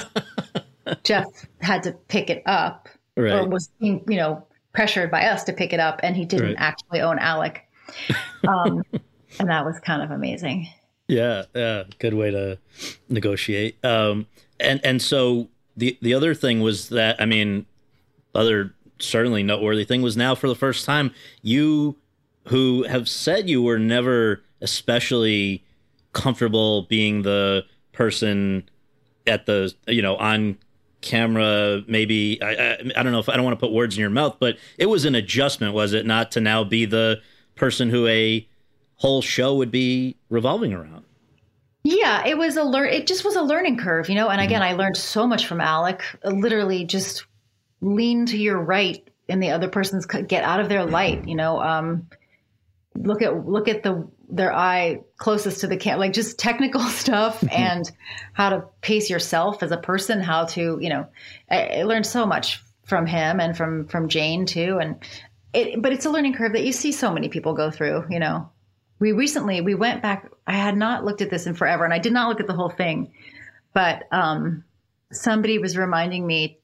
Jeff 1.04 1.26
had 1.60 1.82
to 1.84 1.92
pick 1.92 2.30
it 2.30 2.42
up 2.46 2.88
right. 3.16 3.32
or 3.32 3.48
was, 3.48 3.70
you 3.80 4.02
know, 4.06 4.46
pressured 4.72 5.10
by 5.10 5.26
us 5.26 5.44
to 5.44 5.52
pick 5.52 5.72
it 5.72 5.80
up. 5.80 6.00
And 6.02 6.16
he 6.16 6.24
didn't 6.24 6.46
right. 6.46 6.56
actually 6.58 7.00
own 7.00 7.18
Alec. 7.18 7.62
Um, 8.46 8.84
and 9.40 9.48
that 9.48 9.64
was 9.64 9.80
kind 9.80 10.02
of 10.02 10.12
amazing. 10.12 10.68
Yeah. 11.08 11.46
Yeah. 11.52 11.82
Good 11.98 12.14
way 12.14 12.30
to 12.30 12.58
negotiate. 13.08 13.84
Um, 13.84 14.26
and, 14.60 14.80
and 14.84 15.02
so 15.02 15.48
the, 15.76 15.98
the 16.00 16.14
other 16.14 16.32
thing 16.32 16.60
was 16.60 16.90
that, 16.90 17.20
I 17.20 17.26
mean, 17.26 17.66
other 18.36 18.74
certainly 18.98 19.42
noteworthy 19.42 19.84
thing 19.84 20.02
was 20.02 20.16
now 20.16 20.34
for 20.34 20.48
the 20.48 20.54
first 20.54 20.84
time 20.84 21.12
you 21.42 21.96
who 22.46 22.84
have 22.84 23.08
said 23.08 23.48
you 23.48 23.62
were 23.62 23.78
never 23.78 24.42
especially 24.60 25.64
comfortable 26.12 26.82
being 26.82 27.22
the 27.22 27.64
person 27.92 28.68
at 29.26 29.46
the 29.46 29.74
you 29.86 30.00
know 30.00 30.16
on 30.16 30.56
camera 31.02 31.82
maybe 31.86 32.40
I, 32.42 32.54
I, 32.54 32.78
I 32.96 33.02
don't 33.02 33.12
know 33.12 33.18
if 33.18 33.28
I 33.28 33.36
don't 33.36 33.44
want 33.44 33.58
to 33.58 33.64
put 33.64 33.72
words 33.72 33.96
in 33.96 34.00
your 34.00 34.10
mouth 34.10 34.36
but 34.40 34.56
it 34.78 34.86
was 34.86 35.04
an 35.04 35.14
adjustment 35.14 35.74
was 35.74 35.92
it 35.92 36.06
not 36.06 36.32
to 36.32 36.40
now 36.40 36.64
be 36.64 36.84
the 36.84 37.20
person 37.54 37.90
who 37.90 38.06
a 38.06 38.46
whole 38.96 39.20
show 39.20 39.54
would 39.56 39.70
be 39.70 40.16
revolving 40.30 40.72
around 40.72 41.04
yeah 41.84 42.26
it 42.26 42.38
was 42.38 42.56
a 42.56 42.64
learn 42.64 42.88
it 42.88 43.06
just 43.06 43.24
was 43.24 43.36
a 43.36 43.42
learning 43.42 43.76
curve 43.76 44.08
you 44.08 44.14
know 44.14 44.28
and 44.28 44.40
again 44.40 44.62
mm-hmm. 44.62 44.74
I 44.74 44.82
learned 44.82 44.96
so 44.96 45.26
much 45.26 45.46
from 45.46 45.60
Alec 45.60 46.02
literally 46.24 46.84
just 46.84 47.26
lean 47.80 48.26
to 48.26 48.38
your 48.38 48.58
right 48.58 49.08
and 49.28 49.42
the 49.42 49.50
other 49.50 49.68
person's 49.68 50.06
get 50.06 50.44
out 50.44 50.60
of 50.60 50.68
their 50.68 50.84
light 50.84 51.26
you 51.28 51.34
know 51.34 51.60
um, 51.60 52.08
look 52.94 53.22
at 53.22 53.46
look 53.46 53.68
at 53.68 53.82
the 53.82 54.08
their 54.28 54.52
eye 54.52 55.00
closest 55.18 55.60
to 55.60 55.66
the 55.66 55.76
camera 55.76 56.00
like 56.00 56.12
just 56.12 56.38
technical 56.38 56.80
stuff 56.88 57.40
mm-hmm. 57.40 57.54
and 57.54 57.90
how 58.32 58.50
to 58.50 58.64
pace 58.80 59.08
yourself 59.10 59.62
as 59.62 59.70
a 59.70 59.76
person 59.76 60.20
how 60.20 60.44
to 60.44 60.78
you 60.80 60.88
know 60.88 61.06
I, 61.50 61.66
I, 61.66 61.82
learned 61.84 62.06
so 62.06 62.26
much 62.26 62.62
from 62.84 63.06
him 63.06 63.40
and 63.40 63.56
from 63.56 63.86
from 63.86 64.08
jane 64.08 64.46
too 64.46 64.78
and 64.80 64.96
it 65.52 65.80
but 65.80 65.92
it's 65.92 66.06
a 66.06 66.10
learning 66.10 66.34
curve 66.34 66.52
that 66.52 66.64
you 66.64 66.72
see 66.72 66.92
so 66.92 67.12
many 67.12 67.28
people 67.28 67.54
go 67.54 67.70
through 67.70 68.06
you 68.10 68.18
know 68.18 68.50
we 68.98 69.12
recently 69.12 69.60
we 69.60 69.74
went 69.74 70.02
back 70.02 70.30
i 70.46 70.52
had 70.52 70.76
not 70.76 71.04
looked 71.04 71.22
at 71.22 71.30
this 71.30 71.46
in 71.46 71.54
forever 71.54 71.84
and 71.84 71.94
i 71.94 71.98
did 71.98 72.12
not 72.12 72.28
look 72.28 72.40
at 72.40 72.46
the 72.46 72.54
whole 72.54 72.70
thing 72.70 73.12
but 73.72 74.04
um 74.12 74.64
somebody 75.12 75.58
was 75.58 75.76
reminding 75.76 76.26
me 76.26 76.58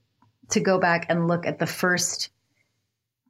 to 0.53 0.61
go 0.61 0.78
back 0.78 1.07
and 1.09 1.28
look 1.28 1.46
at 1.46 1.59
the 1.59 1.66
first 1.66 2.30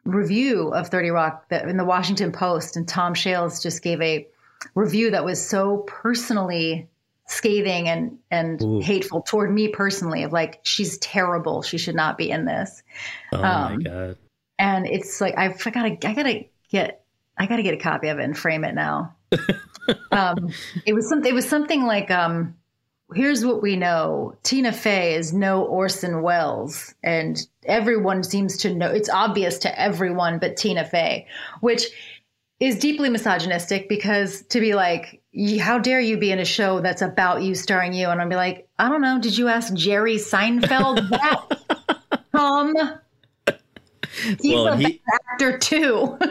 review 0.04 0.68
of 0.68 0.88
30 0.88 1.10
Rock 1.10 1.48
that 1.48 1.68
in 1.68 1.76
the 1.76 1.84
Washington 1.84 2.32
Post 2.32 2.76
and 2.76 2.86
Tom 2.86 3.14
Shales 3.14 3.62
just 3.62 3.82
gave 3.82 4.00
a 4.00 4.26
review 4.74 5.10
that 5.10 5.24
was 5.24 5.44
so 5.44 5.78
personally 5.86 6.88
scathing 7.26 7.88
and 7.88 8.18
and 8.30 8.60
Ooh. 8.62 8.80
hateful 8.80 9.22
toward 9.22 9.52
me 9.52 9.68
personally 9.68 10.24
of 10.24 10.32
like 10.32 10.60
she's 10.64 10.98
terrible 10.98 11.62
she 11.62 11.78
should 11.78 11.94
not 11.94 12.18
be 12.18 12.28
in 12.28 12.44
this 12.44 12.82
oh 13.32 13.42
um, 13.42 13.76
my 13.76 13.82
god 13.82 14.18
and 14.58 14.86
it's 14.86 15.20
like 15.20 15.38
I've, 15.38 15.64
I 15.66 15.70
gotta 15.70 16.08
I 16.08 16.14
gotta 16.14 16.44
get 16.68 17.02
I 17.38 17.46
got 17.46 17.56
to 17.56 17.62
get 17.62 17.74
a 17.74 17.78
copy 17.78 18.08
of 18.08 18.18
it 18.18 18.24
and 18.24 18.36
frame 18.36 18.64
it 18.64 18.74
now. 18.74 19.14
um, 20.12 20.52
it 20.84 20.92
was 20.92 21.08
something. 21.08 21.30
It 21.30 21.34
was 21.34 21.48
something 21.48 21.84
like, 21.84 22.10
um, 22.10 22.56
"Here's 23.14 23.44
what 23.44 23.62
we 23.62 23.76
know: 23.76 24.36
Tina 24.42 24.72
Fey 24.72 25.14
is 25.14 25.32
no 25.32 25.64
Orson 25.64 26.22
Welles, 26.22 26.94
and 27.02 27.38
everyone 27.64 28.22
seems 28.22 28.56
to 28.58 28.74
know. 28.74 28.88
It's 28.88 29.08
obvious 29.08 29.58
to 29.60 29.80
everyone 29.80 30.38
but 30.38 30.56
Tina 30.56 30.84
Fey, 30.84 31.26
which 31.60 31.84
is 32.60 32.78
deeply 32.78 33.10
misogynistic 33.10 33.88
because 33.88 34.42
to 34.42 34.60
be 34.60 34.74
like, 34.74 35.20
how 35.60 35.78
dare 35.78 36.00
you 36.00 36.16
be 36.16 36.30
in 36.30 36.38
a 36.38 36.44
show 36.44 36.80
that's 36.80 37.02
about 37.02 37.42
you, 37.42 37.54
starring 37.56 37.92
you, 37.92 38.08
and 38.08 38.20
I'd 38.20 38.28
be 38.28 38.36
like, 38.36 38.68
I 38.78 38.88
don't 38.88 39.00
know. 39.00 39.18
Did 39.20 39.36
you 39.36 39.48
ask 39.48 39.74
Jerry 39.74 40.16
Seinfeld 40.16 41.08
that? 41.10 42.22
Tom 42.32 42.74
He's 44.40 44.54
well, 44.54 44.68
a 44.68 44.76
he, 44.76 45.00
actor 45.32 45.58
too. 45.58 46.16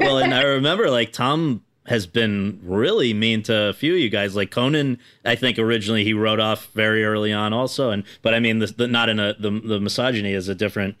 well, 0.00 0.18
and 0.18 0.34
I 0.34 0.42
remember 0.42 0.90
like 0.90 1.12
Tom 1.12 1.64
has 1.88 2.06
been 2.06 2.60
really 2.62 3.14
mean 3.14 3.42
to 3.44 3.54
a 3.68 3.72
few 3.72 3.94
of 3.94 3.98
you 3.98 4.10
guys. 4.10 4.36
Like 4.36 4.50
Conan, 4.50 4.98
I 5.24 5.34
think 5.34 5.58
originally 5.58 6.04
he 6.04 6.12
wrote 6.12 6.38
off 6.38 6.66
very 6.74 7.04
early 7.04 7.32
on, 7.32 7.52
also, 7.52 7.90
and 7.90 8.04
but 8.22 8.34
I 8.34 8.40
mean, 8.40 8.58
the, 8.58 8.66
the 8.66 8.86
not 8.86 9.08
in 9.08 9.18
a 9.18 9.34
the, 9.38 9.50
the 9.50 9.80
misogyny 9.80 10.32
is 10.32 10.48
a 10.48 10.54
different 10.54 10.96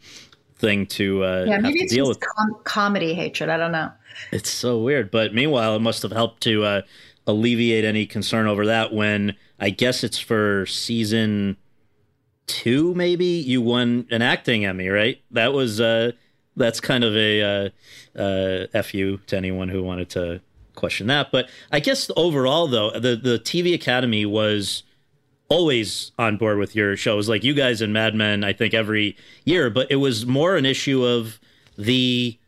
thing 0.56 0.86
to 0.86 1.22
uh, 1.24 1.44
yeah 1.46 1.58
maybe 1.58 1.80
it's 1.80 1.92
deal 1.92 2.08
with 2.08 2.18
com- 2.20 2.56
comedy 2.64 3.14
hatred. 3.14 3.48
I 3.50 3.56
don't 3.56 3.72
know. 3.72 3.92
It's 4.32 4.50
so 4.50 4.78
weird, 4.78 5.10
but 5.10 5.34
meanwhile, 5.34 5.76
it 5.76 5.80
must 5.80 6.02
have 6.02 6.12
helped 6.12 6.42
to 6.44 6.64
uh, 6.64 6.82
alleviate 7.26 7.84
any 7.84 8.06
concern 8.06 8.46
over 8.46 8.66
that 8.66 8.92
when 8.92 9.36
I 9.60 9.70
guess 9.70 10.02
it's 10.02 10.18
for 10.18 10.64
season 10.66 11.56
two, 12.46 12.94
maybe 12.94 13.26
you 13.26 13.60
won 13.60 14.06
an 14.10 14.22
acting 14.22 14.64
Emmy, 14.64 14.88
right? 14.88 15.20
That 15.30 15.52
was 15.52 15.80
uh, 15.80 16.12
that's 16.56 16.80
kind 16.80 17.04
of 17.04 17.14
a 17.14 17.70
uh, 18.16 18.20
uh, 18.20 18.82
fu 18.82 19.18
to 19.18 19.36
anyone 19.36 19.68
who 19.68 19.82
wanted 19.82 20.08
to 20.10 20.40
question 20.78 21.08
that. 21.08 21.30
But 21.30 21.50
I 21.70 21.80
guess 21.80 22.10
overall, 22.16 22.66
though, 22.68 22.90
the 22.92 23.16
the 23.16 23.38
TV 23.38 23.74
Academy 23.74 24.24
was 24.24 24.82
always 25.48 26.12
on 26.18 26.36
board 26.36 26.58
with 26.58 26.74
your 26.74 26.96
shows, 26.96 27.28
like 27.28 27.44
you 27.44 27.54
guys 27.54 27.82
and 27.82 27.92
Mad 27.92 28.14
Men. 28.14 28.44
I 28.44 28.52
think 28.52 28.72
every 28.72 29.16
year, 29.44 29.68
but 29.68 29.90
it 29.90 29.96
was 29.96 30.24
more 30.24 30.56
an 30.56 30.64
issue 30.64 31.04
of 31.04 31.38
the 31.76 32.38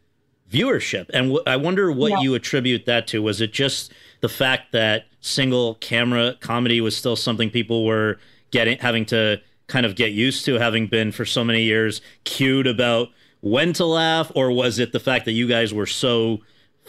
viewership, 0.51 1.11
and 1.13 1.29
w- 1.29 1.43
I 1.47 1.57
wonder 1.57 1.93
what 1.93 2.13
yeah. 2.13 2.21
you 2.21 2.35
attribute 2.35 2.87
that 2.87 3.07
to. 3.09 3.23
Was 3.23 3.41
it 3.41 3.53
just 3.53 3.93
the 4.21 4.29
fact 4.29 4.73
that 4.73 5.07
single 5.21 5.75
camera 5.77 6.37
comedy 6.41 6.81
was 6.81 6.97
still 6.97 7.17
something 7.17 7.51
people 7.51 7.85
were 7.85 8.19
getting 8.51 8.79
having 8.79 9.05
to 9.07 9.41
kind 9.67 9.87
of 9.87 9.95
get 9.95 10.13
used 10.13 10.45
to 10.45 10.55
having 10.55 10.87
been 10.87 11.13
for 11.13 11.25
so 11.25 11.45
many 11.45 11.63
years 11.63 12.01
cued 12.25 12.67
about 12.67 13.09
when 13.41 13.73
to 13.73 13.85
laugh 13.85 14.33
or 14.35 14.51
was 14.51 14.79
it 14.79 14.93
the 14.93 14.99
fact 14.99 15.25
that 15.25 15.33
you 15.33 15.47
guys 15.47 15.73
were 15.73 15.87
so 15.87 16.41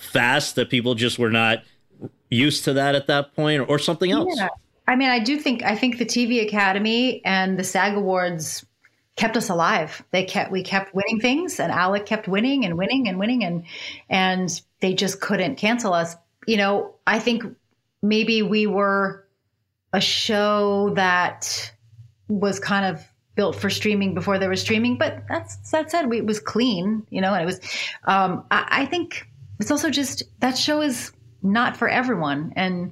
fast 0.02 0.56
that 0.56 0.70
people 0.70 0.95
just 0.95 1.20
were 1.20 1.30
not 1.30 1.64
used 2.30 2.64
to 2.64 2.74
that 2.74 2.95
at 2.95 3.08
that 3.08 3.36
point 3.36 3.70
or 3.70 3.78
something 3.78 4.12
else 4.12 4.34
yeah. 4.36 4.47
i 4.88 4.95
mean 4.95 5.10
i 5.10 5.20
do 5.20 5.38
think 5.38 5.64
i 5.64 5.76
think 5.76 5.97
the 5.97 6.06
tv 6.06 6.41
academy 6.45 7.24
and 7.26 7.60
the 7.60 7.64
sag 7.64 7.95
awards 7.95 8.66
kept 9.16 9.38
us 9.38 9.49
alive 9.49 10.04
they 10.12 10.24
kept 10.24 10.52
we 10.52 10.64
kept 10.64 10.95
winning 10.95 11.20
things 11.20 11.60
and 11.60 11.72
alec 11.72 12.06
kept 12.06 12.28
winning 12.28 12.66
and 12.66 12.78
winning 12.78 13.08
and 13.08 13.20
winning 13.20 13.43
and 13.43 13.64
and 14.10 14.62
they 14.80 14.93
just 14.93 15.22
couldn't 15.22 15.58
cancel 15.58 15.93
us 15.93 16.16
you 16.47 16.58
know 16.58 16.95
i 17.06 17.20
think 17.20 17.43
maybe 18.02 18.41
we 18.41 18.66
were 18.66 19.28
a 19.93 20.02
show 20.02 20.91
that 20.95 21.72
was 22.28 22.60
kind 22.60 22.86
of 22.86 23.06
built 23.36 23.56
for 23.56 23.70
streaming 23.70 24.14
before 24.14 24.39
there 24.39 24.49
was 24.49 24.62
streaming. 24.62 24.97
But 24.97 25.24
that's 25.28 25.72
that 25.72 25.91
said, 25.91 26.10
we, 26.10 26.20
it 26.20 26.26
was 26.26 26.39
clean, 26.39 27.06
you 27.10 27.22
know, 27.22 27.34
and 27.34 27.43
it 27.43 27.45
was. 27.45 27.60
Um, 28.06 28.45
I, 28.52 28.68
I 28.70 28.86
think 28.86 29.28
it's 29.62 29.70
also 29.70 29.91
just 29.91 30.24
that 30.39 30.57
show 30.57 30.82
is 30.82 31.12
not 31.43 31.78
for 31.78 31.88
everyone, 31.88 32.51
and 32.55 32.91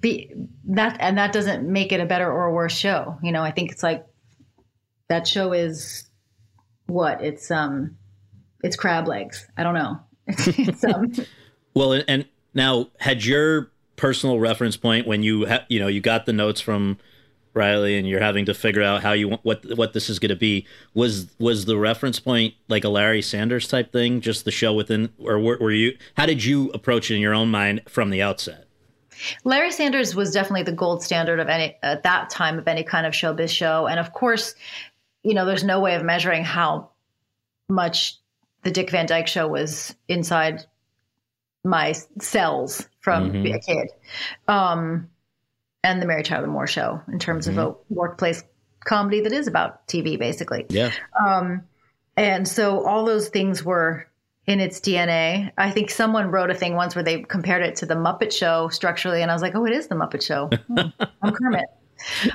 be 0.00 0.34
that 0.64 0.96
and 0.98 1.18
that 1.18 1.32
doesn't 1.32 1.66
make 1.70 1.92
it 1.92 2.00
a 2.00 2.04
better 2.04 2.30
or 2.30 2.46
a 2.46 2.52
worse 2.52 2.76
show. 2.76 3.16
You 3.22 3.30
know, 3.30 3.42
I 3.42 3.52
think 3.52 3.70
it's 3.70 3.82
like 3.82 4.04
that 5.08 5.28
show 5.28 5.52
is 5.52 6.10
what 6.86 7.22
it's 7.22 7.50
um 7.52 7.96
it's 8.64 8.74
crab 8.74 9.06
legs. 9.06 9.46
I 9.56 9.62
don't 9.62 9.74
know. 9.74 10.00
it's, 10.26 10.82
um, 10.82 11.12
well, 11.74 12.02
and 12.08 12.26
now 12.52 12.88
had 12.98 13.24
your 13.24 13.70
personal 13.94 14.40
reference 14.40 14.76
point 14.76 15.06
when 15.06 15.22
you 15.22 15.46
ha- 15.46 15.64
you 15.68 15.78
know 15.78 15.86
you 15.86 16.00
got 16.00 16.26
the 16.26 16.32
notes 16.32 16.60
from 16.60 16.98
Reilly, 17.56 17.98
and 17.98 18.06
you're 18.06 18.20
having 18.20 18.44
to 18.46 18.54
figure 18.54 18.82
out 18.82 19.02
how 19.02 19.12
you 19.12 19.28
want 19.28 19.44
what 19.44 19.64
what 19.76 19.92
this 19.92 20.08
is 20.10 20.18
going 20.18 20.30
to 20.30 20.36
be. 20.36 20.66
Was 20.94 21.26
was 21.38 21.64
the 21.64 21.76
reference 21.76 22.20
point 22.20 22.54
like 22.68 22.84
a 22.84 22.88
Larry 22.88 23.22
Sanders 23.22 23.66
type 23.66 23.92
thing, 23.92 24.20
just 24.20 24.44
the 24.44 24.50
show 24.50 24.74
within, 24.74 25.10
or 25.18 25.38
were, 25.38 25.58
were 25.58 25.72
you? 25.72 25.96
How 26.16 26.26
did 26.26 26.44
you 26.44 26.70
approach 26.70 27.10
it 27.10 27.14
in 27.14 27.20
your 27.20 27.34
own 27.34 27.50
mind 27.50 27.82
from 27.88 28.10
the 28.10 28.22
outset? 28.22 28.66
Larry 29.44 29.72
Sanders 29.72 30.14
was 30.14 30.30
definitely 30.30 30.64
the 30.64 30.72
gold 30.72 31.02
standard 31.02 31.40
of 31.40 31.48
any 31.48 31.76
at 31.82 32.02
that 32.02 32.28
time 32.30 32.58
of 32.58 32.68
any 32.68 32.84
kind 32.84 33.06
of 33.06 33.14
showbiz 33.14 33.50
show, 33.50 33.86
and 33.86 33.98
of 33.98 34.12
course, 34.12 34.54
you 35.22 35.34
know, 35.34 35.46
there's 35.46 35.64
no 35.64 35.80
way 35.80 35.94
of 35.94 36.04
measuring 36.04 36.44
how 36.44 36.90
much 37.68 38.18
the 38.62 38.70
Dick 38.70 38.90
Van 38.90 39.06
Dyke 39.06 39.26
Show 39.26 39.48
was 39.48 39.94
inside 40.08 40.64
my 41.64 41.92
cells 42.20 42.88
from 43.00 43.32
mm-hmm. 43.32 43.54
a 43.54 43.60
kid. 43.60 43.88
Um, 44.48 45.08
and 45.86 46.02
the 46.02 46.06
Mary 46.06 46.24
Tyler 46.24 46.48
Moore 46.48 46.66
Show 46.66 47.00
in 47.12 47.20
terms 47.20 47.46
mm-hmm. 47.46 47.58
of 47.58 47.68
a 47.68 47.94
workplace 47.94 48.42
comedy 48.84 49.20
that 49.20 49.32
is 49.32 49.46
about 49.46 49.86
TV, 49.86 50.18
basically. 50.18 50.66
Yeah. 50.68 50.90
Um, 51.18 51.62
and 52.16 52.48
so 52.48 52.84
all 52.84 53.04
those 53.04 53.28
things 53.28 53.64
were 53.64 54.06
in 54.46 54.58
its 54.58 54.80
DNA. 54.80 55.52
I 55.56 55.70
think 55.70 55.90
someone 55.90 56.30
wrote 56.32 56.50
a 56.50 56.54
thing 56.54 56.74
once 56.74 56.96
where 56.96 57.04
they 57.04 57.22
compared 57.22 57.62
it 57.62 57.76
to 57.76 57.86
the 57.86 57.94
Muppet 57.94 58.32
Show 58.32 58.68
structurally, 58.68 59.22
and 59.22 59.30
I 59.30 59.34
was 59.34 59.42
like, 59.42 59.54
"Oh, 59.54 59.64
it 59.64 59.72
is 59.72 59.86
the 59.86 59.94
Muppet 59.94 60.22
Show." 60.22 60.50
Hmm, 60.66 61.04
I'm 61.22 61.32
Kermit. 61.32 61.66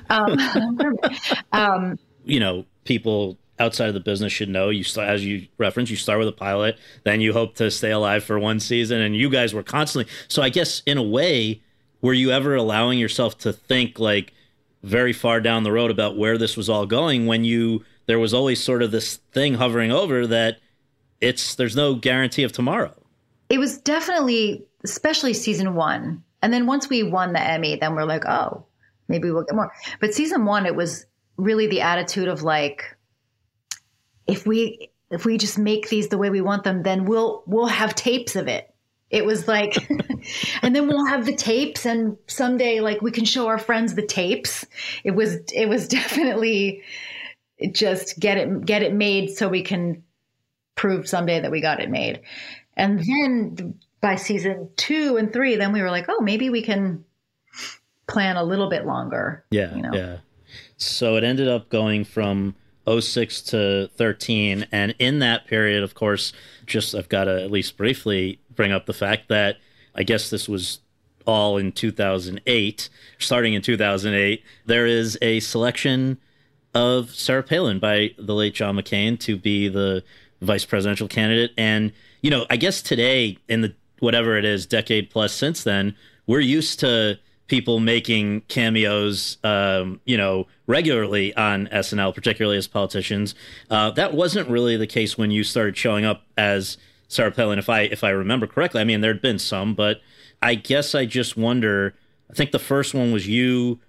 Um, 0.09 0.35
I'm 0.39 0.77
Kermit. 0.77 1.17
Um, 1.51 1.99
you 2.23 2.39
know, 2.39 2.65
people 2.85 3.37
outside 3.59 3.89
of 3.89 3.93
the 3.93 3.99
business 3.99 4.31
should 4.31 4.49
know 4.49 4.69
you 4.69 4.83
start 4.83 5.09
as 5.09 5.23
you 5.23 5.47
reference 5.59 5.91
you 5.91 5.95
start 5.95 6.17
with 6.17 6.27
a 6.27 6.31
pilot 6.31 6.79
then 7.03 7.21
you 7.21 7.31
hope 7.31 7.53
to 7.53 7.69
stay 7.69 7.91
alive 7.91 8.23
for 8.23 8.39
one 8.39 8.59
season 8.59 8.99
and 8.99 9.15
you 9.15 9.29
guys 9.29 9.53
were 9.53 9.61
constantly 9.61 10.11
so 10.27 10.41
i 10.41 10.49
guess 10.49 10.81
in 10.87 10.97
a 10.97 11.03
way 11.03 11.61
were 12.01 12.13
you 12.13 12.31
ever 12.31 12.55
allowing 12.55 12.99
yourself 12.99 13.37
to 13.39 13.53
think 13.53 13.99
like 13.99 14.33
very 14.83 15.13
far 15.13 15.39
down 15.39 15.63
the 15.63 15.71
road 15.71 15.91
about 15.91 16.17
where 16.17 16.37
this 16.37 16.57
was 16.57 16.69
all 16.69 16.85
going 16.85 17.27
when 17.27 17.43
you 17.43 17.83
there 18.07 18.19
was 18.19 18.33
always 18.33 18.61
sort 18.61 18.81
of 18.81 18.91
this 18.91 19.17
thing 19.31 19.53
hovering 19.55 19.91
over 19.91 20.25
that 20.27 20.59
it's 21.19 21.55
there's 21.55 21.75
no 21.75 21.93
guarantee 21.95 22.43
of 22.43 22.51
tomorrow? 22.51 22.93
It 23.49 23.59
was 23.59 23.77
definitely 23.77 24.65
especially 24.83 25.33
season 25.33 25.75
one. 25.75 26.23
And 26.41 26.51
then 26.51 26.65
once 26.65 26.89
we 26.89 27.03
won 27.03 27.33
the 27.33 27.41
emmy 27.41 27.75
then 27.75 27.95
we're 27.95 28.05
like 28.05 28.25
oh 28.25 28.65
maybe 29.07 29.29
we'll 29.31 29.43
get 29.43 29.55
more. 29.55 29.71
But 29.99 30.13
season 30.13 30.45
one 30.45 30.65
it 30.65 30.75
was 30.75 31.05
really 31.37 31.67
the 31.67 31.81
attitude 31.81 32.27
of 32.27 32.43
like 32.43 32.97
if 34.27 34.45
we 34.47 34.89
if 35.11 35.25
we 35.25 35.37
just 35.37 35.57
make 35.57 35.89
these 35.89 36.07
the 36.07 36.17
way 36.17 36.29
we 36.29 36.41
want 36.41 36.63
them 36.63 36.81
then 36.83 37.05
we'll 37.05 37.43
we'll 37.45 37.67
have 37.67 37.93
tapes 37.93 38.35
of 38.35 38.47
it 38.47 38.70
it 39.11 39.25
was 39.25 39.47
like, 39.47 39.77
and 40.61 40.75
then 40.75 40.87
we'll 40.87 41.05
have 41.05 41.25
the 41.25 41.35
tapes, 41.35 41.85
and 41.85 42.17
someday, 42.27 42.79
like, 42.79 43.01
we 43.01 43.11
can 43.11 43.25
show 43.25 43.47
our 43.47 43.59
friends 43.59 43.93
the 43.93 44.05
tapes. 44.05 44.65
It 45.03 45.11
was, 45.11 45.37
it 45.53 45.67
was 45.67 45.87
definitely 45.89 46.83
just 47.71 48.19
get 48.19 48.37
it, 48.37 48.65
get 48.65 48.81
it 48.81 48.93
made 48.93 49.29
so 49.29 49.47
we 49.47 49.61
can 49.61 50.03
prove 50.75 51.07
someday 51.07 51.41
that 51.41 51.51
we 51.51 51.61
got 51.61 51.79
it 51.79 51.89
made. 51.89 52.21
And 52.75 52.99
then 52.99 53.79
by 53.99 54.15
season 54.15 54.69
two 54.77 55.17
and 55.17 55.31
three, 55.31 55.57
then 55.57 55.73
we 55.73 55.81
were 55.81 55.91
like, 55.91 56.05
oh, 56.07 56.21
maybe 56.21 56.49
we 56.49 56.63
can 56.63 57.03
plan 58.07 58.37
a 58.37 58.43
little 58.43 58.69
bit 58.69 58.85
longer. 58.85 59.45
Yeah. 59.51 59.75
You 59.75 59.81
know? 59.83 59.91
Yeah. 59.93 60.17
So 60.77 61.17
it 61.17 61.23
ended 61.23 61.47
up 61.47 61.69
going 61.69 62.05
from 62.05 62.55
06 62.87 63.41
to 63.43 63.89
13. 63.95 64.65
And 64.71 64.95
in 64.97 65.19
that 65.19 65.45
period, 65.45 65.83
of 65.83 65.93
course, 65.93 66.33
just 66.65 66.95
I've 66.95 67.09
got 67.09 67.25
to 67.25 67.43
at 67.43 67.51
least 67.51 67.77
briefly 67.77 68.39
bring 68.61 68.71
up 68.71 68.85
the 68.85 68.93
fact 68.93 69.27
that 69.27 69.57
I 69.95 70.03
guess 70.03 70.29
this 70.29 70.47
was 70.47 70.81
all 71.25 71.57
in 71.57 71.71
2008, 71.71 72.89
starting 73.17 73.55
in 73.55 73.63
2008. 73.63 74.43
There 74.67 74.85
is 74.85 75.17
a 75.19 75.39
selection 75.39 76.19
of 76.75 77.09
Sarah 77.09 77.41
Palin 77.41 77.79
by 77.79 78.11
the 78.19 78.35
late 78.35 78.53
John 78.53 78.75
McCain 78.75 79.19
to 79.21 79.35
be 79.35 79.67
the 79.67 80.03
vice 80.43 80.63
presidential 80.63 81.07
candidate. 81.07 81.53
And, 81.57 81.91
you 82.21 82.29
know, 82.29 82.45
I 82.51 82.57
guess 82.57 82.83
today, 82.83 83.39
in 83.47 83.61
the 83.61 83.73
whatever 83.97 84.37
it 84.37 84.45
is, 84.45 84.67
decade 84.67 85.09
plus 85.09 85.33
since 85.33 85.63
then, 85.63 85.95
we're 86.27 86.39
used 86.39 86.79
to 86.81 87.17
people 87.47 87.79
making 87.79 88.41
cameos, 88.41 89.39
um, 89.43 89.99
you 90.05 90.17
know, 90.17 90.45
regularly 90.67 91.35
on 91.35 91.65
SNL, 91.69 92.13
particularly 92.13 92.59
as 92.59 92.67
politicians. 92.67 93.33
Uh, 93.71 93.89
that 93.89 94.13
wasn't 94.13 94.47
really 94.47 94.77
the 94.77 94.85
case 94.85 95.17
when 95.17 95.31
you 95.31 95.43
started 95.43 95.75
showing 95.75 96.05
up 96.05 96.27
as 96.37 96.77
Sarah 97.11 97.31
Palin. 97.31 97.59
If 97.59 97.69
I 97.69 97.81
if 97.81 98.03
I 98.03 98.09
remember 98.09 98.47
correctly, 98.47 98.81
I 98.81 98.83
mean 98.83 99.01
there'd 99.01 99.21
been 99.21 99.39
some, 99.39 99.75
but 99.75 100.01
I 100.41 100.55
guess 100.55 100.95
I 100.95 101.05
just 101.05 101.37
wonder. 101.37 101.95
I 102.29 102.33
think 102.33 102.51
the 102.51 102.59
first 102.59 102.93
one 102.93 103.11
was 103.11 103.27
you 103.27 103.79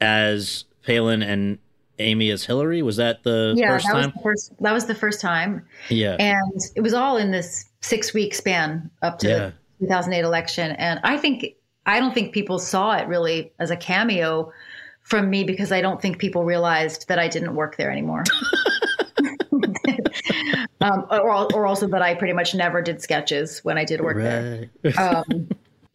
as 0.00 0.64
Palin, 0.82 1.22
and 1.22 1.58
Amy 1.98 2.30
as 2.30 2.44
Hillary. 2.44 2.82
Was 2.82 2.96
that 2.96 3.22
the 3.22 3.54
yeah, 3.56 3.68
first 3.68 3.86
that 3.86 3.92
time? 3.92 4.02
Was 4.04 4.12
the 4.14 4.22
first, 4.22 4.52
that 4.60 4.72
was 4.72 4.86
the 4.86 4.94
first 4.94 5.20
time. 5.20 5.66
Yeah. 5.88 6.16
And 6.18 6.60
it 6.74 6.80
was 6.80 6.94
all 6.94 7.16
in 7.16 7.30
this 7.30 7.66
six 7.80 8.12
week 8.12 8.34
span 8.34 8.90
up 9.02 9.18
to 9.20 9.28
Yeah. 9.28 9.50
the 9.80 9.86
2008 9.86 10.24
election. 10.24 10.72
And 10.72 11.00
I 11.04 11.16
think, 11.16 11.46
I 11.86 12.00
don't 12.00 12.14
think 12.14 12.32
people 12.32 12.58
saw 12.58 12.96
it 12.96 13.06
really 13.08 13.52
as 13.58 13.70
a 13.70 13.76
cameo 13.76 14.52
from 15.02 15.30
me 15.30 15.44
because 15.44 15.72
I 15.72 15.80
don't 15.80 16.02
think 16.02 16.18
people 16.18 16.44
realized 16.44 17.08
that 17.08 17.18
I 17.18 17.28
didn't 17.28 17.54
work 17.54 17.76
there 17.76 17.90
anymore. 17.90 18.24
um, 20.86 21.06
or, 21.10 21.52
or 21.52 21.66
also 21.66 21.86
that 21.88 22.02
I 22.02 22.14
pretty 22.14 22.34
much 22.34 22.54
never 22.54 22.80
did 22.80 23.02
sketches 23.02 23.60
when 23.64 23.78
I 23.78 23.84
did 23.84 24.00
work 24.00 24.16
there. 24.16 24.70
Um, 24.98 25.48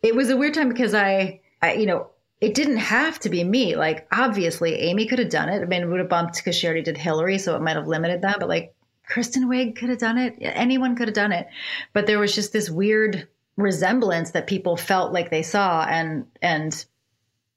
it 0.04 0.16
was 0.16 0.30
a 0.30 0.38
weird 0.38 0.56
time 0.56 0.70
because 0.70 0.94
I, 0.94 1.42
I, 1.62 1.74
you 1.74 1.86
know, 1.86 2.10
it 2.42 2.56
didn't 2.56 2.78
have 2.78 3.20
to 3.20 3.30
be 3.30 3.44
me. 3.44 3.76
Like, 3.76 4.08
obviously, 4.12 4.74
Amy 4.76 5.06
could 5.06 5.20
have 5.20 5.30
done 5.30 5.48
it. 5.48 5.62
I 5.62 5.66
mean, 5.66 5.84
it 5.84 5.86
would 5.86 6.00
have 6.00 6.10
bumped 6.10 6.38
because 6.38 6.56
she 6.56 6.66
already 6.66 6.82
did 6.82 6.98
Hillary, 6.98 7.38
so 7.38 7.56
it 7.56 7.62
might 7.62 7.76
have 7.76 7.88
limited 7.88 8.24
that. 8.24 8.40
But 8.40 8.50
like, 8.50 8.74
Kristen 9.08 9.48
Wiig 9.48 9.76
could 9.76 9.90
have 9.90 10.00
done 10.00 10.18
it. 10.18 10.38
Anyone 10.42 10.96
could 10.96 11.08
have 11.08 11.16
done 11.16 11.32
it. 11.32 11.48
But 11.94 12.08
there 12.08 12.20
was 12.20 12.34
just 12.34 12.52
this 12.52 12.70
weird 12.70 13.28
resemblance 13.58 14.32
that 14.32 14.48
people 14.48 14.76
felt 14.76 15.14
like 15.14 15.30
they 15.30 15.44
saw, 15.44 15.84
and 15.84 16.26
and 16.42 16.84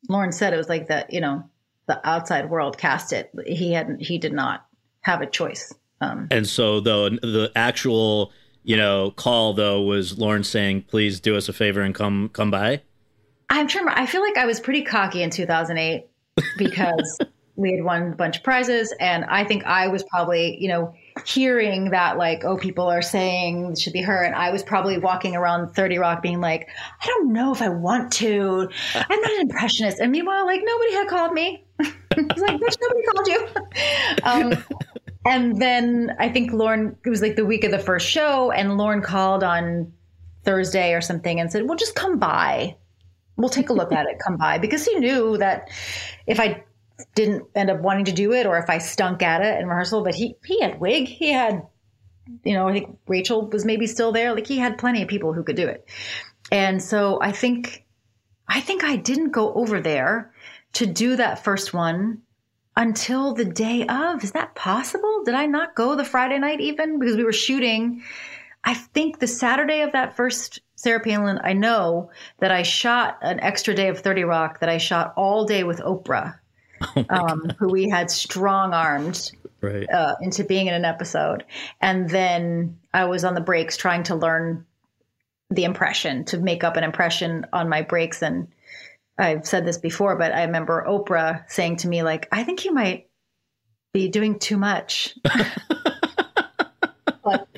Lorne 0.08 0.32
said 0.32 0.52
it 0.52 0.58
was 0.58 0.68
like 0.68 0.88
that. 0.88 1.12
You 1.12 1.22
know, 1.22 1.48
the 1.86 2.06
outside 2.06 2.50
world 2.50 2.76
cast 2.76 3.14
it. 3.14 3.30
He 3.46 3.72
hadn't. 3.72 4.02
He 4.02 4.18
did 4.18 4.34
not 4.34 4.66
have 5.00 5.22
a 5.22 5.26
choice. 5.26 5.72
Um, 6.04 6.28
and 6.30 6.46
so 6.46 6.80
though 6.80 7.08
the 7.10 7.50
actual 7.54 8.32
you 8.62 8.76
know 8.76 9.10
call 9.12 9.54
though 9.54 9.82
was 9.82 10.18
Lorne 10.18 10.44
saying, 10.44 10.82
"Please 10.82 11.20
do 11.20 11.36
us 11.36 11.48
a 11.48 11.52
favor 11.52 11.80
and 11.80 11.94
come 11.94 12.30
come 12.32 12.50
by." 12.50 12.82
I'm 13.50 13.68
trying. 13.68 13.88
I 13.88 14.06
feel 14.06 14.22
like 14.22 14.36
I 14.36 14.46
was 14.46 14.60
pretty 14.60 14.82
cocky 14.82 15.22
in 15.22 15.30
2008 15.30 16.06
because 16.58 17.18
we 17.56 17.72
had 17.72 17.84
won 17.84 18.12
a 18.12 18.16
bunch 18.16 18.38
of 18.38 18.42
prizes, 18.42 18.92
and 18.98 19.24
I 19.26 19.44
think 19.44 19.64
I 19.64 19.88
was 19.88 20.02
probably, 20.02 20.60
you 20.60 20.68
know, 20.68 20.94
hearing 21.24 21.90
that 21.90 22.18
like, 22.18 22.44
oh, 22.44 22.56
people 22.56 22.86
are 22.86 23.02
saying 23.02 23.72
it 23.72 23.78
should 23.78 23.92
be 23.92 24.02
her, 24.02 24.22
and 24.22 24.34
I 24.34 24.50
was 24.50 24.62
probably 24.62 24.98
walking 24.98 25.36
around 25.36 25.74
30 25.74 25.98
Rock 25.98 26.22
being 26.22 26.40
like, 26.40 26.68
I 27.00 27.06
don't 27.06 27.32
know 27.32 27.52
if 27.52 27.62
I 27.62 27.68
want 27.68 28.12
to. 28.14 28.68
I'm 28.94 29.20
not 29.20 29.32
an 29.32 29.40
impressionist, 29.42 30.00
and 30.00 30.10
meanwhile, 30.10 30.46
like 30.46 30.62
nobody 30.64 30.92
had 30.94 31.08
called 31.08 31.32
me. 31.32 31.64
Like, 32.16 32.60
bitch, 32.60 32.76
nobody 32.80 33.02
called 33.08 33.26
you. 33.26 33.48
um, 34.22 34.64
and 35.24 35.60
then 35.60 36.14
I 36.18 36.28
think 36.28 36.52
Lorne. 36.52 36.96
It 37.04 37.10
was 37.10 37.22
like 37.22 37.36
the 37.36 37.46
week 37.46 37.64
of 37.64 37.70
the 37.70 37.78
first 37.78 38.08
show, 38.08 38.50
and 38.50 38.76
Lorne 38.78 39.02
called 39.02 39.42
on 39.42 39.92
Thursday 40.44 40.94
or 40.94 41.00
something 41.00 41.40
and 41.40 41.50
said, 41.50 41.68
"Well, 41.68 41.76
just 41.76 41.94
come 41.94 42.18
by." 42.18 42.76
we'll 43.36 43.48
take 43.48 43.68
a 43.68 43.72
look 43.72 43.92
at 43.92 44.06
it 44.06 44.18
come 44.18 44.36
by 44.36 44.58
because 44.58 44.84
he 44.84 44.94
knew 44.98 45.36
that 45.38 45.68
if 46.26 46.38
i 46.40 46.62
didn't 47.14 47.44
end 47.54 47.70
up 47.70 47.80
wanting 47.80 48.04
to 48.04 48.12
do 48.12 48.32
it 48.32 48.46
or 48.46 48.56
if 48.58 48.70
i 48.70 48.78
stunk 48.78 49.22
at 49.22 49.42
it 49.42 49.60
in 49.60 49.66
rehearsal 49.66 50.04
but 50.04 50.14
he 50.14 50.36
he 50.44 50.60
had 50.60 50.78
Wiig 50.80 51.06
he 51.06 51.32
had 51.32 51.62
you 52.44 52.54
know 52.54 52.68
i 52.68 52.72
think 52.72 52.96
rachel 53.06 53.48
was 53.48 53.64
maybe 53.64 53.86
still 53.86 54.12
there 54.12 54.34
like 54.34 54.46
he 54.46 54.58
had 54.58 54.78
plenty 54.78 55.02
of 55.02 55.08
people 55.08 55.32
who 55.32 55.42
could 55.42 55.56
do 55.56 55.66
it 55.66 55.88
and 56.52 56.82
so 56.82 57.18
i 57.20 57.32
think 57.32 57.84
i 58.48 58.60
think 58.60 58.84
i 58.84 58.96
didn't 58.96 59.30
go 59.30 59.52
over 59.54 59.80
there 59.80 60.32
to 60.72 60.86
do 60.86 61.16
that 61.16 61.42
first 61.42 61.74
one 61.74 62.22
until 62.76 63.34
the 63.34 63.44
day 63.44 63.86
of 63.86 64.22
is 64.24 64.32
that 64.32 64.54
possible 64.54 65.22
did 65.24 65.34
i 65.34 65.46
not 65.46 65.74
go 65.74 65.94
the 65.94 66.04
friday 66.04 66.38
night 66.38 66.60
even 66.60 66.98
because 66.98 67.16
we 67.16 67.24
were 67.24 67.32
shooting 67.32 68.02
i 68.64 68.74
think 68.74 69.18
the 69.18 69.26
saturday 69.26 69.80
of 69.82 69.92
that 69.92 70.16
first 70.16 70.60
Sarah 70.76 71.00
Palin, 71.00 71.40
I 71.42 71.54
know 71.54 72.10
that 72.40 72.50
I 72.50 72.62
shot 72.62 73.16
an 73.22 73.40
extra 73.40 73.74
day 73.74 73.88
of 73.88 74.00
30 74.00 74.24
Rock 74.24 74.60
that 74.60 74.68
I 74.68 74.76
shot 74.76 75.14
all 75.16 75.46
day 75.46 75.64
with 75.64 75.78
Oprah, 75.80 76.38
um, 77.08 77.50
who 77.58 77.70
we 77.70 77.88
had 77.88 78.10
strong 78.10 78.74
armed 78.74 79.32
Right. 79.64 79.88
uh, 79.90 80.16
into 80.20 80.44
being 80.44 80.66
in 80.66 80.74
an 80.74 80.84
episode. 80.84 81.44
And 81.80 82.10
then 82.10 82.78
I 82.92 83.06
was 83.06 83.24
on 83.24 83.34
the 83.34 83.40
breaks 83.40 83.78
trying 83.78 84.02
to 84.04 84.14
learn 84.14 84.66
the 85.48 85.64
impression, 85.64 86.26
to 86.26 86.38
make 86.38 86.64
up 86.64 86.76
an 86.76 86.84
impression 86.84 87.46
on 87.50 87.70
my 87.70 87.80
breaks. 87.80 88.22
And 88.22 88.48
I've 89.18 89.46
said 89.46 89.64
this 89.64 89.78
before, 89.78 90.16
but 90.16 90.32
I 90.32 90.44
remember 90.44 90.84
Oprah 90.86 91.48
saying 91.48 91.76
to 91.78 91.88
me, 91.88 92.02
like, 92.02 92.28
I 92.32 92.42
think 92.42 92.64
you 92.64 92.72
might 92.72 93.08
be 93.92 94.08
doing 94.08 94.38
too 94.38 94.56
much. 94.56 95.14
but 97.22 97.48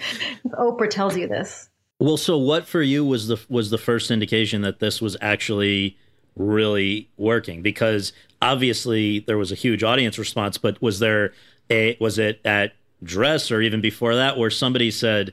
Oprah 0.53 0.91
tells 0.91 1.17
you 1.17 1.27
this. 1.27 1.69
Well, 1.99 2.19
so 2.19 2.37
what 2.37 2.67
for 2.67 2.83
you 2.83 3.05
was 3.05 3.29
the 3.29 3.41
was 3.49 3.71
the 3.71 3.79
first 3.79 4.11
indication 4.11 4.61
that 4.63 4.81
this 4.81 5.01
was 5.01 5.17
actually 5.23 5.97
really 6.37 7.11
working? 7.17 7.63
Because 7.63 8.13
obviously 8.43 9.21
there 9.21 9.39
was 9.39 9.51
a 9.51 9.55
huge 9.55 9.83
audience 9.83 10.19
response, 10.19 10.59
but 10.59 10.81
was 10.83 10.99
there 10.99 11.33
a 11.71 11.97
was 11.99 12.19
it 12.19 12.41
at 12.45 12.73
dress 13.03 13.51
or 13.51 13.63
even 13.63 13.81
before 13.81 14.15
that 14.15 14.37
where 14.37 14.51
somebody 14.51 14.91
said 14.91 15.33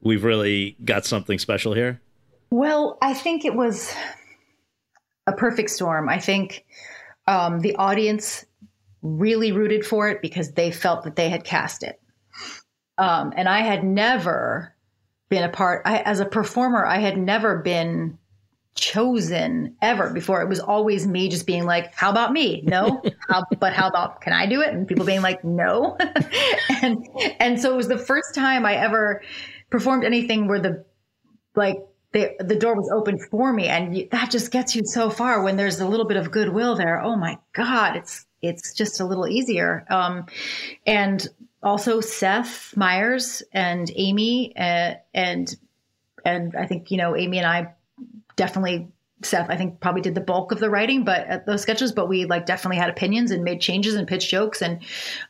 we've 0.00 0.24
really 0.24 0.76
got 0.82 1.04
something 1.04 1.38
special 1.38 1.74
here? 1.74 2.00
Well, 2.50 2.96
I 3.02 3.12
think 3.12 3.44
it 3.44 3.54
was 3.54 3.94
a 5.28 5.32
perfect 5.32 5.70
storm. 5.70 6.08
I 6.08 6.18
think 6.18 6.64
um, 7.26 7.60
the 7.60 7.76
audience 7.76 8.46
really 9.02 9.52
rooted 9.52 9.84
for 9.84 10.08
it 10.08 10.22
because 10.22 10.52
they 10.52 10.70
felt 10.70 11.04
that 11.04 11.16
they 11.16 11.28
had 11.28 11.44
cast 11.44 11.82
it. 11.82 12.00
Um, 12.96 13.32
and 13.36 13.48
I 13.48 13.60
had 13.60 13.84
never 13.84 14.74
been 15.28 15.44
a 15.44 15.48
part, 15.48 15.82
I, 15.84 15.98
as 15.98 16.20
a 16.20 16.24
performer, 16.24 16.84
I 16.84 16.98
had 16.98 17.18
never 17.18 17.58
been 17.58 18.18
chosen 18.74 19.76
ever 19.82 20.10
before. 20.10 20.40
It 20.40 20.48
was 20.48 20.60
always 20.60 21.06
me 21.06 21.28
just 21.28 21.46
being 21.46 21.64
like, 21.64 21.94
how 21.94 22.10
about 22.10 22.32
me? 22.32 22.62
No, 22.64 23.02
how, 23.28 23.44
but 23.60 23.74
how 23.74 23.88
about, 23.88 24.22
can 24.22 24.32
I 24.32 24.46
do 24.46 24.62
it? 24.62 24.72
And 24.72 24.88
people 24.88 25.04
being 25.04 25.22
like, 25.22 25.44
no. 25.44 25.96
and, 26.82 27.06
and 27.38 27.60
so 27.60 27.72
it 27.74 27.76
was 27.76 27.88
the 27.88 27.98
first 27.98 28.34
time 28.34 28.64
I 28.64 28.76
ever 28.76 29.22
performed 29.70 30.04
anything 30.04 30.48
where 30.48 30.60
the, 30.60 30.84
like, 31.54 31.78
the, 32.12 32.34
the 32.40 32.56
door 32.56 32.74
was 32.74 32.90
open 32.90 33.18
for 33.18 33.52
me 33.52 33.66
and 33.66 33.96
you, 33.96 34.08
that 34.10 34.30
just 34.30 34.50
gets 34.50 34.74
you 34.74 34.82
so 34.84 35.10
far 35.10 35.42
when 35.42 35.56
there's 35.56 35.80
a 35.80 35.86
little 35.86 36.06
bit 36.06 36.16
of 36.16 36.30
goodwill 36.30 36.74
there. 36.74 37.00
Oh 37.02 37.16
my 37.16 37.38
god 37.52 37.96
it's 37.96 38.26
it's 38.40 38.72
just 38.72 39.00
a 39.00 39.04
little 39.04 39.26
easier. 39.26 39.84
Um, 39.90 40.26
and 40.86 41.26
also 41.62 42.00
Seth 42.00 42.76
Meyers 42.76 43.42
and 43.52 43.90
amy 43.96 44.56
uh, 44.56 44.94
and 45.12 45.56
and 46.24 46.54
i 46.56 46.66
think 46.66 46.90
you 46.90 46.96
know 46.96 47.16
amy 47.16 47.38
and 47.38 47.46
i 47.46 47.72
definitely 48.36 48.88
seth 49.22 49.50
i 49.50 49.56
think 49.56 49.80
probably 49.80 50.02
did 50.02 50.14
the 50.14 50.20
bulk 50.20 50.52
of 50.52 50.60
the 50.60 50.70
writing 50.70 51.04
but 51.04 51.26
at 51.26 51.46
those 51.46 51.62
sketches 51.62 51.92
but 51.92 52.08
we 52.08 52.24
like 52.24 52.46
definitely 52.46 52.76
had 52.76 52.90
opinions 52.90 53.30
and 53.30 53.44
made 53.44 53.60
changes 53.60 53.94
and 53.94 54.06
pitched 54.06 54.30
jokes 54.30 54.62
and 54.62 54.80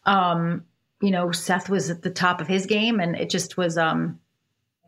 um 0.05 0.65
you 1.01 1.11
know 1.11 1.31
seth 1.31 1.69
was 1.69 1.91
at 1.91 2.03
the 2.03 2.11
top 2.11 2.41
of 2.41 2.47
his 2.47 2.67
game 2.67 3.01
and 3.01 3.17
it 3.17 3.31
just 3.31 3.57
was 3.57 3.79
um 3.79 4.19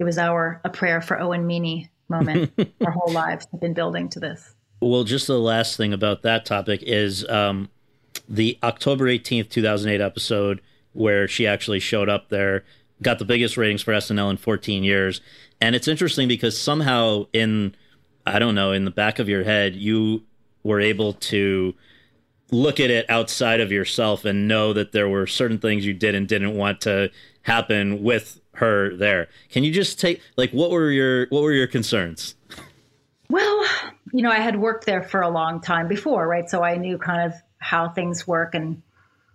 it 0.01 0.05
was 0.05 0.19
our 0.19 0.61
a 0.65 0.71
prayer 0.71 1.01
for 1.01 1.21
Owen 1.21 1.47
Meany 1.47 1.91
moment. 2.09 2.53
our 2.85 2.91
whole 2.91 3.13
lives 3.13 3.47
have 3.53 3.61
been 3.61 3.75
building 3.75 4.09
to 4.09 4.19
this. 4.19 4.55
Well, 4.81 5.05
just 5.05 5.27
the 5.27 5.39
last 5.39 5.77
thing 5.77 5.93
about 5.93 6.23
that 6.23 6.47
topic 6.47 6.83
is 6.83 7.29
um, 7.29 7.69
the 8.27 8.59
October 8.63 9.05
18th, 9.05 9.51
2008 9.51 10.01
episode 10.01 10.63
where 10.93 11.29
she 11.29 11.47
actually 11.47 11.79
showed 11.79 12.09
up 12.09 12.31
there, 12.31 12.65
got 13.03 13.19
the 13.19 13.25
biggest 13.25 13.57
ratings 13.57 13.83
for 13.83 13.93
SNL 13.93 14.31
in 14.31 14.37
14 14.39 14.83
years. 14.83 15.21
And 15.61 15.77
it's 15.77 15.87
interesting 15.87 16.27
because 16.27 16.61
somehow 16.61 17.27
in, 17.33 17.77
I 18.27 18.39
don't 18.39 18.55
know, 18.55 18.73
in 18.73 18.87
the 18.87 18.91
back 18.91 19.19
of 19.19 19.29
your 19.29 19.45
head, 19.45 19.77
you 19.77 20.23
were 20.65 20.81
able 20.81 21.13
to 21.13 21.75
look 22.51 22.81
at 22.81 22.91
it 22.91 23.09
outside 23.09 23.61
of 23.61 23.71
yourself 23.71 24.25
and 24.25 24.49
know 24.49 24.73
that 24.73 24.93
there 24.93 25.09
were 25.09 25.27
certain 25.27 25.59
things 25.59 25.87
you 25.87 25.93
did 25.93 26.15
and 26.15 26.27
didn't 26.27 26.57
want 26.57 26.81
to 26.81 27.11
happen 27.43 28.03
with 28.03 28.41
her 28.61 28.97
there. 28.97 29.29
Can 29.51 29.65
you 29.65 29.73
just 29.73 29.99
take 29.99 30.21
like 30.37 30.51
what 30.53 30.71
were 30.71 30.91
your 30.91 31.27
what 31.31 31.43
were 31.43 31.53
your 31.53 31.67
concerns? 31.67 32.35
Well, 33.29 33.65
you 34.13 34.23
know, 34.23 34.31
I 34.31 34.39
had 34.39 34.59
worked 34.59 34.87
there 34.87 35.03
for 35.03 35.21
a 35.21 35.29
long 35.29 35.61
time 35.61 35.89
before, 35.89 36.27
right? 36.27 36.49
So 36.49 36.63
I 36.63 36.77
knew 36.77 36.99
kind 36.99 37.31
of 37.31 37.41
how 37.59 37.89
things 37.89 38.27
work 38.27 38.55
and 38.55 38.83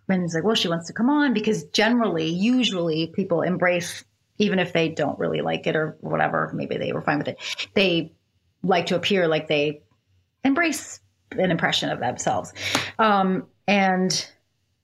it's 0.07 0.35
like, 0.35 0.43
well, 0.43 0.55
she 0.55 0.67
wants 0.67 0.87
to 0.87 0.93
come 0.93 1.09
on 1.09 1.33
because 1.33 1.63
generally, 1.65 2.29
usually 2.29 3.07
people 3.07 3.41
embrace 3.41 4.03
even 4.37 4.59
if 4.59 4.73
they 4.73 4.89
don't 4.89 5.17
really 5.17 5.41
like 5.41 5.65
it 5.65 5.75
or 5.75 5.97
whatever, 6.01 6.51
maybe 6.53 6.77
they 6.77 6.91
were 6.91 7.01
fine 7.01 7.17
with 7.17 7.29
it. 7.29 7.37
They 7.73 8.11
like 8.63 8.87
to 8.87 8.95
appear 8.95 9.27
like 9.27 9.47
they 9.47 9.81
embrace 10.43 10.99
an 11.31 11.51
impression 11.51 11.89
of 11.89 11.99
themselves. 11.99 12.53
Um, 12.99 13.47
and 13.67 14.27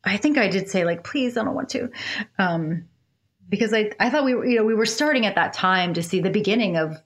I 0.04 0.18
think 0.18 0.38
I 0.38 0.48
did 0.48 0.70
say 0.70 0.86
like, 0.86 1.04
please, 1.04 1.38
I 1.38 1.44
don't 1.44 1.54
want 1.54 1.70
to. 1.70 1.92
Um, 2.40 2.86
because 3.52 3.74
I, 3.74 3.92
I 4.00 4.10
thought 4.10 4.24
we 4.24 4.34
were, 4.34 4.46
you 4.46 4.56
know, 4.56 4.64
we 4.64 4.74
were 4.74 4.86
starting 4.88 5.26
at 5.28 5.36
that 5.36 5.54
time 5.54 5.94
to 5.94 6.02
see 6.02 6.22
the 6.22 6.32
beginning 6.32 6.78
of 6.78 6.98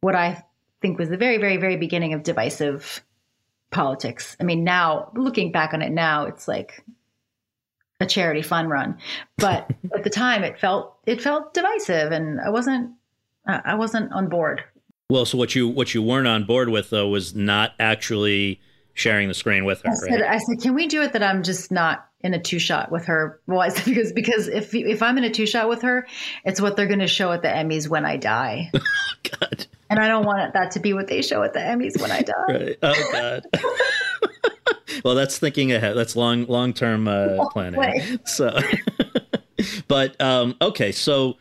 what 0.00 0.14
I 0.14 0.42
think 0.80 0.98
was 0.98 1.10
the 1.10 1.16
very, 1.16 1.36
very, 1.36 1.58
very 1.58 1.76
beginning 1.76 2.14
of 2.14 2.22
divisive 2.22 3.04
politics. 3.70 4.36
I 4.40 4.44
mean, 4.44 4.62
now 4.64 5.10
looking 5.14 5.50
back 5.52 5.74
on 5.74 5.82
it 5.82 5.90
now, 5.90 6.24
it's 6.26 6.46
like 6.46 6.84
a 8.00 8.06
charity 8.06 8.40
fun 8.40 8.68
run, 8.68 8.96
but 9.36 9.68
at 9.94 10.04
the 10.04 10.10
time 10.10 10.44
it 10.44 10.60
felt, 10.60 10.96
it 11.04 11.20
felt 11.20 11.52
divisive 11.52 12.12
and 12.12 12.40
I 12.40 12.50
wasn't, 12.50 12.92
I 13.44 13.74
wasn't 13.74 14.12
on 14.12 14.28
board. 14.28 14.62
Well, 15.10 15.24
so 15.24 15.38
what 15.38 15.54
you 15.54 15.66
what 15.66 15.94
you 15.94 16.02
weren't 16.02 16.28
on 16.28 16.44
board 16.44 16.68
with 16.68 16.90
though 16.90 17.08
was 17.08 17.34
not 17.34 17.72
actually 17.80 18.60
sharing 18.98 19.28
the 19.28 19.34
screen 19.34 19.64
with 19.64 19.82
her. 19.82 19.90
I 19.90 19.94
said, 19.94 20.20
right? 20.20 20.30
I 20.30 20.38
said, 20.38 20.60
can 20.60 20.74
we 20.74 20.88
do 20.88 21.02
it 21.02 21.12
that 21.12 21.22
I'm 21.22 21.42
just 21.42 21.70
not 21.70 22.08
in 22.20 22.34
a 22.34 22.40
two 22.40 22.58
shot 22.58 22.90
with 22.90 23.06
her? 23.06 23.40
Well, 23.46 23.60
I 23.60 23.68
said, 23.68 23.84
because 23.84 24.12
because 24.12 24.48
if 24.48 24.74
if 24.74 25.02
I'm 25.02 25.16
in 25.18 25.24
a 25.24 25.30
two 25.30 25.46
shot 25.46 25.68
with 25.68 25.82
her, 25.82 26.06
it's 26.44 26.60
what 26.60 26.76
they're 26.76 26.86
going 26.86 26.98
to 26.98 27.06
show 27.06 27.30
at 27.32 27.42
the 27.42 27.48
Emmys 27.48 27.88
when 27.88 28.04
I 28.04 28.16
die. 28.16 28.70
God. 29.40 29.66
And 29.90 30.00
I 30.00 30.08
don't 30.08 30.26
want 30.26 30.52
that 30.52 30.72
to 30.72 30.80
be 30.80 30.92
what 30.92 31.06
they 31.06 31.22
show 31.22 31.42
at 31.42 31.54
the 31.54 31.60
Emmys 31.60 32.00
when 32.00 32.10
I 32.10 32.22
die. 32.22 32.34
Right. 32.48 32.78
Oh 32.82 33.08
God. 33.12 33.46
well, 35.04 35.14
that's 35.14 35.38
thinking 35.38 35.72
ahead. 35.72 35.96
That's 35.96 36.16
long 36.16 36.46
long 36.46 36.72
term 36.72 37.08
uh, 37.08 37.48
planning. 37.50 37.80
way. 37.80 38.18
So, 38.26 38.58
but 39.88 40.20
um, 40.20 40.56
okay, 40.60 40.92
so 40.92 41.36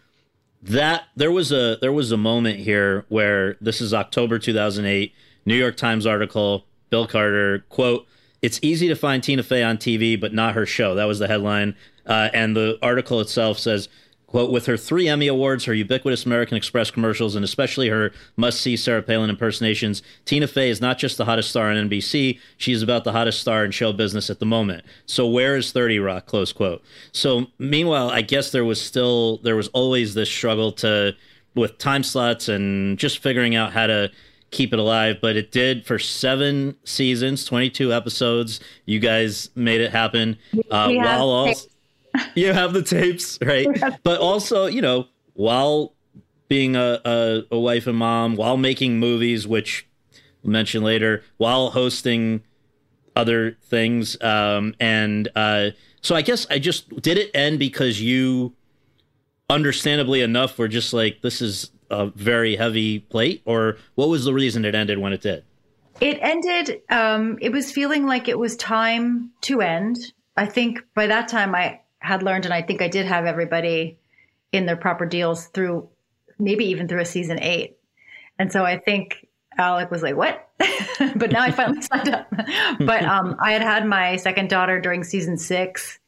that 0.61 1.05
there 1.15 1.31
was 1.31 1.51
a 1.51 1.77
there 1.81 1.91
was 1.91 2.11
a 2.11 2.17
moment 2.17 2.59
here 2.59 3.05
where 3.09 3.57
this 3.59 3.81
is 3.81 3.93
October 3.93 4.39
2008, 4.39 5.13
New 5.45 5.55
York 5.55 5.75
Times 5.75 6.05
article, 6.05 6.66
Bill 6.89 7.07
Carter 7.07 7.65
quote. 7.69 8.07
It's 8.41 8.59
easy 8.61 8.87
to 8.87 8.95
find 8.95 9.23
Tina 9.23 9.41
Fey 9.41 9.63
on 9.63 9.77
TV, 9.77 10.19
but 10.19 10.33
not 10.33 10.53
her 10.53 10.65
show. 10.65 10.93
That 10.93 11.05
was 11.05 11.17
the 11.17 11.27
headline, 11.27 11.75
uh, 12.05 12.29
and 12.33 12.55
the 12.55 12.77
article 12.83 13.19
itself 13.19 13.57
says 13.57 13.89
Quote, 14.27 14.51
with 14.51 14.65
her 14.65 14.75
three 14.75 15.07
Emmy 15.07 15.27
Awards, 15.27 15.63
her 15.65 15.73
ubiquitous 15.73 16.25
American 16.25 16.57
Express 16.57 16.91
commercials, 16.91 17.33
and 17.33 17.45
especially 17.45 17.87
her 17.87 18.11
must 18.35 18.59
see 18.59 18.75
Sarah 18.75 19.01
Palin 19.01 19.29
impersonations, 19.29 20.03
Tina 20.25 20.47
Fey 20.47 20.69
is 20.69 20.81
not 20.81 20.97
just 20.97 21.17
the 21.17 21.23
hottest 21.23 21.49
star 21.49 21.71
on 21.71 21.89
NBC, 21.89 22.37
she 22.57 22.73
is 22.73 22.81
about 22.81 23.05
the 23.05 23.13
hottest 23.13 23.39
star 23.39 23.63
in 23.63 23.71
show 23.71 23.93
business 23.93 24.29
at 24.29 24.39
the 24.39 24.45
moment. 24.45 24.83
So 25.05 25.25
where 25.25 25.55
is 25.55 25.71
30 25.71 25.99
Rock? 25.99 26.25
Close 26.25 26.51
quote. 26.51 26.83
So 27.13 27.47
meanwhile, 27.57 28.09
I 28.09 28.21
guess 28.21 28.51
there 28.51 28.65
was 28.65 28.81
still, 28.81 29.37
there 29.37 29.55
was 29.55 29.69
always 29.69 30.13
this 30.13 30.29
struggle 30.29 30.73
to, 30.73 31.15
with 31.55 31.77
time 31.77 32.03
slots 32.03 32.49
and 32.49 32.99
just 32.99 33.19
figuring 33.19 33.55
out 33.55 33.71
how 33.71 33.87
to 33.87 34.11
keep 34.51 34.73
it 34.73 34.79
alive, 34.79 35.17
but 35.21 35.35
it 35.35 35.51
did 35.51 35.85
for 35.85 35.99
seven 35.99 36.75
seasons, 36.83 37.45
22 37.45 37.93
episodes. 37.93 38.59
You 38.85 38.99
guys 38.99 39.49
made 39.55 39.81
it 39.81 39.91
happen. 39.91 40.37
Uh, 40.71 40.91
while 40.93 41.29
also, 41.29 41.67
you 42.35 42.53
have 42.53 42.73
the 42.73 42.83
tapes, 42.83 43.37
right? 43.41 43.67
but 44.03 44.19
also, 44.19 44.65
you 44.65 44.81
know, 44.81 45.07
while 45.33 45.93
being 46.47 46.75
a, 46.75 46.99
a, 47.03 47.43
a 47.51 47.59
wife 47.59 47.87
and 47.87 47.97
mom, 47.97 48.35
while 48.35 48.57
making 48.57 48.99
movies, 48.99 49.47
which 49.47 49.87
we'll 50.43 50.51
mention 50.51 50.83
later, 50.83 51.23
while 51.37 51.71
hosting 51.71 52.41
other 53.15 53.57
things. 53.63 54.21
Um, 54.21 54.75
and 54.79 55.27
uh, 55.35 55.71
so 56.01 56.15
I 56.15 56.21
guess 56.21 56.47
I 56.49 56.59
just 56.59 57.01
did 57.01 57.17
it 57.17 57.31
end 57.33 57.59
because 57.59 58.01
you, 58.01 58.53
understandably 59.49 60.21
enough, 60.21 60.57
were 60.57 60.67
just 60.67 60.93
like, 60.93 61.21
this 61.21 61.41
is 61.41 61.71
a 61.89 62.07
very 62.07 62.55
heavy 62.55 62.99
plate? 62.99 63.41
Or 63.45 63.77
what 63.95 64.09
was 64.09 64.25
the 64.25 64.33
reason 64.33 64.65
it 64.65 64.75
ended 64.75 64.99
when 64.99 65.13
it 65.13 65.21
did? 65.21 65.43
It 65.99 66.19
ended. 66.21 66.81
Um, 66.89 67.37
it 67.41 67.51
was 67.51 67.71
feeling 67.71 68.05
like 68.05 68.27
it 68.27 68.37
was 68.37 68.55
time 68.55 69.31
to 69.41 69.61
end. 69.61 69.97
I 70.35 70.45
think 70.45 70.85
by 70.93 71.07
that 71.07 71.27
time 71.27 71.55
I 71.55 71.81
had 71.99 72.21
learned, 72.23 72.45
and 72.45 72.53
I 72.53 72.61
think 72.61 72.81
I 72.81 72.87
did 72.87 73.05
have 73.07 73.25
everybody 73.25 73.97
in 74.51 74.65
their 74.65 74.77
proper 74.77 75.05
deals 75.05 75.47
through, 75.47 75.89
maybe 76.37 76.65
even 76.65 76.87
through 76.87 77.01
a 77.01 77.05
season 77.05 77.39
eight. 77.41 77.77
And 78.37 78.51
so 78.51 78.63
I 78.63 78.77
think 78.77 79.27
Alec 79.57 79.89
was 79.89 80.03
like, 80.03 80.15
"What?" 80.15 80.47
but 81.15 81.31
now 81.31 81.41
I 81.41 81.51
finally 81.51 81.81
signed 81.93 82.09
up. 82.09 82.29
but 82.79 83.03
um, 83.03 83.35
I 83.39 83.53
had 83.53 83.61
had 83.61 83.85
my 83.85 84.17
second 84.17 84.49
daughter 84.49 84.79
during 84.79 85.03
season 85.03 85.37
six, 85.37 85.99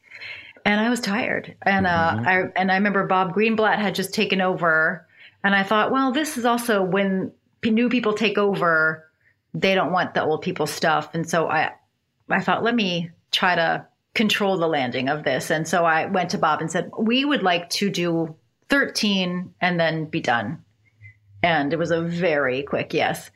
and 0.66 0.80
I 0.80 0.90
was 0.90 1.00
tired. 1.00 1.56
And 1.64 1.88
uh, 1.88 2.22
I 2.26 2.44
and 2.56 2.72
I 2.72 2.76
remember 2.76 3.08
Bob 3.08 3.34
Greenblatt 3.34 3.78
had 3.78 3.96
just 3.96 4.14
taken 4.14 4.42
over, 4.42 5.08
and 5.44 5.56
I 5.56 5.64
thought, 5.64 5.92
well, 5.92 6.12
this 6.12 6.38
is 6.38 6.46
also 6.46 6.84
when 6.84 7.32
new 7.64 7.90
people 7.90 8.14
take 8.14 8.38
over 8.38 9.10
they 9.54 9.74
don't 9.74 9.92
want 9.92 10.14
the 10.14 10.24
old 10.24 10.42
people 10.42 10.68
stuff. 10.68 11.14
And 11.14 11.28
so 11.28 11.48
i 11.48 11.72
i 12.30 12.40
thought 12.40 12.64
let 12.64 12.76
me 12.76 13.10
try 13.32 13.56
to 13.56 13.86
control 14.14 14.58
the 14.58 14.68
landing 14.68 15.10
of 15.10 15.24
this. 15.24 15.50
And 15.50 15.68
so 15.68 15.86
i 15.86 16.06
went 16.06 16.32
to 16.32 16.38
bob 16.38 16.62
and 16.62 16.72
said 16.72 16.92
we 16.98 17.26
would 17.26 17.44
like 17.44 17.70
to 17.72 17.90
do 17.90 18.36
13 18.70 19.54
and 19.62 19.80
then 19.80 20.06
be 20.06 20.22
done. 20.22 20.64
And 21.42 21.74
it 21.74 21.80
was 21.80 21.92
a 21.92 22.02
very 22.02 22.64
quick 22.64 22.94
yes 22.94 23.32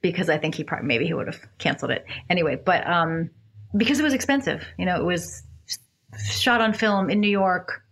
because 0.00 0.28
i 0.28 0.38
think 0.38 0.54
he 0.54 0.64
probably 0.64 0.86
maybe 0.86 1.06
he 1.06 1.14
would 1.14 1.26
have 1.26 1.40
canceled 1.58 1.90
it. 1.90 2.04
Anyway 2.28 2.56
but 2.56 2.86
um 2.86 3.30
because 3.76 3.98
it 3.98 4.04
was 4.04 4.14
expensive 4.14 4.64
you 4.78 4.84
know 4.84 4.96
it 4.96 5.04
was 5.04 5.42
shot 6.28 6.60
on 6.60 6.72
film 6.72 7.10
in 7.10 7.20
new 7.20 7.28
york. 7.28 7.82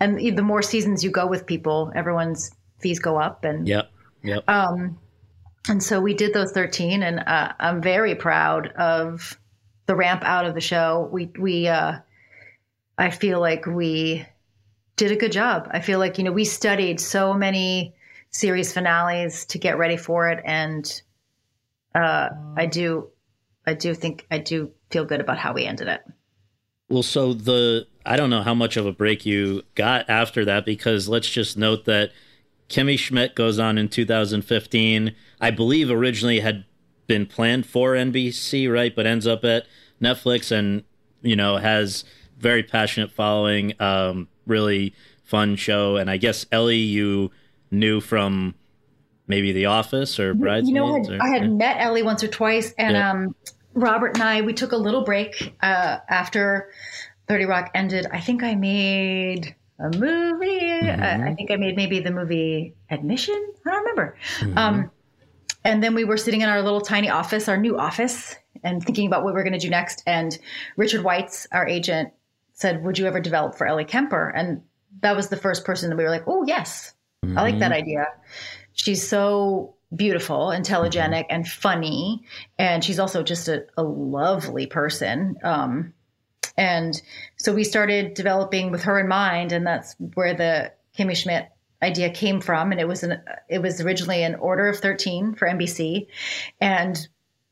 And 0.00 0.18
the 0.18 0.42
more 0.42 0.60
seasons 0.60 1.02
you 1.02 1.10
go 1.10 1.26
with 1.26 1.46
people 1.46 1.92
everyone's 1.94 2.52
fees 2.84 2.98
go 2.98 3.16
up 3.18 3.44
and 3.44 3.66
Yep. 3.66 3.90
Yep. 4.22 4.44
um, 4.48 4.98
and 5.70 5.82
so 5.82 6.00
we 6.02 6.12
did 6.12 6.34
those 6.34 6.52
13 6.52 7.02
and 7.02 7.20
uh, 7.20 7.52
i'm 7.58 7.80
very 7.80 8.14
proud 8.14 8.68
of 8.76 9.38
the 9.86 9.94
ramp 9.96 10.22
out 10.24 10.44
of 10.44 10.54
the 10.54 10.60
show 10.60 11.08
we 11.10 11.30
we 11.38 11.66
uh, 11.66 11.94
i 12.98 13.08
feel 13.10 13.40
like 13.40 13.64
we 13.66 14.24
did 14.96 15.10
a 15.12 15.16
good 15.16 15.32
job 15.32 15.68
i 15.72 15.80
feel 15.80 15.98
like 15.98 16.18
you 16.18 16.24
know 16.24 16.32
we 16.32 16.44
studied 16.44 17.00
so 17.00 17.32
many 17.32 17.94
series 18.30 18.72
finales 18.72 19.46
to 19.46 19.58
get 19.58 19.78
ready 19.78 19.96
for 19.96 20.28
it 20.28 20.42
and 20.44 21.02
uh, 21.94 22.28
i 22.56 22.66
do 22.66 23.08
i 23.66 23.72
do 23.72 23.94
think 23.94 24.26
i 24.30 24.36
do 24.38 24.70
feel 24.90 25.06
good 25.06 25.20
about 25.20 25.38
how 25.38 25.52
we 25.54 25.64
ended 25.64 25.88
it 25.88 26.02
Well, 26.90 27.02
so 27.02 27.32
the 27.32 27.86
I 28.06 28.16
don't 28.16 28.28
know 28.28 28.42
how 28.42 28.54
much 28.54 28.76
of 28.76 28.84
a 28.84 28.92
break 28.92 29.24
you 29.24 29.62
got 29.74 30.10
after 30.10 30.44
that 30.44 30.66
because 30.66 31.08
let's 31.08 31.30
just 31.30 31.56
note 31.56 31.86
that 31.86 32.10
Kimmy 32.68 32.98
Schmidt 32.98 33.34
goes 33.34 33.58
on 33.58 33.78
in 33.78 33.88
2015. 33.88 35.14
I 35.40 35.50
believe 35.50 35.90
originally 35.90 36.40
had 36.40 36.64
been 37.06 37.26
planned 37.26 37.66
for 37.66 37.92
NBC, 37.92 38.72
right, 38.72 38.94
but 38.94 39.06
ends 39.06 39.26
up 39.26 39.44
at 39.44 39.66
Netflix 40.00 40.50
and 40.50 40.82
you 41.22 41.36
know 41.36 41.56
has 41.58 42.04
very 42.38 42.62
passionate 42.62 43.10
following, 43.12 43.74
um, 43.80 44.28
really 44.46 44.94
fun 45.24 45.56
show. 45.56 45.96
And 45.96 46.10
I 46.10 46.16
guess 46.16 46.46
Ellie, 46.50 46.76
you 46.76 47.30
knew 47.70 48.00
from 48.00 48.54
maybe 49.26 49.52
The 49.52 49.66
Office 49.66 50.18
or 50.18 50.34
Bridesmaids. 50.34 50.68
You 50.68 50.74
know, 50.74 50.94
I 50.94 50.98
had, 50.98 51.10
or- 51.10 51.22
I 51.22 51.28
had 51.28 51.42
yeah. 51.42 51.48
met 51.48 51.76
Ellie 51.80 52.02
once 52.02 52.22
or 52.24 52.28
twice, 52.28 52.72
and 52.78 52.96
Yeah. 52.96 53.10
um, 53.10 53.34
Robert 53.74 54.14
and 54.14 54.22
I 54.22 54.40
we 54.42 54.52
took 54.52 54.72
a 54.72 54.76
little 54.76 55.02
break 55.02 55.54
uh, 55.62 55.98
after 56.08 56.70
Thirty 57.28 57.44
Rock 57.44 57.70
ended. 57.74 58.06
I 58.12 58.20
think 58.20 58.42
I 58.42 58.54
made 58.54 59.54
a 59.78 59.90
movie. 59.96 60.60
Mm-hmm. 60.60 61.02
I, 61.02 61.30
I 61.30 61.34
think 61.34 61.50
I 61.50 61.56
made 61.56 61.76
maybe 61.76 62.00
the 62.00 62.10
movie 62.10 62.74
Admission. 62.90 63.52
I 63.66 63.70
don't 63.70 63.80
remember. 63.80 64.16
Mm-hmm. 64.40 64.58
Um, 64.58 64.90
and 65.64 65.82
then 65.82 65.94
we 65.94 66.04
were 66.04 66.16
sitting 66.16 66.42
in 66.42 66.48
our 66.48 66.62
little 66.62 66.80
tiny 66.80 67.08
office, 67.08 67.48
our 67.48 67.56
new 67.56 67.78
office, 67.78 68.36
and 68.62 68.84
thinking 68.84 69.06
about 69.06 69.24
what 69.24 69.34
we 69.34 69.38
were 69.38 69.42
going 69.42 69.54
to 69.54 69.58
do 69.58 69.70
next. 69.70 70.02
And 70.06 70.38
Richard 70.76 71.02
Weitz, 71.02 71.46
our 71.52 71.66
agent, 71.66 72.12
said, 72.52 72.84
"Would 72.84 72.98
you 72.98 73.06
ever 73.06 73.20
develop 73.20 73.56
for 73.56 73.66
Ellie 73.66 73.84
Kemper?" 73.84 74.28
And 74.28 74.62
that 75.00 75.16
was 75.16 75.28
the 75.28 75.36
first 75.36 75.64
person 75.64 75.90
that 75.90 75.96
we 75.96 76.04
were 76.04 76.10
like, 76.10 76.24
"Oh 76.26 76.44
yes, 76.46 76.92
I 77.22 77.42
like 77.42 77.58
that 77.58 77.72
idea." 77.72 78.06
She's 78.74 79.06
so 79.06 79.74
beautiful, 79.94 80.50
intelligent, 80.50 81.26
and 81.30 81.48
funny, 81.48 82.24
and 82.58 82.84
she's 82.84 82.98
also 82.98 83.22
just 83.22 83.48
a, 83.48 83.66
a 83.76 83.82
lovely 83.82 84.66
person. 84.66 85.36
Um, 85.42 85.94
and 86.56 87.00
so 87.36 87.52
we 87.52 87.64
started 87.64 88.14
developing 88.14 88.70
with 88.70 88.82
her 88.84 88.98
in 89.00 89.08
mind, 89.08 89.52
and 89.52 89.66
that's 89.66 89.94
where 90.14 90.34
the 90.34 90.72
Kimmy 90.96 91.16
Schmidt 91.16 91.48
idea 91.82 92.08
came 92.10 92.40
from. 92.40 92.70
And 92.72 92.80
it 92.80 92.88
was 92.88 93.02
an 93.02 93.20
it 93.48 93.60
was 93.60 93.80
originally 93.80 94.22
an 94.22 94.34
order 94.36 94.68
of 94.68 94.78
thirteen 94.78 95.34
for 95.34 95.46
NBC, 95.48 96.06
and 96.60 97.06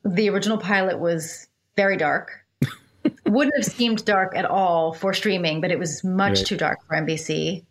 the 0.05 0.29
original 0.31 0.59
pilot 0.59 0.99
was 0.99 1.47
very 1.77 1.97
dark. 1.97 2.33
Wouldn't 3.27 3.57
have 3.57 3.65
seemed 3.65 4.05
dark 4.05 4.37
at 4.37 4.45
all 4.45 4.93
for 4.93 5.13
streaming, 5.15 5.61
but 5.61 5.71
it 5.71 5.79
was 5.79 6.05
much 6.05 6.39
Right. 6.39 6.47
too 6.47 6.57
dark 6.57 6.79
for 6.87 6.97
NBC. 6.97 7.65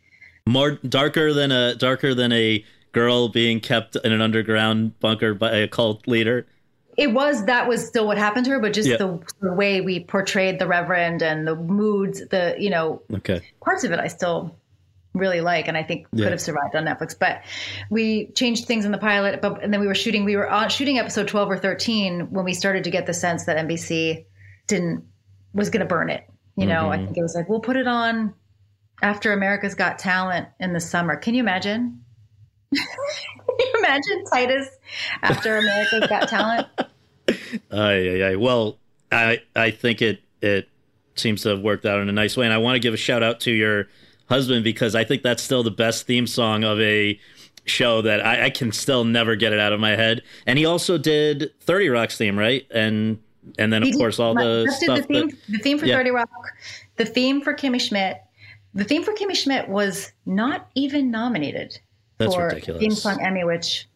more 0.47 0.71
darker 0.71 1.33
than 1.33 1.51
a 1.51 1.75
darker 1.75 2.13
than 2.13 2.31
a 2.33 2.63
girl 2.93 3.29
being 3.29 3.59
kept 3.61 3.95
in 3.97 4.11
an 4.11 4.21
underground 4.21 4.99
bunker 4.99 5.33
by 5.33 5.51
a 5.57 5.67
cult 5.67 6.07
leader. 6.07 6.45
It 6.97 7.13
was 7.13 7.45
that 7.45 7.67
was 7.67 7.85
still 7.85 8.07
what 8.07 8.17
happened 8.17 8.45
to 8.45 8.51
her, 8.51 8.59
but 8.59 8.73
just 8.73 8.89
Yeah. 8.89 8.97
the, 8.97 9.19
the 9.41 9.53
way 9.53 9.81
we 9.81 10.03
portrayed 10.03 10.59
the 10.59 10.67
Reverend 10.67 11.21
and 11.21 11.47
the 11.47 11.55
moods, 11.55 12.21
the 12.29 12.55
you 12.59 12.69
know 12.69 13.01
Okay. 13.13 13.41
parts 13.63 13.83
of 13.83 13.91
it 13.91 13.99
I 13.99 14.07
still 14.07 14.55
really 15.13 15.41
like 15.41 15.67
and 15.67 15.77
I 15.77 15.83
think 15.83 16.07
Yeah. 16.11 16.25
could 16.25 16.31
have 16.31 16.41
survived 16.41 16.75
on 16.75 16.85
Netflix. 16.85 17.17
But 17.17 17.43
we 17.89 18.27
changed 18.27 18.65
things 18.65 18.85
in 18.85 18.91
the 18.91 18.97
pilot, 18.97 19.41
but 19.41 19.63
and 19.63 19.73
then 19.73 19.79
we 19.79 19.87
were 19.87 19.95
shooting 19.95 20.25
we 20.25 20.35
were 20.35 20.49
on 20.49 20.69
shooting 20.69 20.99
episode 20.99 21.27
twelve 21.27 21.49
or 21.49 21.57
thirteen 21.57 22.31
when 22.31 22.45
we 22.45 22.53
started 22.53 22.83
to 22.85 22.91
get 22.91 23.05
the 23.05 23.13
sense 23.13 23.45
that 23.45 23.57
NBC 23.57 24.25
didn't 24.67 25.05
was 25.53 25.69
gonna 25.69 25.85
burn 25.85 26.09
it. 26.09 26.25
You 26.57 26.67
know, 26.67 26.89
I 26.91 26.97
mm-hmm. 26.97 27.05
think 27.05 27.17
it 27.17 27.21
was 27.21 27.33
like, 27.33 27.49
we'll 27.49 27.61
put 27.61 27.77
it 27.77 27.87
on 27.87 28.33
after 29.01 29.31
America's 29.31 29.73
Got 29.73 29.97
Talent 29.99 30.47
in 30.59 30.73
the 30.73 30.79
summer. 30.79 31.15
Can 31.15 31.33
you 31.33 31.39
imagine? 31.39 32.03
Can 33.59 33.67
you 33.73 33.79
imagine 33.79 34.23
Titus 34.25 34.69
after 35.21 35.57
America's 35.57 36.07
Got 36.07 36.29
Talent? 36.29 36.67
Aye, 37.71 38.23
aye. 38.23 38.35
Well, 38.35 38.77
I 39.11 39.39
I 39.55 39.71
think 39.71 40.01
it 40.01 40.21
it 40.41 40.69
seems 41.15 41.43
to 41.43 41.49
have 41.49 41.61
worked 41.61 41.85
out 41.85 41.99
in 41.99 42.09
a 42.09 42.13
nice 42.13 42.37
way, 42.37 42.45
and 42.45 42.53
I 42.53 42.57
want 42.57 42.75
to 42.75 42.79
give 42.79 42.93
a 42.93 42.97
shout 42.97 43.23
out 43.23 43.39
to 43.41 43.51
your 43.51 43.87
husband 44.29 44.63
because 44.63 44.95
I 44.95 45.03
think 45.03 45.23
that's 45.23 45.43
still 45.43 45.63
the 45.63 45.71
best 45.71 46.07
theme 46.07 46.27
song 46.27 46.63
of 46.63 46.79
a 46.79 47.19
show 47.65 48.01
that 48.01 48.25
I, 48.25 48.45
I 48.45 48.49
can 48.49 48.71
still 48.71 49.03
never 49.03 49.35
get 49.35 49.53
it 49.53 49.59
out 49.59 49.73
of 49.73 49.79
my 49.79 49.91
head. 49.91 50.23
And 50.47 50.57
he 50.57 50.65
also 50.65 50.97
did 50.97 51.51
Thirty 51.61 51.89
Rock's 51.89 52.17
theme, 52.17 52.37
right? 52.37 52.65
And 52.71 53.19
and 53.57 53.71
then 53.71 53.83
of 53.83 53.93
course 53.93 54.19
all 54.19 54.33
the 54.33 54.71
stuff. 54.71 54.99
The 54.99 55.03
theme, 55.03 55.29
that, 55.29 55.37
the 55.49 55.57
theme 55.59 55.79
for 55.79 55.85
yeah. 55.85 55.95
Thirty 55.95 56.11
Rock, 56.11 56.29
the 56.97 57.05
theme 57.05 57.41
for 57.41 57.53
Kimmy 57.53 57.79
Schmidt, 57.79 58.21
the 58.73 58.83
theme 58.83 59.03
for 59.03 59.13
Kimmy 59.13 59.35
Schmidt 59.35 59.69
was 59.69 60.11
not 60.25 60.69
even 60.75 61.11
nominated 61.11 61.79
That's 62.21 62.35
for 62.35 62.47
ridiculous. 62.47 62.79
theme 62.81 62.91
song 62.91 63.21
Emmy, 63.21 63.43
which 63.43 63.87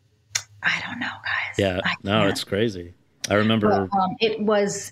I 0.63 0.81
don't 0.85 0.99
know, 0.99 1.07
guys. 1.07 1.55
Yeah, 1.57 1.79
I 1.83 1.93
no, 2.03 2.19
can't. 2.19 2.29
it's 2.31 2.43
crazy. 2.43 2.93
I 3.29 3.35
remember. 3.35 3.87
But, 3.91 3.97
um, 3.97 4.15
it 4.19 4.39
was, 4.41 4.91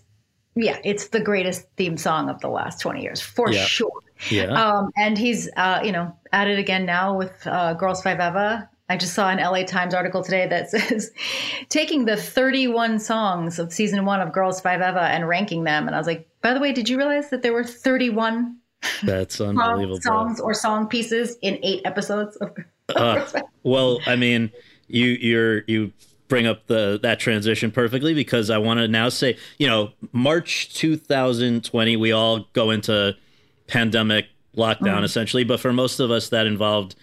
yeah, 0.56 0.78
it's 0.84 1.08
the 1.10 1.20
greatest 1.20 1.66
theme 1.78 1.98
song 1.98 2.30
of 2.30 2.40
the 2.42 2.50
last 2.50 2.80
twenty 2.80 3.02
years 3.04 3.20
for 3.22 3.52
Yeah. 3.52 3.64
sure. 3.66 3.92
yeah, 4.30 4.46
Um, 4.54 4.92
and 4.98 5.18
he's, 5.18 5.50
uh, 5.58 5.82
you 5.84 5.92
know, 5.92 6.16
at 6.32 6.48
it 6.48 6.58
again 6.60 6.86
now 6.86 7.16
with 7.18 7.32
uh, 7.46 7.76
Girls5eva. 7.76 8.68
I 8.90 8.98
just 8.98 9.14
saw 9.14 9.30
an 9.30 9.38
LA 9.40 9.64
Times 9.64 9.94
article 9.94 10.24
today 10.24 10.48
that 10.48 10.70
says 10.72 11.12
taking 11.70 12.06
the 12.06 12.16
31 12.18 13.00
songs 13.00 13.58
of 13.60 13.74
season 13.74 14.06
one 14.06 14.20
of 14.22 14.30
Girls5eva 14.34 15.02
and 15.10 15.28
ranking 15.28 15.64
them. 15.64 15.88
And 15.88 15.96
I 15.96 15.98
was 15.98 16.06
like, 16.08 16.28
by 16.42 16.54
the 16.54 16.60
way, 16.60 16.72
did 16.74 16.88
you 16.90 16.98
realize 16.98 17.30
that 17.30 17.42
there 17.42 17.54
were 17.54 17.64
31 17.64 18.58
that's 19.04 19.40
unbelievable. 19.42 20.00
songs 20.02 20.40
or 20.40 20.54
song 20.54 20.88
pieces 20.88 21.38
in 21.42 21.58
eight 21.64 21.82
episodes 21.86 22.36
of 22.38 22.56
Uh, 22.90 23.26
well, 23.64 24.00
I 24.06 24.16
mean, 24.16 24.52
you 24.88 25.08
you're 25.08 25.64
you 25.68 25.92
bring 26.28 26.48
up 26.48 26.68
the 26.68 27.00
that 27.04 27.20
transition 27.20 27.72
perfectly 27.72 28.14
because 28.14 28.50
I 28.50 28.58
want 28.58 28.80
to 28.80 28.88
now 28.88 29.10
say, 29.10 29.38
you 29.58 29.68
know, 29.68 29.92
March 30.12 30.74
2020, 30.74 31.96
we 31.98 32.12
all 32.12 32.48
go 32.54 32.72
into 32.72 33.16
pandemic 33.68 34.28
lockdown 34.56 35.04
essentially, 35.04 35.44
but 35.44 35.60
for 35.60 35.74
most 35.74 36.00
of 36.00 36.12
us 36.12 36.30
that 36.30 36.46
involved, 36.46 36.96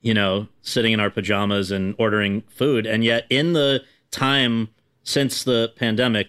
you 0.00 0.14
know, 0.14 0.48
sitting 0.62 0.92
in 0.92 1.00
our 1.00 1.10
pajamas 1.10 1.70
and 1.70 1.94
ordering 1.98 2.42
food, 2.48 2.86
and 2.86 3.04
yet 3.04 3.26
in 3.30 3.52
the 3.52 3.82
time 4.10 4.68
since 5.02 5.44
the 5.44 5.72
pandemic, 5.76 6.28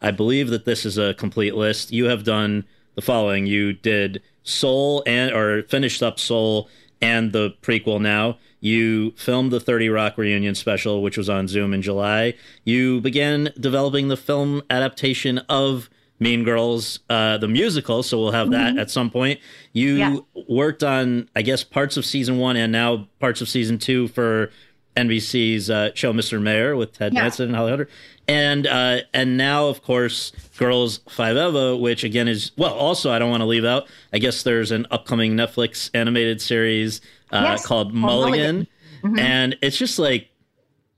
I 0.00 0.10
believe 0.10 0.48
that 0.50 0.64
this 0.64 0.84
is 0.84 0.98
a 0.98 1.14
complete 1.14 1.54
list. 1.54 1.92
You 1.92 2.06
have 2.06 2.24
done 2.24 2.64
the 2.94 3.02
following. 3.02 3.46
You 3.46 3.72
did 3.72 4.22
Soul 4.42 5.02
and 5.06 5.32
or 5.32 5.62
finished 5.64 6.02
up 6.02 6.18
Soul 6.18 6.68
and 7.02 7.32
the 7.32 7.50
prequel 7.60 8.00
now. 8.00 8.38
You 8.60 9.10
filmed 9.16 9.50
the 9.50 9.58
30 9.60 9.88
Rock 9.88 10.16
reunion 10.16 10.54
special, 10.54 11.02
which 11.02 11.18
was 11.18 11.28
on 11.28 11.48
Zoom 11.48 11.74
in 11.74 11.82
July. 11.82 12.34
You 12.64 13.00
began 13.00 13.50
developing 13.58 14.06
the 14.08 14.16
film 14.16 14.62
adaptation 14.70 15.38
of 15.48 15.90
Mean 16.20 16.44
Girls, 16.44 17.00
uh, 17.10 17.36
the 17.38 17.48
musical. 17.48 18.04
So 18.04 18.18
we'll 18.18 18.30
have 18.30 18.50
that 18.52 18.78
at 18.78 18.88
some 18.90 19.10
point. 19.10 19.40
You 19.72 19.94
Yeah. 19.96 20.16
worked 20.48 20.84
on, 20.84 21.28
I 21.34 21.42
guess, 21.42 21.64
parts 21.64 21.96
of 21.96 22.04
season 22.06 22.38
one 22.38 22.56
and 22.56 22.70
now 22.70 23.08
parts 23.18 23.40
of 23.40 23.48
season 23.48 23.78
two 23.78 24.06
for 24.06 24.50
NBC's 24.96 25.68
uh, 25.70 25.90
show 25.94 26.12
Mr. 26.12 26.40
Mayor 26.40 26.76
with 26.76 26.92
Ted 26.92 27.14
Yeah. 27.14 27.22
Danson 27.22 27.46
and 27.48 27.56
Holly 27.56 27.70
Hunter. 27.70 27.88
And 28.28 28.66
uh, 28.66 29.00
and 29.12 29.36
now, 29.36 29.66
of 29.66 29.82
course, 29.82 30.32
Girls5eva, 30.58 31.80
which 31.80 32.04
again 32.04 32.28
is 32.28 32.52
well. 32.56 32.72
Also, 32.72 33.10
I 33.10 33.18
don't 33.18 33.30
want 33.30 33.40
to 33.40 33.46
leave 33.46 33.64
out. 33.64 33.88
I 34.12 34.18
guess 34.18 34.42
there's 34.42 34.70
an 34.70 34.86
upcoming 34.90 35.34
Netflix 35.34 35.90
animated 35.94 36.40
series 36.40 37.00
uh, 37.32 37.40
Yes, 37.44 37.66
called 37.66 37.92
Mulligan, 37.92 38.66
Mulligan. 39.02 39.18
and 39.18 39.56
it's 39.62 39.76
just 39.76 39.98
like 39.98 40.28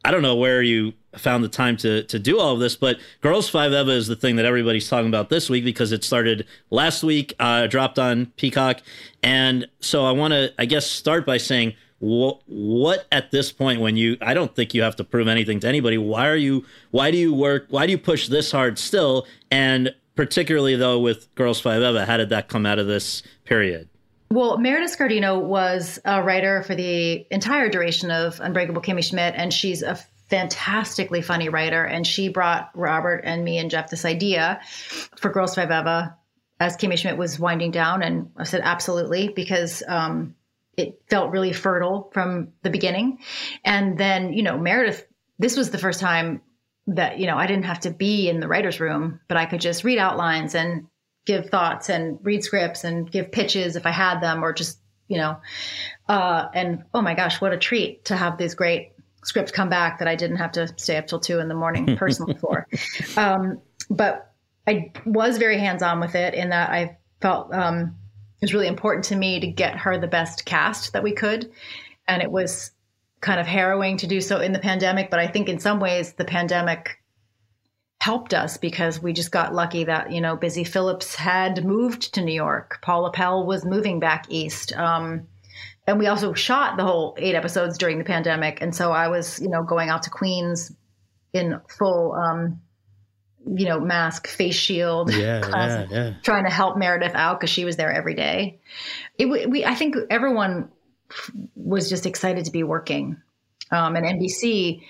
I 0.05 0.11
don't 0.11 0.23
know 0.23 0.37
where 0.37 0.61
you 0.63 0.93
found 1.17 1.43
the 1.45 1.49
time 1.49 1.77
to 1.79 2.03
to 2.05 2.19
do 2.19 2.39
all 2.39 2.53
of 2.55 2.61
this, 2.61 2.77
but 2.77 2.99
Girls5eva 3.23 3.89
is 3.91 4.07
the 4.07 4.17
thing 4.17 4.37
that 4.37 4.45
everybody's 4.45 4.89
talking 4.89 5.09
about 5.09 5.31
this 5.31 5.49
week 5.49 5.65
because 5.65 5.93
it 5.93 6.05
started 6.05 6.47
last 6.71 7.03
week, 7.03 7.35
uh, 7.41 7.67
dropped 7.69 7.99
on 7.99 8.27
Peacock, 8.37 8.81
and 9.23 9.67
so 9.81 10.05
I 10.05 10.11
want 10.13 10.33
to, 10.33 10.53
I 10.59 10.67
guess, 10.67 10.87
start 10.87 11.25
by 11.25 11.39
saying 11.39 11.75
what 12.01 13.07
at 13.11 13.31
this 13.31 13.53
point 13.53 13.81
when 13.81 13.97
you 13.97 14.17
I 14.21 14.35
don't 14.35 14.55
think 14.55 14.75
you 14.75 14.83
have 14.83 14.97
to 14.97 15.05
prove 15.05 15.29
anything 15.29 15.61
to 15.61 15.69
anybody. 15.69 15.99
Why 15.99 16.29
are 16.29 16.37
you? 16.37 16.65
Why 16.91 17.11
do 17.11 17.17
you 17.17 17.35
work? 17.35 17.67
Why 17.71 17.87
do 17.87 17.93
you 17.93 17.99
push 17.99 18.29
this 18.29 18.51
hard 18.51 18.79
still? 18.79 19.27
And 19.51 19.95
particularly 20.15 20.77
though 20.77 20.99
with 20.99 21.35
Girls5eva, 21.35 22.07
how 22.07 22.17
did 22.17 22.29
that 22.31 22.49
come 22.49 22.67
out 22.67 22.79
of 22.79 22.87
this 22.87 23.23
period? 23.45 23.89
Well, 24.31 24.59
Meredith 24.59 24.97
Scardino 24.99 25.41
was 25.41 26.01
a 26.05 26.23
writer 26.23 26.63
for 26.65 26.75
the 26.75 27.27
entire 27.31 27.69
duration 27.69 28.11
of 28.11 28.41
Unbreakable 28.41 28.83
Kimmy 28.83 29.05
Schmidt, 29.05 29.35
and 29.37 29.55
she's 29.55 29.83
a 29.83 29.95
fantastically 30.29 31.23
funny 31.23 31.49
writer. 31.49 31.85
And 31.85 32.07
she 32.07 32.29
brought 32.29 32.71
Robert 32.75 33.21
and 33.25 33.45
me 33.45 33.59
and 33.59 33.71
Jeff 33.71 33.91
this 33.91 34.05
idea 34.05 34.61
for 35.17 35.33
Girls5eva 35.33 36.15
as 36.59 36.77
Kimmy 36.77 36.99
Schmidt 36.99 37.17
was 37.17 37.39
winding 37.39 37.71
down. 37.71 38.03
And 38.03 38.31
I 38.37 38.45
said, 38.45 38.63
absolutely, 38.65 39.29
because 39.29 39.83
um, 39.87 40.35
it 40.77 41.03
felt 41.09 41.31
really 41.31 41.53
fertile 41.53 42.11
from 42.13 42.49
the 42.63 42.71
beginning. 42.71 43.19
And 43.65 43.99
then, 43.99 44.33
you 44.33 44.43
know, 44.43 44.59
Meredith, 44.59 45.07
this 45.39 45.57
was 45.57 45.71
the 45.71 45.79
first 45.79 46.01
time 46.01 46.43
that, 46.87 47.19
you 47.19 47.27
know, 47.27 47.37
I 47.37 47.47
didn't 47.47 47.65
have 47.65 47.81
to 47.81 47.91
be 47.91 48.29
in 48.29 48.41
the 48.41 48.49
writer's 48.49 48.81
room, 48.81 49.21
but 49.29 49.37
I 49.37 49.47
could 49.47 49.61
just 49.61 49.85
read 49.85 49.99
outlines 49.99 50.55
and 50.55 50.87
give 51.25 51.49
thoughts 51.49 51.89
and 51.89 52.19
read 52.23 52.45
scripts 52.45 52.85
and 52.85 53.11
give 53.11 53.33
pitches 53.33 53.77
if 53.77 53.87
I 53.87 53.91
had 53.91 54.21
them 54.21 54.45
or 54.45 54.53
just, 54.53 54.79
you 55.09 55.17
know, 55.17 55.39
uh, 56.09 56.47
and 56.53 56.85
oh 56.93 57.01
my 57.01 57.15
gosh, 57.15 57.41
what 57.41 57.53
a 57.53 57.59
treat 57.59 58.05
to 58.07 58.17
have 58.17 58.37
these 58.37 58.55
great 58.55 58.93
scripts 59.23 59.51
come 59.51 59.71
back 59.71 59.99
that 59.99 60.09
I 60.09 60.17
didn't 60.17 60.37
have 60.37 60.53
to 60.53 60.69
stay 60.77 60.97
up 60.97 61.07
till 61.07 61.21
two 61.21 61.41
in 61.41 61.49
the 61.49 61.55
morning 61.55 61.97
personally 61.99 62.35
for. 62.35 62.67
Um, 63.17 63.61
but 63.89 64.33
I 64.67 64.93
was 65.07 65.39
very 65.39 65.59
hands 65.59 65.83
on 65.83 66.01
with 66.01 66.15
it 66.15 66.35
in 66.35 66.51
that 66.51 66.71
I 66.71 66.99
felt 67.21 67.53
um, 67.55 67.97
was 68.45 68.55
really 68.55 68.69
important 68.69 69.07
to 69.07 69.17
me 69.17 69.41
to 69.41 69.47
get 69.47 69.79
her 69.79 69.99
the 69.99 70.07
best 70.07 70.45
cast 70.45 70.93
that 70.93 71.03
we 71.03 71.13
could. 71.13 71.51
And 72.07 72.23
it 72.23 72.31
was 72.31 72.73
kind 73.23 73.41
of 73.41 73.47
harrowing 73.47 73.97
to 73.97 74.07
do 74.07 74.21
so 74.21 74.41
in 74.41 74.53
the 74.53 74.59
pandemic. 74.59 75.11
But 75.11 75.19
I 75.19 75.27
think 75.27 75.49
in 75.49 75.59
some 75.59 75.81
ways, 75.81 76.13
the 76.13 76.27
pandemic 76.27 76.99
helped 78.03 78.35
us 78.35 78.59
because 78.59 79.03
we 79.03 79.15
just 79.15 79.31
got 79.31 79.55
lucky 79.55 79.85
that 79.85 80.13
you 80.13 80.21
know 80.21 80.37
Busy 80.37 80.63
Philipps 80.63 81.15
had 81.15 81.65
moved 81.65 82.15
to 82.15 82.23
New 82.23 82.35
York. 82.35 82.81
Paula 82.83 83.11
Pell 83.11 83.47
was 83.47 83.65
moving 83.65 83.99
back 83.99 84.27
east, 84.29 84.77
um, 84.77 85.27
and 85.87 85.99
we 85.99 86.07
also 86.07 86.35
shot 86.35 86.77
the 86.77 86.85
whole 86.85 87.17
eight 87.19 87.35
episodes 87.35 87.79
during 87.79 87.97
the 87.97 88.05
pandemic. 88.05 88.61
And 88.61 88.75
so 88.75 88.93
I 88.93 89.09
was 89.09 89.41
you 89.41 89.49
know 89.49 89.63
going 89.63 89.89
out 89.89 90.03
to 90.03 90.11
Queens 90.11 90.71
in 91.33 91.59
full 91.79 92.13
um, 92.13 92.61
you 93.47 93.67
know 93.67 93.81
mask, 93.81 94.29
face 94.29 94.55
shield, 94.55 95.13
yeah, 95.15 95.87
yeah. 95.91 96.15
trying 96.23 96.45
to 96.45 96.51
help 96.51 96.77
Meredith 96.77 97.15
out 97.15 97.41
because 97.41 97.51
she 97.51 97.65
was 97.65 97.77
there 97.77 97.93
every 97.93 98.15
day. 98.15 98.61
It 99.19 99.27
we 99.27 99.65
I 99.65 99.75
think 99.75 99.97
everyone 100.11 100.69
was 101.55 101.89
just 101.89 102.07
excited 102.07 102.45
to 102.47 102.51
be 102.51 102.63
working, 102.63 103.21
um, 103.71 103.97
and 103.97 104.07
NBC 104.07 104.83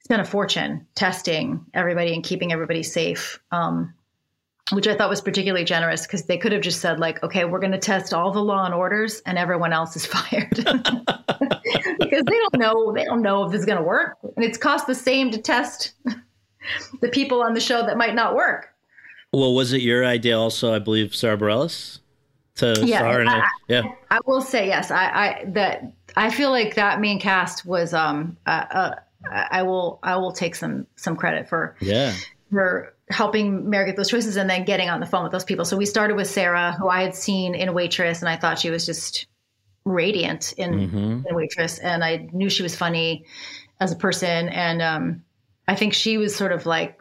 spent 0.00 0.22
a 0.22 0.24
fortune 0.24 0.86
testing 0.94 1.66
everybody 1.74 2.14
and 2.14 2.24
keeping 2.24 2.52
everybody 2.52 2.82
safe. 2.82 3.40
Um, 3.50 3.94
which 4.70 4.86
I 4.86 4.94
thought 4.94 5.08
was 5.08 5.20
particularly 5.20 5.64
generous 5.64 6.06
because 6.06 6.24
they 6.24 6.36
could 6.36 6.52
have 6.52 6.60
just 6.60 6.80
said 6.80 7.00
like, 7.00 7.22
okay, 7.22 7.44
we're 7.44 7.58
going 7.58 7.72
to 7.72 7.78
test 7.78 8.12
all 8.12 8.32
the 8.32 8.42
law 8.42 8.64
and 8.64 8.74
orders 8.74 9.22
and 9.24 9.38
everyone 9.38 9.72
else 9.72 9.96
is 9.96 10.04
fired 10.06 10.50
because 10.54 12.24
they 12.24 12.38
don't 12.50 12.58
know 12.58 12.92
they 12.92 13.04
don't 13.04 13.22
know 13.22 13.44
if 13.44 13.52
this 13.52 13.60
is 13.60 13.66
going 13.66 13.78
to 13.78 13.84
work 13.84 14.18
and 14.36 14.44
it's 14.44 14.58
cost 14.58 14.86
the 14.86 14.94
same 14.94 15.30
to 15.30 15.38
test 15.38 15.92
the 17.00 17.08
people 17.08 17.42
on 17.42 17.54
the 17.54 17.60
show 17.60 17.84
that 17.86 17.96
might 17.96 18.14
not 18.14 18.34
work. 18.34 18.68
Well, 19.32 19.54
was 19.54 19.72
it 19.72 19.82
your 19.82 20.04
idea 20.04 20.38
also? 20.38 20.74
I 20.74 20.78
believe 20.78 21.14
Sara 21.14 21.36
Bareilles 21.36 22.00
to 22.56 22.82
Yeah, 22.84 22.98
star 22.98 23.20
in 23.20 23.28
it. 23.28 23.44
Yeah, 23.68 23.82
I 24.10 24.20
will 24.26 24.40
say 24.40 24.66
yes. 24.66 24.90
I, 24.90 25.04
I 25.04 25.44
that 25.48 25.92
I 26.16 26.30
feel 26.30 26.50
like 26.50 26.74
that 26.76 27.00
main 27.00 27.20
cast 27.20 27.66
was 27.66 27.92
um 27.94 28.36
uh, 28.46 28.64
uh, 28.70 28.94
I 29.30 29.62
will 29.62 29.98
I 30.02 30.16
will 30.16 30.32
take 30.32 30.54
some 30.54 30.86
some 30.96 31.16
credit 31.16 31.48
for 31.48 31.76
yeah. 31.80 32.14
for 32.50 32.94
helping 33.10 33.68
Mary 33.68 33.86
get 33.86 33.96
those 33.96 34.08
choices 34.10 34.36
and 34.36 34.48
then 34.48 34.64
getting 34.64 34.88
on 34.88 35.00
the 35.00 35.06
phone 35.06 35.22
with 35.22 35.32
those 35.32 35.44
people. 35.44 35.64
So 35.64 35.76
we 35.76 35.86
started 35.86 36.16
with 36.16 36.28
Sarah, 36.28 36.72
who 36.72 36.88
I 36.88 37.02
had 37.02 37.14
seen 37.14 37.54
in 37.54 37.72
Waitress, 37.74 38.20
and 38.20 38.28
I 38.28 38.36
thought 38.36 38.58
she 38.58 38.70
was 38.70 38.84
just 38.86 39.26
radiant 39.84 40.52
in, 40.58 40.72
Mm-hmm. 40.72 41.26
in 41.26 41.34
Waitress, 41.34 41.78
and 41.78 42.04
I 42.04 42.28
knew 42.32 42.50
she 42.50 42.62
was 42.62 42.76
funny 42.76 43.24
as 43.80 43.92
a 43.92 43.96
person, 43.96 44.48
and 44.50 44.82
um, 44.82 45.24
I 45.68 45.74
think 45.74 45.92
she 45.92 46.16
was 46.16 46.34
sort 46.34 46.50
of 46.50 46.66
like 46.66 47.00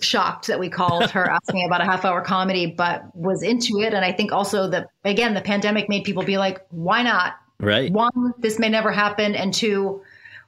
shocked 0.00 0.46
that 0.46 0.60
we 0.60 0.68
called 0.68 1.10
her 1.10 1.28
asking 1.30 1.66
about 1.66 1.80
a 1.80 1.84
half 1.84 2.04
hour 2.04 2.22
comedy, 2.22 2.66
but 2.66 3.04
was 3.14 3.42
into 3.42 3.80
it. 3.80 3.92
And 3.92 4.04
I 4.04 4.12
think 4.12 4.32
also 4.32 4.68
that 4.70 4.88
again, 5.04 5.34
the 5.34 5.40
pandemic 5.40 5.88
made 5.88 6.04
people 6.04 6.22
be 6.22 6.38
like, 6.38 6.64
why 6.70 7.02
not? 7.02 7.34
Right. 7.60 7.92
One, 7.92 8.34
this 8.38 8.58
may 8.60 8.68
never 8.68 8.92
happen, 8.92 9.34
and 9.34 9.52
two, 9.52 10.00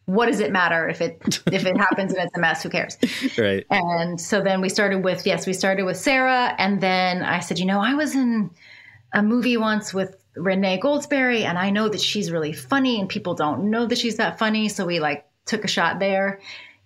what 0.04 0.26
does 0.26 0.38
it 0.38 0.52
matter 0.52 0.88
if 0.88 1.00
it 1.00 1.40
if 1.50 1.66
it 1.66 1.76
happens 1.76 2.12
and 2.12 2.22
it's 2.22 2.36
a 2.36 2.40
mess? 2.40 2.62
Who 2.62 2.70
cares? 2.70 2.96
Right. 3.38 3.66
And 3.70 4.20
so 4.20 4.42
then 4.42 4.60
we 4.60 4.68
started 4.68 5.02
with 5.02 5.26
yes, 5.26 5.46
we 5.46 5.52
started 5.52 5.84
with 5.84 5.96
Sarah, 5.96 6.54
and 6.58 6.80
then 6.80 7.22
I 7.22 7.40
said, 7.40 7.58
you 7.58 7.66
know, 7.66 7.80
I 7.80 7.94
was 7.94 8.14
in 8.14 8.50
a 9.12 9.24
movie 9.24 9.56
once 9.56 9.92
with 9.92 10.16
Renee 10.36 10.78
Goldsberry, 10.80 11.42
and 11.42 11.58
I 11.58 11.70
know 11.70 11.88
that 11.88 12.00
she's 12.00 12.30
really 12.30 12.52
funny, 12.52 13.00
and 13.00 13.08
people 13.08 13.34
don't 13.34 13.70
know 13.70 13.86
that 13.86 13.98
she's 13.98 14.16
that 14.16 14.38
funny, 14.38 14.68
so 14.68 14.86
we 14.86 15.00
like 15.00 15.26
took 15.46 15.64
a 15.64 15.68
shot 15.68 15.98
there. 15.98 16.40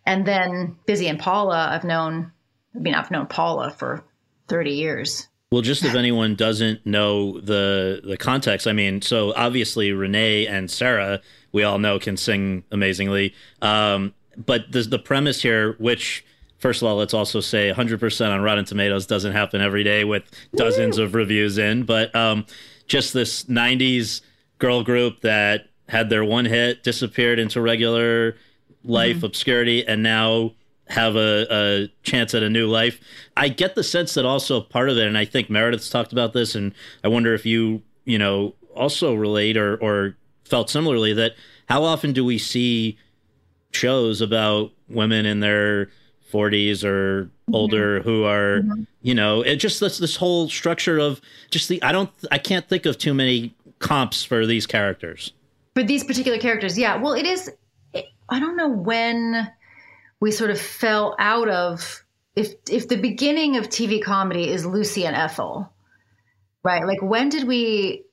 And 0.06 0.26
then 0.26 0.76
Busy 0.86 1.08
and 1.08 1.18
Paula, 1.18 1.68
I've 1.70 1.84
known, 1.84 2.32
I 2.74 2.78
mean, 2.78 2.94
I've 2.94 3.10
known 3.10 3.26
Paula 3.26 3.70
for 3.70 4.04
thirty 4.48 4.72
years. 4.72 5.28
Well, 5.50 5.62
just 5.62 5.84
if 5.84 5.94
anyone 5.94 6.34
doesn't 6.34 6.84
know 6.84 7.40
the 7.40 8.00
the 8.04 8.16
context, 8.16 8.66
I 8.66 8.72
mean, 8.72 9.00
so 9.02 9.32
obviously 9.34 9.92
Renee 9.92 10.46
and 10.46 10.70
Sarah, 10.70 11.20
we 11.52 11.62
all 11.62 11.78
know 11.78 11.98
can 11.98 12.16
sing 12.16 12.64
amazingly. 12.72 13.34
Um, 13.62 14.14
but 14.36 14.72
the 14.72 14.82
the 14.82 14.98
premise 14.98 15.40
here, 15.40 15.74
which 15.78 16.24
first 16.58 16.82
of 16.82 16.88
all, 16.88 16.96
let's 16.96 17.14
also 17.14 17.40
say 17.40 17.70
100% 17.70 18.30
on 18.30 18.40
Rotten 18.40 18.64
Tomatoes 18.64 19.06
doesn't 19.06 19.32
happen 19.32 19.60
every 19.60 19.84
day 19.84 20.02
with 20.02 20.24
dozens 20.56 20.98
Woo! 20.98 21.04
of 21.04 21.14
reviews 21.14 21.58
in, 21.58 21.84
but 21.84 22.14
um, 22.16 22.46
just 22.86 23.12
this 23.12 23.44
90s 23.44 24.22
girl 24.58 24.82
group 24.82 25.20
that 25.20 25.66
had 25.88 26.08
their 26.08 26.24
one 26.24 26.46
hit, 26.46 26.82
disappeared 26.82 27.38
into 27.38 27.60
regular 27.60 28.36
life 28.84 29.16
mm-hmm. 29.16 29.26
obscurity, 29.26 29.86
and 29.86 30.02
now 30.02 30.52
have 30.88 31.16
a, 31.16 31.46
a, 31.50 31.88
chance 32.02 32.34
at 32.34 32.42
a 32.42 32.50
new 32.50 32.66
life. 32.66 33.00
I 33.36 33.48
get 33.48 33.74
the 33.74 33.82
sense 33.82 34.14
that 34.14 34.24
also 34.24 34.60
part 34.60 34.90
of 34.90 34.98
it, 34.98 35.06
and 35.06 35.16
I 35.16 35.24
think 35.24 35.48
Meredith's 35.48 35.88
talked 35.88 36.12
about 36.12 36.32
this, 36.32 36.54
and 36.54 36.74
I 37.02 37.08
wonder 37.08 37.34
if 37.34 37.46
you, 37.46 37.82
you 38.04 38.18
know, 38.18 38.54
also 38.74 39.14
relate 39.14 39.56
or, 39.56 39.76
or 39.76 40.16
felt 40.44 40.68
similarly 40.68 41.12
that 41.14 41.32
how 41.68 41.84
often 41.84 42.12
do 42.12 42.24
we 42.24 42.38
see 42.38 42.98
shows 43.72 44.20
about 44.20 44.72
women 44.88 45.26
in 45.26 45.40
their 45.40 45.88
40s 46.32 46.84
or 46.84 47.24
mm-hmm. 47.24 47.54
older 47.54 48.00
mm-hmm. 48.00 48.08
who 48.08 48.24
are 48.24 48.60
mm-hmm. 48.60 48.82
you 49.02 49.14
know 49.14 49.42
it 49.42 49.56
just 49.56 49.80
this 49.80 49.98
this 49.98 50.16
whole 50.16 50.48
structure 50.48 50.98
of 50.98 51.20
just 51.50 51.68
the 51.68 51.82
i 51.82 51.92
don't 51.92 52.10
i 52.30 52.38
can't 52.38 52.68
think 52.68 52.86
of 52.86 52.98
too 52.98 53.14
many 53.14 53.54
comps 53.78 54.24
for 54.24 54.46
these 54.46 54.66
characters 54.66 55.32
for 55.74 55.82
these 55.82 56.04
particular 56.04 56.38
characters 56.38 56.78
yeah 56.78 56.96
well 56.96 57.14
it 57.14 57.26
is 57.26 57.50
i 58.28 58.40
don't 58.40 58.56
know 58.56 58.68
when 58.68 59.50
we 60.20 60.30
sort 60.30 60.50
of 60.50 60.60
fell 60.60 61.14
out 61.18 61.48
of 61.48 62.04
if 62.36 62.54
if 62.70 62.88
the 62.88 62.96
beginning 62.96 63.56
of 63.56 63.68
tv 63.68 64.02
comedy 64.02 64.48
is 64.48 64.64
lucy 64.64 65.06
and 65.06 65.16
ethel 65.16 65.70
right 66.62 66.86
like 66.86 67.02
when 67.02 67.28
did 67.28 67.46
we 67.46 68.04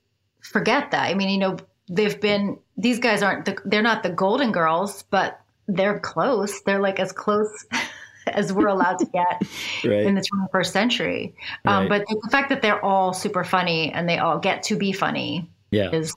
forget 0.41 0.91
that 0.91 1.09
i 1.09 1.13
mean 1.13 1.29
you 1.29 1.37
know 1.37 1.57
they've 1.89 2.19
been 2.19 2.57
these 2.77 2.99
guys 2.99 3.21
aren't 3.21 3.45
the, 3.45 3.57
they're 3.65 3.81
not 3.81 4.03
the 4.03 4.09
golden 4.09 4.51
girls 4.51 5.03
but 5.09 5.39
they're 5.67 5.99
close 5.99 6.61
they're 6.61 6.81
like 6.81 6.99
as 6.99 7.11
close 7.11 7.65
as 8.27 8.53
we're 8.53 8.67
allowed 8.67 8.99
to 8.99 9.05
get 9.05 9.41
right. 9.85 10.05
in 10.05 10.15
the 10.15 10.21
21st 10.53 10.67
century 10.67 11.35
um, 11.65 11.87
right. 11.89 12.05
but 12.07 12.21
the 12.21 12.29
fact 12.29 12.49
that 12.49 12.61
they're 12.61 12.83
all 12.83 13.13
super 13.13 13.43
funny 13.43 13.91
and 13.91 14.07
they 14.07 14.17
all 14.17 14.39
get 14.39 14.63
to 14.63 14.75
be 14.75 14.91
funny 14.91 15.49
yeah. 15.71 15.89
is 15.91 16.13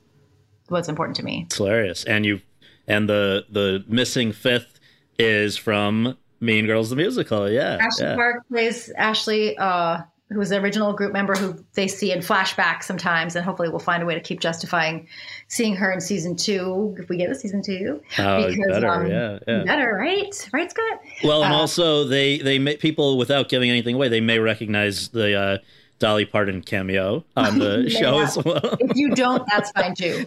what's 0.68 0.88
important 0.88 1.16
to 1.16 1.22
me 1.22 1.45
it's 1.47 1.57
hilarious 1.57 2.05
and 2.05 2.24
you 2.24 2.40
and 2.87 3.09
the 3.09 3.45
the 3.51 3.85
missing 3.89 4.32
fifth 4.32 4.80
is 5.18 5.57
from 5.57 6.16
mean 6.41 6.66
girls 6.66 6.91
the 6.91 6.97
musical 6.97 7.51
yeah 7.51 7.78
ashley 7.80 8.05
yeah. 8.05 8.14
park 8.14 8.47
plays 8.49 8.91
ashley 8.97 9.57
uh 9.59 10.01
who 10.30 10.39
was 10.39 10.49
the 10.49 10.57
original 10.61 10.93
group 10.93 11.12
member 11.12 11.35
who 11.35 11.55
they 11.74 11.87
see 11.87 12.11
in 12.11 12.20
flashback 12.20 12.82
sometimes, 12.82 13.37
and 13.37 13.45
hopefully 13.45 13.68
we'll 13.68 13.78
find 13.78 14.03
a 14.03 14.07
way 14.07 14.14
to 14.14 14.20
keep 14.20 14.41
justifying 14.41 15.07
seeing 15.49 15.76
her 15.76 15.93
in 15.93 16.01
season 16.01 16.35
two 16.35 16.97
if 16.99 17.09
we 17.09 17.16
get 17.16 17.30
a 17.30 17.35
season 17.35 17.62
two. 17.62 18.01
Oh, 18.18 18.49
because, 18.49 18.66
better, 18.68 18.89
um, 18.89 19.07
yeah, 19.07 19.39
yeah, 19.47 19.64
better, 19.64 19.95
right? 19.95 20.51
Right, 20.53 20.70
Scott. 20.70 21.01
Well, 21.22 21.45
and 21.45 21.53
uh, 21.53 21.57
also 21.57 22.05
they 22.05 22.39
they 22.39 22.59
may, 22.59 22.76
people 22.76 23.18
without 23.18 23.49
giving 23.49 23.70
anything 23.70 23.95
away, 23.95 24.09
they 24.09 24.20
may 24.20 24.39
recognize 24.39 25.09
the. 25.09 25.35
Uh, 25.35 25.59
Dolly 26.01 26.24
Parton 26.24 26.61
cameo 26.61 27.24
on 27.37 27.59
the 27.61 27.89
show 27.89 28.18
as 28.18 28.37
well. 28.37 28.76
if 28.80 28.97
you 28.97 29.14
don't, 29.14 29.47
that's 29.49 29.70
fine 29.70 29.95
too. 29.97 30.26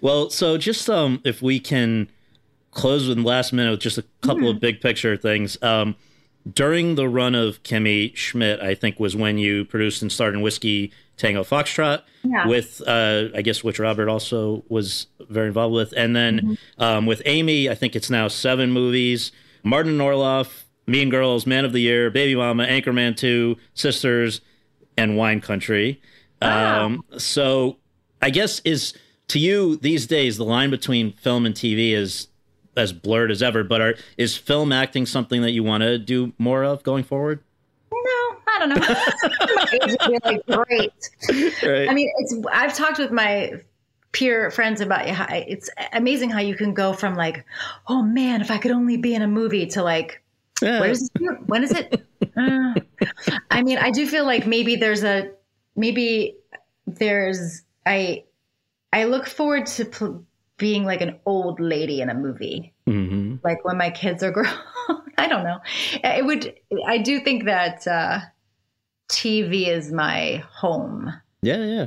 Well, 0.00 0.30
so 0.30 0.58
just 0.58 0.88
um, 0.88 1.20
if 1.24 1.42
we 1.42 1.60
can 1.60 2.08
close 2.70 3.08
with 3.08 3.18
last 3.18 3.52
minute 3.52 3.70
with 3.70 3.80
just 3.80 3.98
a 3.98 4.04
couple 4.20 4.48
of 4.48 4.60
big 4.60 4.80
picture 4.80 5.16
things. 5.16 5.60
Um, 5.62 5.96
during 6.50 6.94
the 6.94 7.08
run 7.08 7.34
of 7.34 7.62
Kimmy 7.62 8.14
Schmidt, 8.16 8.60
I 8.60 8.74
think 8.74 8.98
was 9.00 9.16
when 9.16 9.38
you 9.38 9.64
produced 9.64 10.02
and 10.02 10.10
starred 10.10 10.34
in 10.34 10.40
Whiskey 10.40 10.92
Tango 11.16 11.42
Foxtrot 11.42 12.02
yeah. 12.22 12.46
with, 12.46 12.80
uh, 12.86 13.28
I 13.34 13.42
guess, 13.42 13.64
which 13.64 13.78
Robert 13.78 14.08
also 14.08 14.64
was 14.68 15.08
very 15.28 15.48
involved 15.48 15.74
with. 15.74 15.92
And 15.96 16.14
then 16.14 16.38
mm-hmm. 16.38 16.82
um, 16.82 17.06
with 17.06 17.20
Amy, 17.26 17.68
I 17.68 17.74
think 17.74 17.96
it's 17.96 18.08
now 18.08 18.28
seven 18.28 18.70
movies 18.70 19.32
Martin 19.64 19.98
Orloff, 19.98 20.64
Mean 20.86 21.10
Girls, 21.10 21.46
Man 21.46 21.64
of 21.64 21.72
the 21.72 21.80
Year, 21.80 22.10
Baby 22.10 22.36
Mama, 22.36 22.64
Anchorman 22.64 23.16
2, 23.16 23.56
Sisters, 23.74 24.40
and 24.96 25.16
Wine 25.16 25.40
Country. 25.40 26.00
Wow. 26.40 26.86
Um, 26.86 27.04
so 27.18 27.76
I 28.22 28.30
guess 28.30 28.60
is 28.60 28.94
to 29.28 29.38
you 29.38 29.76
these 29.76 30.06
days, 30.06 30.36
the 30.36 30.44
line 30.44 30.70
between 30.70 31.12
film 31.12 31.46
and 31.46 31.54
TV 31.54 31.92
is 31.92 32.28
as 32.76 32.92
blurred 32.92 33.30
as 33.30 33.42
ever. 33.42 33.62
But 33.62 33.80
are, 33.80 33.94
is 34.16 34.36
film 34.36 34.72
acting 34.72 35.06
something 35.06 35.42
that 35.42 35.52
you 35.52 35.62
want 35.62 35.82
to 35.82 35.98
do 35.98 36.32
more 36.38 36.64
of 36.64 36.82
going 36.82 37.04
forward? 37.04 37.42
No, 37.92 37.98
I 38.00 38.56
don't 38.58 38.68
know. 38.70 38.94
It's 39.70 40.08
really 40.08 40.40
great. 40.48 41.62
Right. 41.62 41.88
I 41.88 41.94
mean, 41.94 42.10
it's. 42.18 42.34
I've 42.52 42.74
talked 42.74 42.98
with 42.98 43.12
my 43.12 43.60
peer 44.12 44.50
friends 44.50 44.80
about 44.80 45.02
it's 45.46 45.68
amazing 45.92 46.30
how 46.30 46.40
you 46.40 46.56
can 46.56 46.72
go 46.72 46.92
from 46.92 47.14
like, 47.14 47.44
oh 47.88 48.02
man, 48.02 48.40
if 48.40 48.50
I 48.50 48.58
could 48.58 48.70
only 48.70 48.96
be 48.96 49.14
in 49.14 49.22
a 49.22 49.26
movie 49.28 49.66
to 49.66 49.82
like, 49.82 50.22
yeah. 50.62 50.80
where's 50.80 51.08
when 51.46 51.64
is 51.64 51.72
it? 51.72 52.06
uh, 52.36 52.74
I 53.50 53.62
mean, 53.62 53.78
I 53.78 53.90
do 53.90 54.06
feel 54.06 54.24
like 54.24 54.46
maybe 54.46 54.76
there's 54.76 55.04
a 55.04 55.30
maybe 55.76 56.36
there's 56.86 57.62
I 57.84 58.24
I 58.92 59.04
look 59.04 59.26
forward 59.26 59.66
to 59.66 59.84
pl- 59.84 60.24
being 60.56 60.84
like 60.84 61.00
an 61.00 61.18
old 61.24 61.60
lady 61.60 62.00
in 62.00 62.10
a 62.10 62.14
movie. 62.14 62.74
Mm-hmm. 62.86 63.36
Like 63.42 63.64
when 63.64 63.76
my 63.76 63.90
kids 63.90 64.22
are 64.22 64.30
grown. 64.32 64.48
I 65.18 65.26
don't 65.26 65.44
know. 65.44 65.58
It 66.04 66.24
would. 66.24 66.54
I 66.86 66.98
do 66.98 67.20
think 67.20 67.44
that 67.44 67.86
uh, 67.86 68.20
TV 69.10 69.68
is 69.68 69.90
my 69.92 70.44
home. 70.50 71.12
Yeah, 71.42 71.64
yeah, 71.64 71.86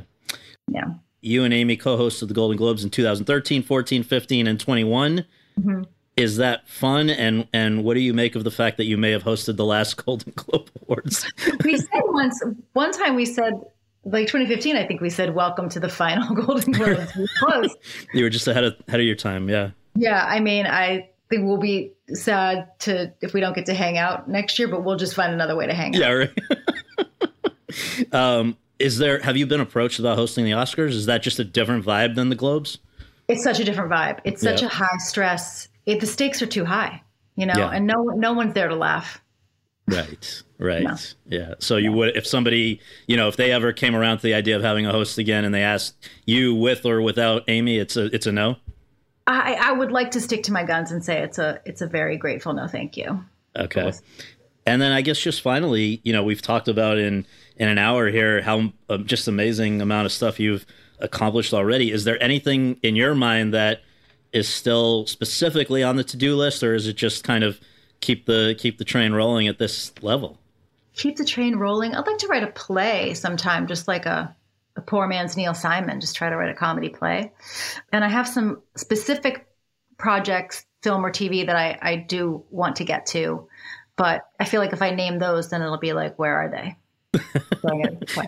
yeah. 0.70 0.86
You 1.22 1.44
and 1.44 1.54
Amy 1.54 1.78
co-hosted 1.78 2.28
the 2.28 2.34
Golden 2.34 2.58
Globes 2.58 2.84
in 2.84 2.90
2013, 2.90 3.62
14, 3.64 4.04
15, 4.04 4.48
and 4.48 4.60
21. 4.60 5.26
Mm-hmm. 5.60 5.84
Is 6.18 6.38
that 6.38 6.68
fun? 6.68 7.10
And 7.10 7.48
and 7.54 7.84
what 7.84 7.94
do 7.94 8.00
you 8.00 8.14
make 8.14 8.36
of 8.36 8.44
the 8.44 8.52
fact 8.52 8.78
that 8.78 8.86
you 8.86 8.98
may 8.98 9.12
have 9.12 9.24
hosted 9.24 9.56
the 9.56 9.66
last 9.66 9.96
Golden 10.06 10.34
Globe 10.36 10.70
Awards? 10.82 11.32
we 11.64 11.78
said 11.78 12.02
once, 12.06 12.44
one 12.74 12.92
time 12.92 13.16
we 13.16 13.26
said 13.26 13.54
like 14.04 14.28
2015, 14.28 14.76
I 14.76 14.86
think 14.86 15.02
we 15.02 15.10
said 15.10 15.36
welcome 15.36 15.70
to 15.70 15.80
the 15.80 15.90
final 15.90 16.34
Golden 16.46 16.72
Globes. 16.72 17.12
close. 17.40 17.76
you 18.14 18.24
were 18.24 18.30
just 18.30 18.48
ahead 18.48 18.64
of 18.64 18.76
ahead 18.88 19.00
of 19.00 19.06
your 19.06 19.16
time, 19.16 19.50
yeah. 19.50 19.72
Yeah, 19.96 20.26
I 20.26 20.40
mean, 20.40 20.66
I 20.66 21.10
think 21.30 21.46
we'll 21.46 21.58
be 21.58 21.92
sad 22.14 22.68
to 22.80 23.14
if 23.22 23.34
we 23.34 23.42
don't 23.42 23.54
get 23.54 23.66
to 23.68 23.74
hang 23.74 23.98
out 23.98 24.30
next 24.30 24.58
year, 24.58 24.68
but 24.68 24.84
we'll 24.84 24.98
just 24.98 25.16
find 25.16 25.34
another 25.34 25.56
way 25.56 25.68
to 25.68 25.74
hang 25.74 25.96
out. 25.96 26.02
Yeah, 26.02 26.12
right. 26.12 26.32
um, 28.14 28.58
is 28.80 28.98
there? 28.98 29.20
Have 29.20 29.38
you 29.38 29.46
been 29.46 29.62
approached 29.62 30.00
about 30.00 30.18
hosting 30.18 30.46
the 30.46 30.52
Oscars? 30.52 30.90
Is 30.90 31.06
that 31.06 31.22
just 31.22 31.40
a 31.40 31.44
different 31.44 31.86
vibe 31.86 32.16
than 32.16 32.30
the 32.30 32.36
Globes? 32.36 32.80
It's 33.28 33.44
such 33.44 33.60
a 33.60 33.64
different 33.64 33.92
vibe. 33.92 34.20
It's 34.24 34.42
such 34.42 34.62
yeah. 34.62 34.68
a 34.68 34.72
high 34.72 34.98
stress. 34.98 35.70
It, 35.86 36.00
the 36.00 36.08
stakes 36.08 36.42
are 36.42 36.48
too 36.48 36.66
high, 36.66 37.02
you 37.36 37.46
know, 37.46 37.54
yeah. 37.56 37.70
and 37.70 37.86
no 37.86 38.04
no 38.16 38.34
one's 38.34 38.54
there 38.54 38.68
to 38.68 38.76
laugh. 38.76 39.22
Right. 39.92 40.44
Right. 40.58 40.84
No. 40.84 40.96
Yeah. 41.26 41.54
So 41.60 41.78
you 41.78 41.92
would, 41.92 42.16
if 42.16 42.28
somebody, 42.28 42.80
you 43.08 43.18
know, 43.18 43.28
if 43.28 43.36
they 43.36 43.52
ever 43.52 43.74
came 43.74 43.96
around 43.96 44.18
to 44.18 44.24
the 44.24 44.36
idea 44.36 44.56
of 44.56 44.62
having 44.62 44.86
a 44.86 44.92
host 44.92 45.18
again, 45.18 45.44
and 45.44 45.54
they 45.54 45.64
asked 45.64 45.96
you 46.26 46.54
with 46.54 46.86
or 46.86 47.02
without 47.02 47.44
Amy, 47.48 47.80
it's 47.80 47.98
a 47.98 48.06
it's 48.16 48.28
a 48.28 48.32
no. 48.32 48.58
I, 49.28 49.54
I 49.60 49.72
would 49.72 49.92
like 49.92 50.12
to 50.12 50.22
stick 50.22 50.44
to 50.44 50.54
my 50.54 50.64
guns 50.64 50.92
and 50.92 51.04
say 51.04 51.22
it's 51.24 51.40
a 51.40 51.62
it's 51.66 51.82
a 51.82 51.88
very 51.88 52.18
grateful 52.18 52.54
no, 52.54 52.68
thank 52.68 52.96
you. 52.98 53.24
Okay. 53.56 53.92
And 54.66 54.82
then 54.82 54.92
I 54.92 55.02
guess 55.02 55.20
just 55.20 55.42
finally, 55.42 56.00
you 56.04 56.14
know, 56.14 56.24
we've 56.24 56.42
talked 56.42 56.68
about 56.68 56.98
in 56.98 57.26
in 57.58 57.68
an 57.68 57.78
hour 57.78 58.10
here 58.10 58.42
how 58.42 58.72
uh, 58.90 58.98
just 58.98 59.28
amazing 59.28 59.82
amount 59.82 60.06
of 60.06 60.12
stuff 60.12 60.40
you've 60.40 60.66
accomplished 61.00 61.54
already. 61.54 61.92
Is 61.92 62.04
there 62.04 62.22
anything 62.22 62.78
in 62.84 62.96
your 62.96 63.16
mind 63.16 63.54
that 63.54 63.82
is 64.32 64.48
still 64.48 65.08
specifically 65.08 65.84
on 65.84 65.96
the 65.96 66.04
to 66.04 66.18
do 66.18 66.36
list, 66.36 66.64
or 66.64 66.76
is 66.76 66.88
it 66.88 66.94
just 66.94 67.24
kind 67.24 67.44
of 67.44 67.60
keep 68.02 68.26
the 68.26 68.56
keep 68.58 68.78
the 68.78 68.86
train 68.86 69.14
rolling 69.14 69.48
at 69.48 69.58
this 69.58 69.92
level? 70.02 70.38
keep 70.94 71.18
the 71.18 71.26
train 71.26 71.56
rolling. 71.56 71.96
I'd 71.96 72.06
like 72.06 72.20
to 72.20 72.28
write 72.28 72.44
a 72.44 72.48
play 72.48 73.14
sometime, 73.14 73.68
just 73.68 73.88
like 73.88 74.06
a, 74.06 74.36
a 74.76 74.82
poor 74.82 75.08
man's 75.08 75.38
Neil 75.38 75.54
Simon, 75.54 76.02
just 76.02 76.16
try 76.16 76.30
to 76.30 76.36
write 76.36 76.50
a 76.50 76.56
comedy 76.56 76.90
play. 76.90 77.32
And 77.92 78.04
I 78.04 78.10
have 78.10 78.28
some 78.28 78.62
specific 78.76 79.48
projects, 79.98 80.66
film 80.82 81.06
or 81.06 81.12
TV, 81.12 81.46
that 81.46 81.56
I, 81.56 81.78
I 81.82 81.96
do 81.96 82.44
want 82.50 82.78
to 82.78 82.84
get 82.84 83.06
to. 83.08 83.48
But 83.96 84.26
I 84.40 84.46
feel 84.46 84.62
like 84.62 84.74
if 84.74 84.82
I 84.82 84.92
name 84.92 85.20
those, 85.20 85.50
then 85.50 85.62
it'll 85.62 85.78
be 85.78 85.94
like, 85.94 86.18
where 86.18 86.36
are 86.36 86.50
they? 86.50 86.76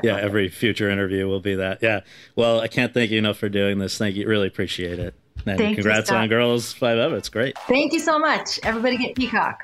yeah, 0.03 0.17
every 0.17 0.49
future 0.49 0.89
interview 0.89 1.27
will 1.27 1.39
be 1.39 1.55
that. 1.55 1.81
Yeah. 1.81 2.01
Well, 2.35 2.59
I 2.59 2.67
can't 2.67 2.93
thank 2.93 3.11
you 3.11 3.17
enough 3.17 3.37
for 3.37 3.49
doing 3.49 3.79
this. 3.79 3.97
Thank 3.97 4.15
you. 4.15 4.27
Really 4.27 4.47
appreciate 4.47 4.99
it. 4.99 5.15
And 5.45 5.57
thank 5.57 5.75
congrats 5.75 6.09
you, 6.09 6.15
on 6.15 6.29
Girls5eva. 6.29 7.13
It's 7.13 7.29
great. 7.29 7.57
Thank 7.67 7.93
you 7.93 7.99
so 7.99 8.17
much. 8.17 8.59
Everybody 8.63 8.97
get 8.97 9.15
Peacock. 9.15 9.63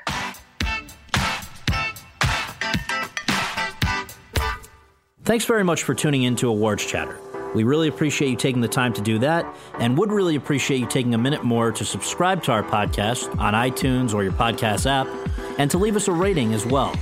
Thanks 5.24 5.44
very 5.44 5.62
much 5.62 5.84
for 5.84 5.94
tuning 5.94 6.24
in 6.24 6.34
to 6.36 6.48
Awards 6.48 6.84
Chatter. 6.84 7.16
We 7.54 7.64
really 7.64 7.88
appreciate 7.88 8.30
you 8.30 8.36
taking 8.36 8.60
the 8.60 8.68
time 8.68 8.92
to 8.94 9.00
do 9.00 9.18
that 9.18 9.46
and 9.78 9.96
would 9.98 10.12
really 10.12 10.36
appreciate 10.36 10.78
you 10.78 10.86
taking 10.86 11.14
a 11.14 11.18
minute 11.18 11.44
more 11.44 11.72
to 11.72 11.84
subscribe 11.84 12.42
to 12.44 12.52
our 12.52 12.62
podcast 12.62 13.36
on 13.38 13.54
iTunes 13.54 14.14
or 14.14 14.22
your 14.22 14.32
podcast 14.32 14.86
app 14.86 15.08
and 15.58 15.70
to 15.70 15.78
leave 15.78 15.96
us 15.96 16.08
a 16.08 16.12
rating 16.12 16.54
as 16.54 16.64
well. 16.64 16.94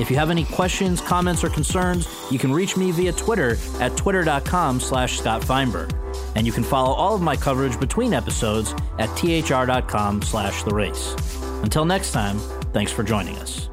If 0.00 0.10
you 0.10 0.16
have 0.16 0.30
any 0.30 0.44
questions, 0.44 1.00
comments, 1.00 1.42
or 1.42 1.50
concerns, 1.50 2.08
you 2.30 2.38
can 2.38 2.52
reach 2.52 2.76
me 2.76 2.92
via 2.92 3.12
Twitter 3.12 3.56
at 3.80 3.96
twitter.com 3.96 4.80
slash 4.80 5.18
Scott 5.18 5.42
Feinberg. 5.42 5.92
And 6.38 6.46
you 6.46 6.52
can 6.54 6.62
follow 6.62 6.94
all 6.94 7.16
of 7.16 7.20
my 7.20 7.34
coverage 7.34 7.78
between 7.80 8.14
episodes 8.14 8.72
at 8.98 9.08
thr.com 9.18 10.22
slash 10.22 10.62
the 10.62 10.70
race. 10.70 11.14
Until 11.64 11.84
next 11.84 12.12
time, 12.12 12.38
Thanks 12.72 12.92
for 12.92 13.02
joining 13.02 13.36
us. 13.38 13.67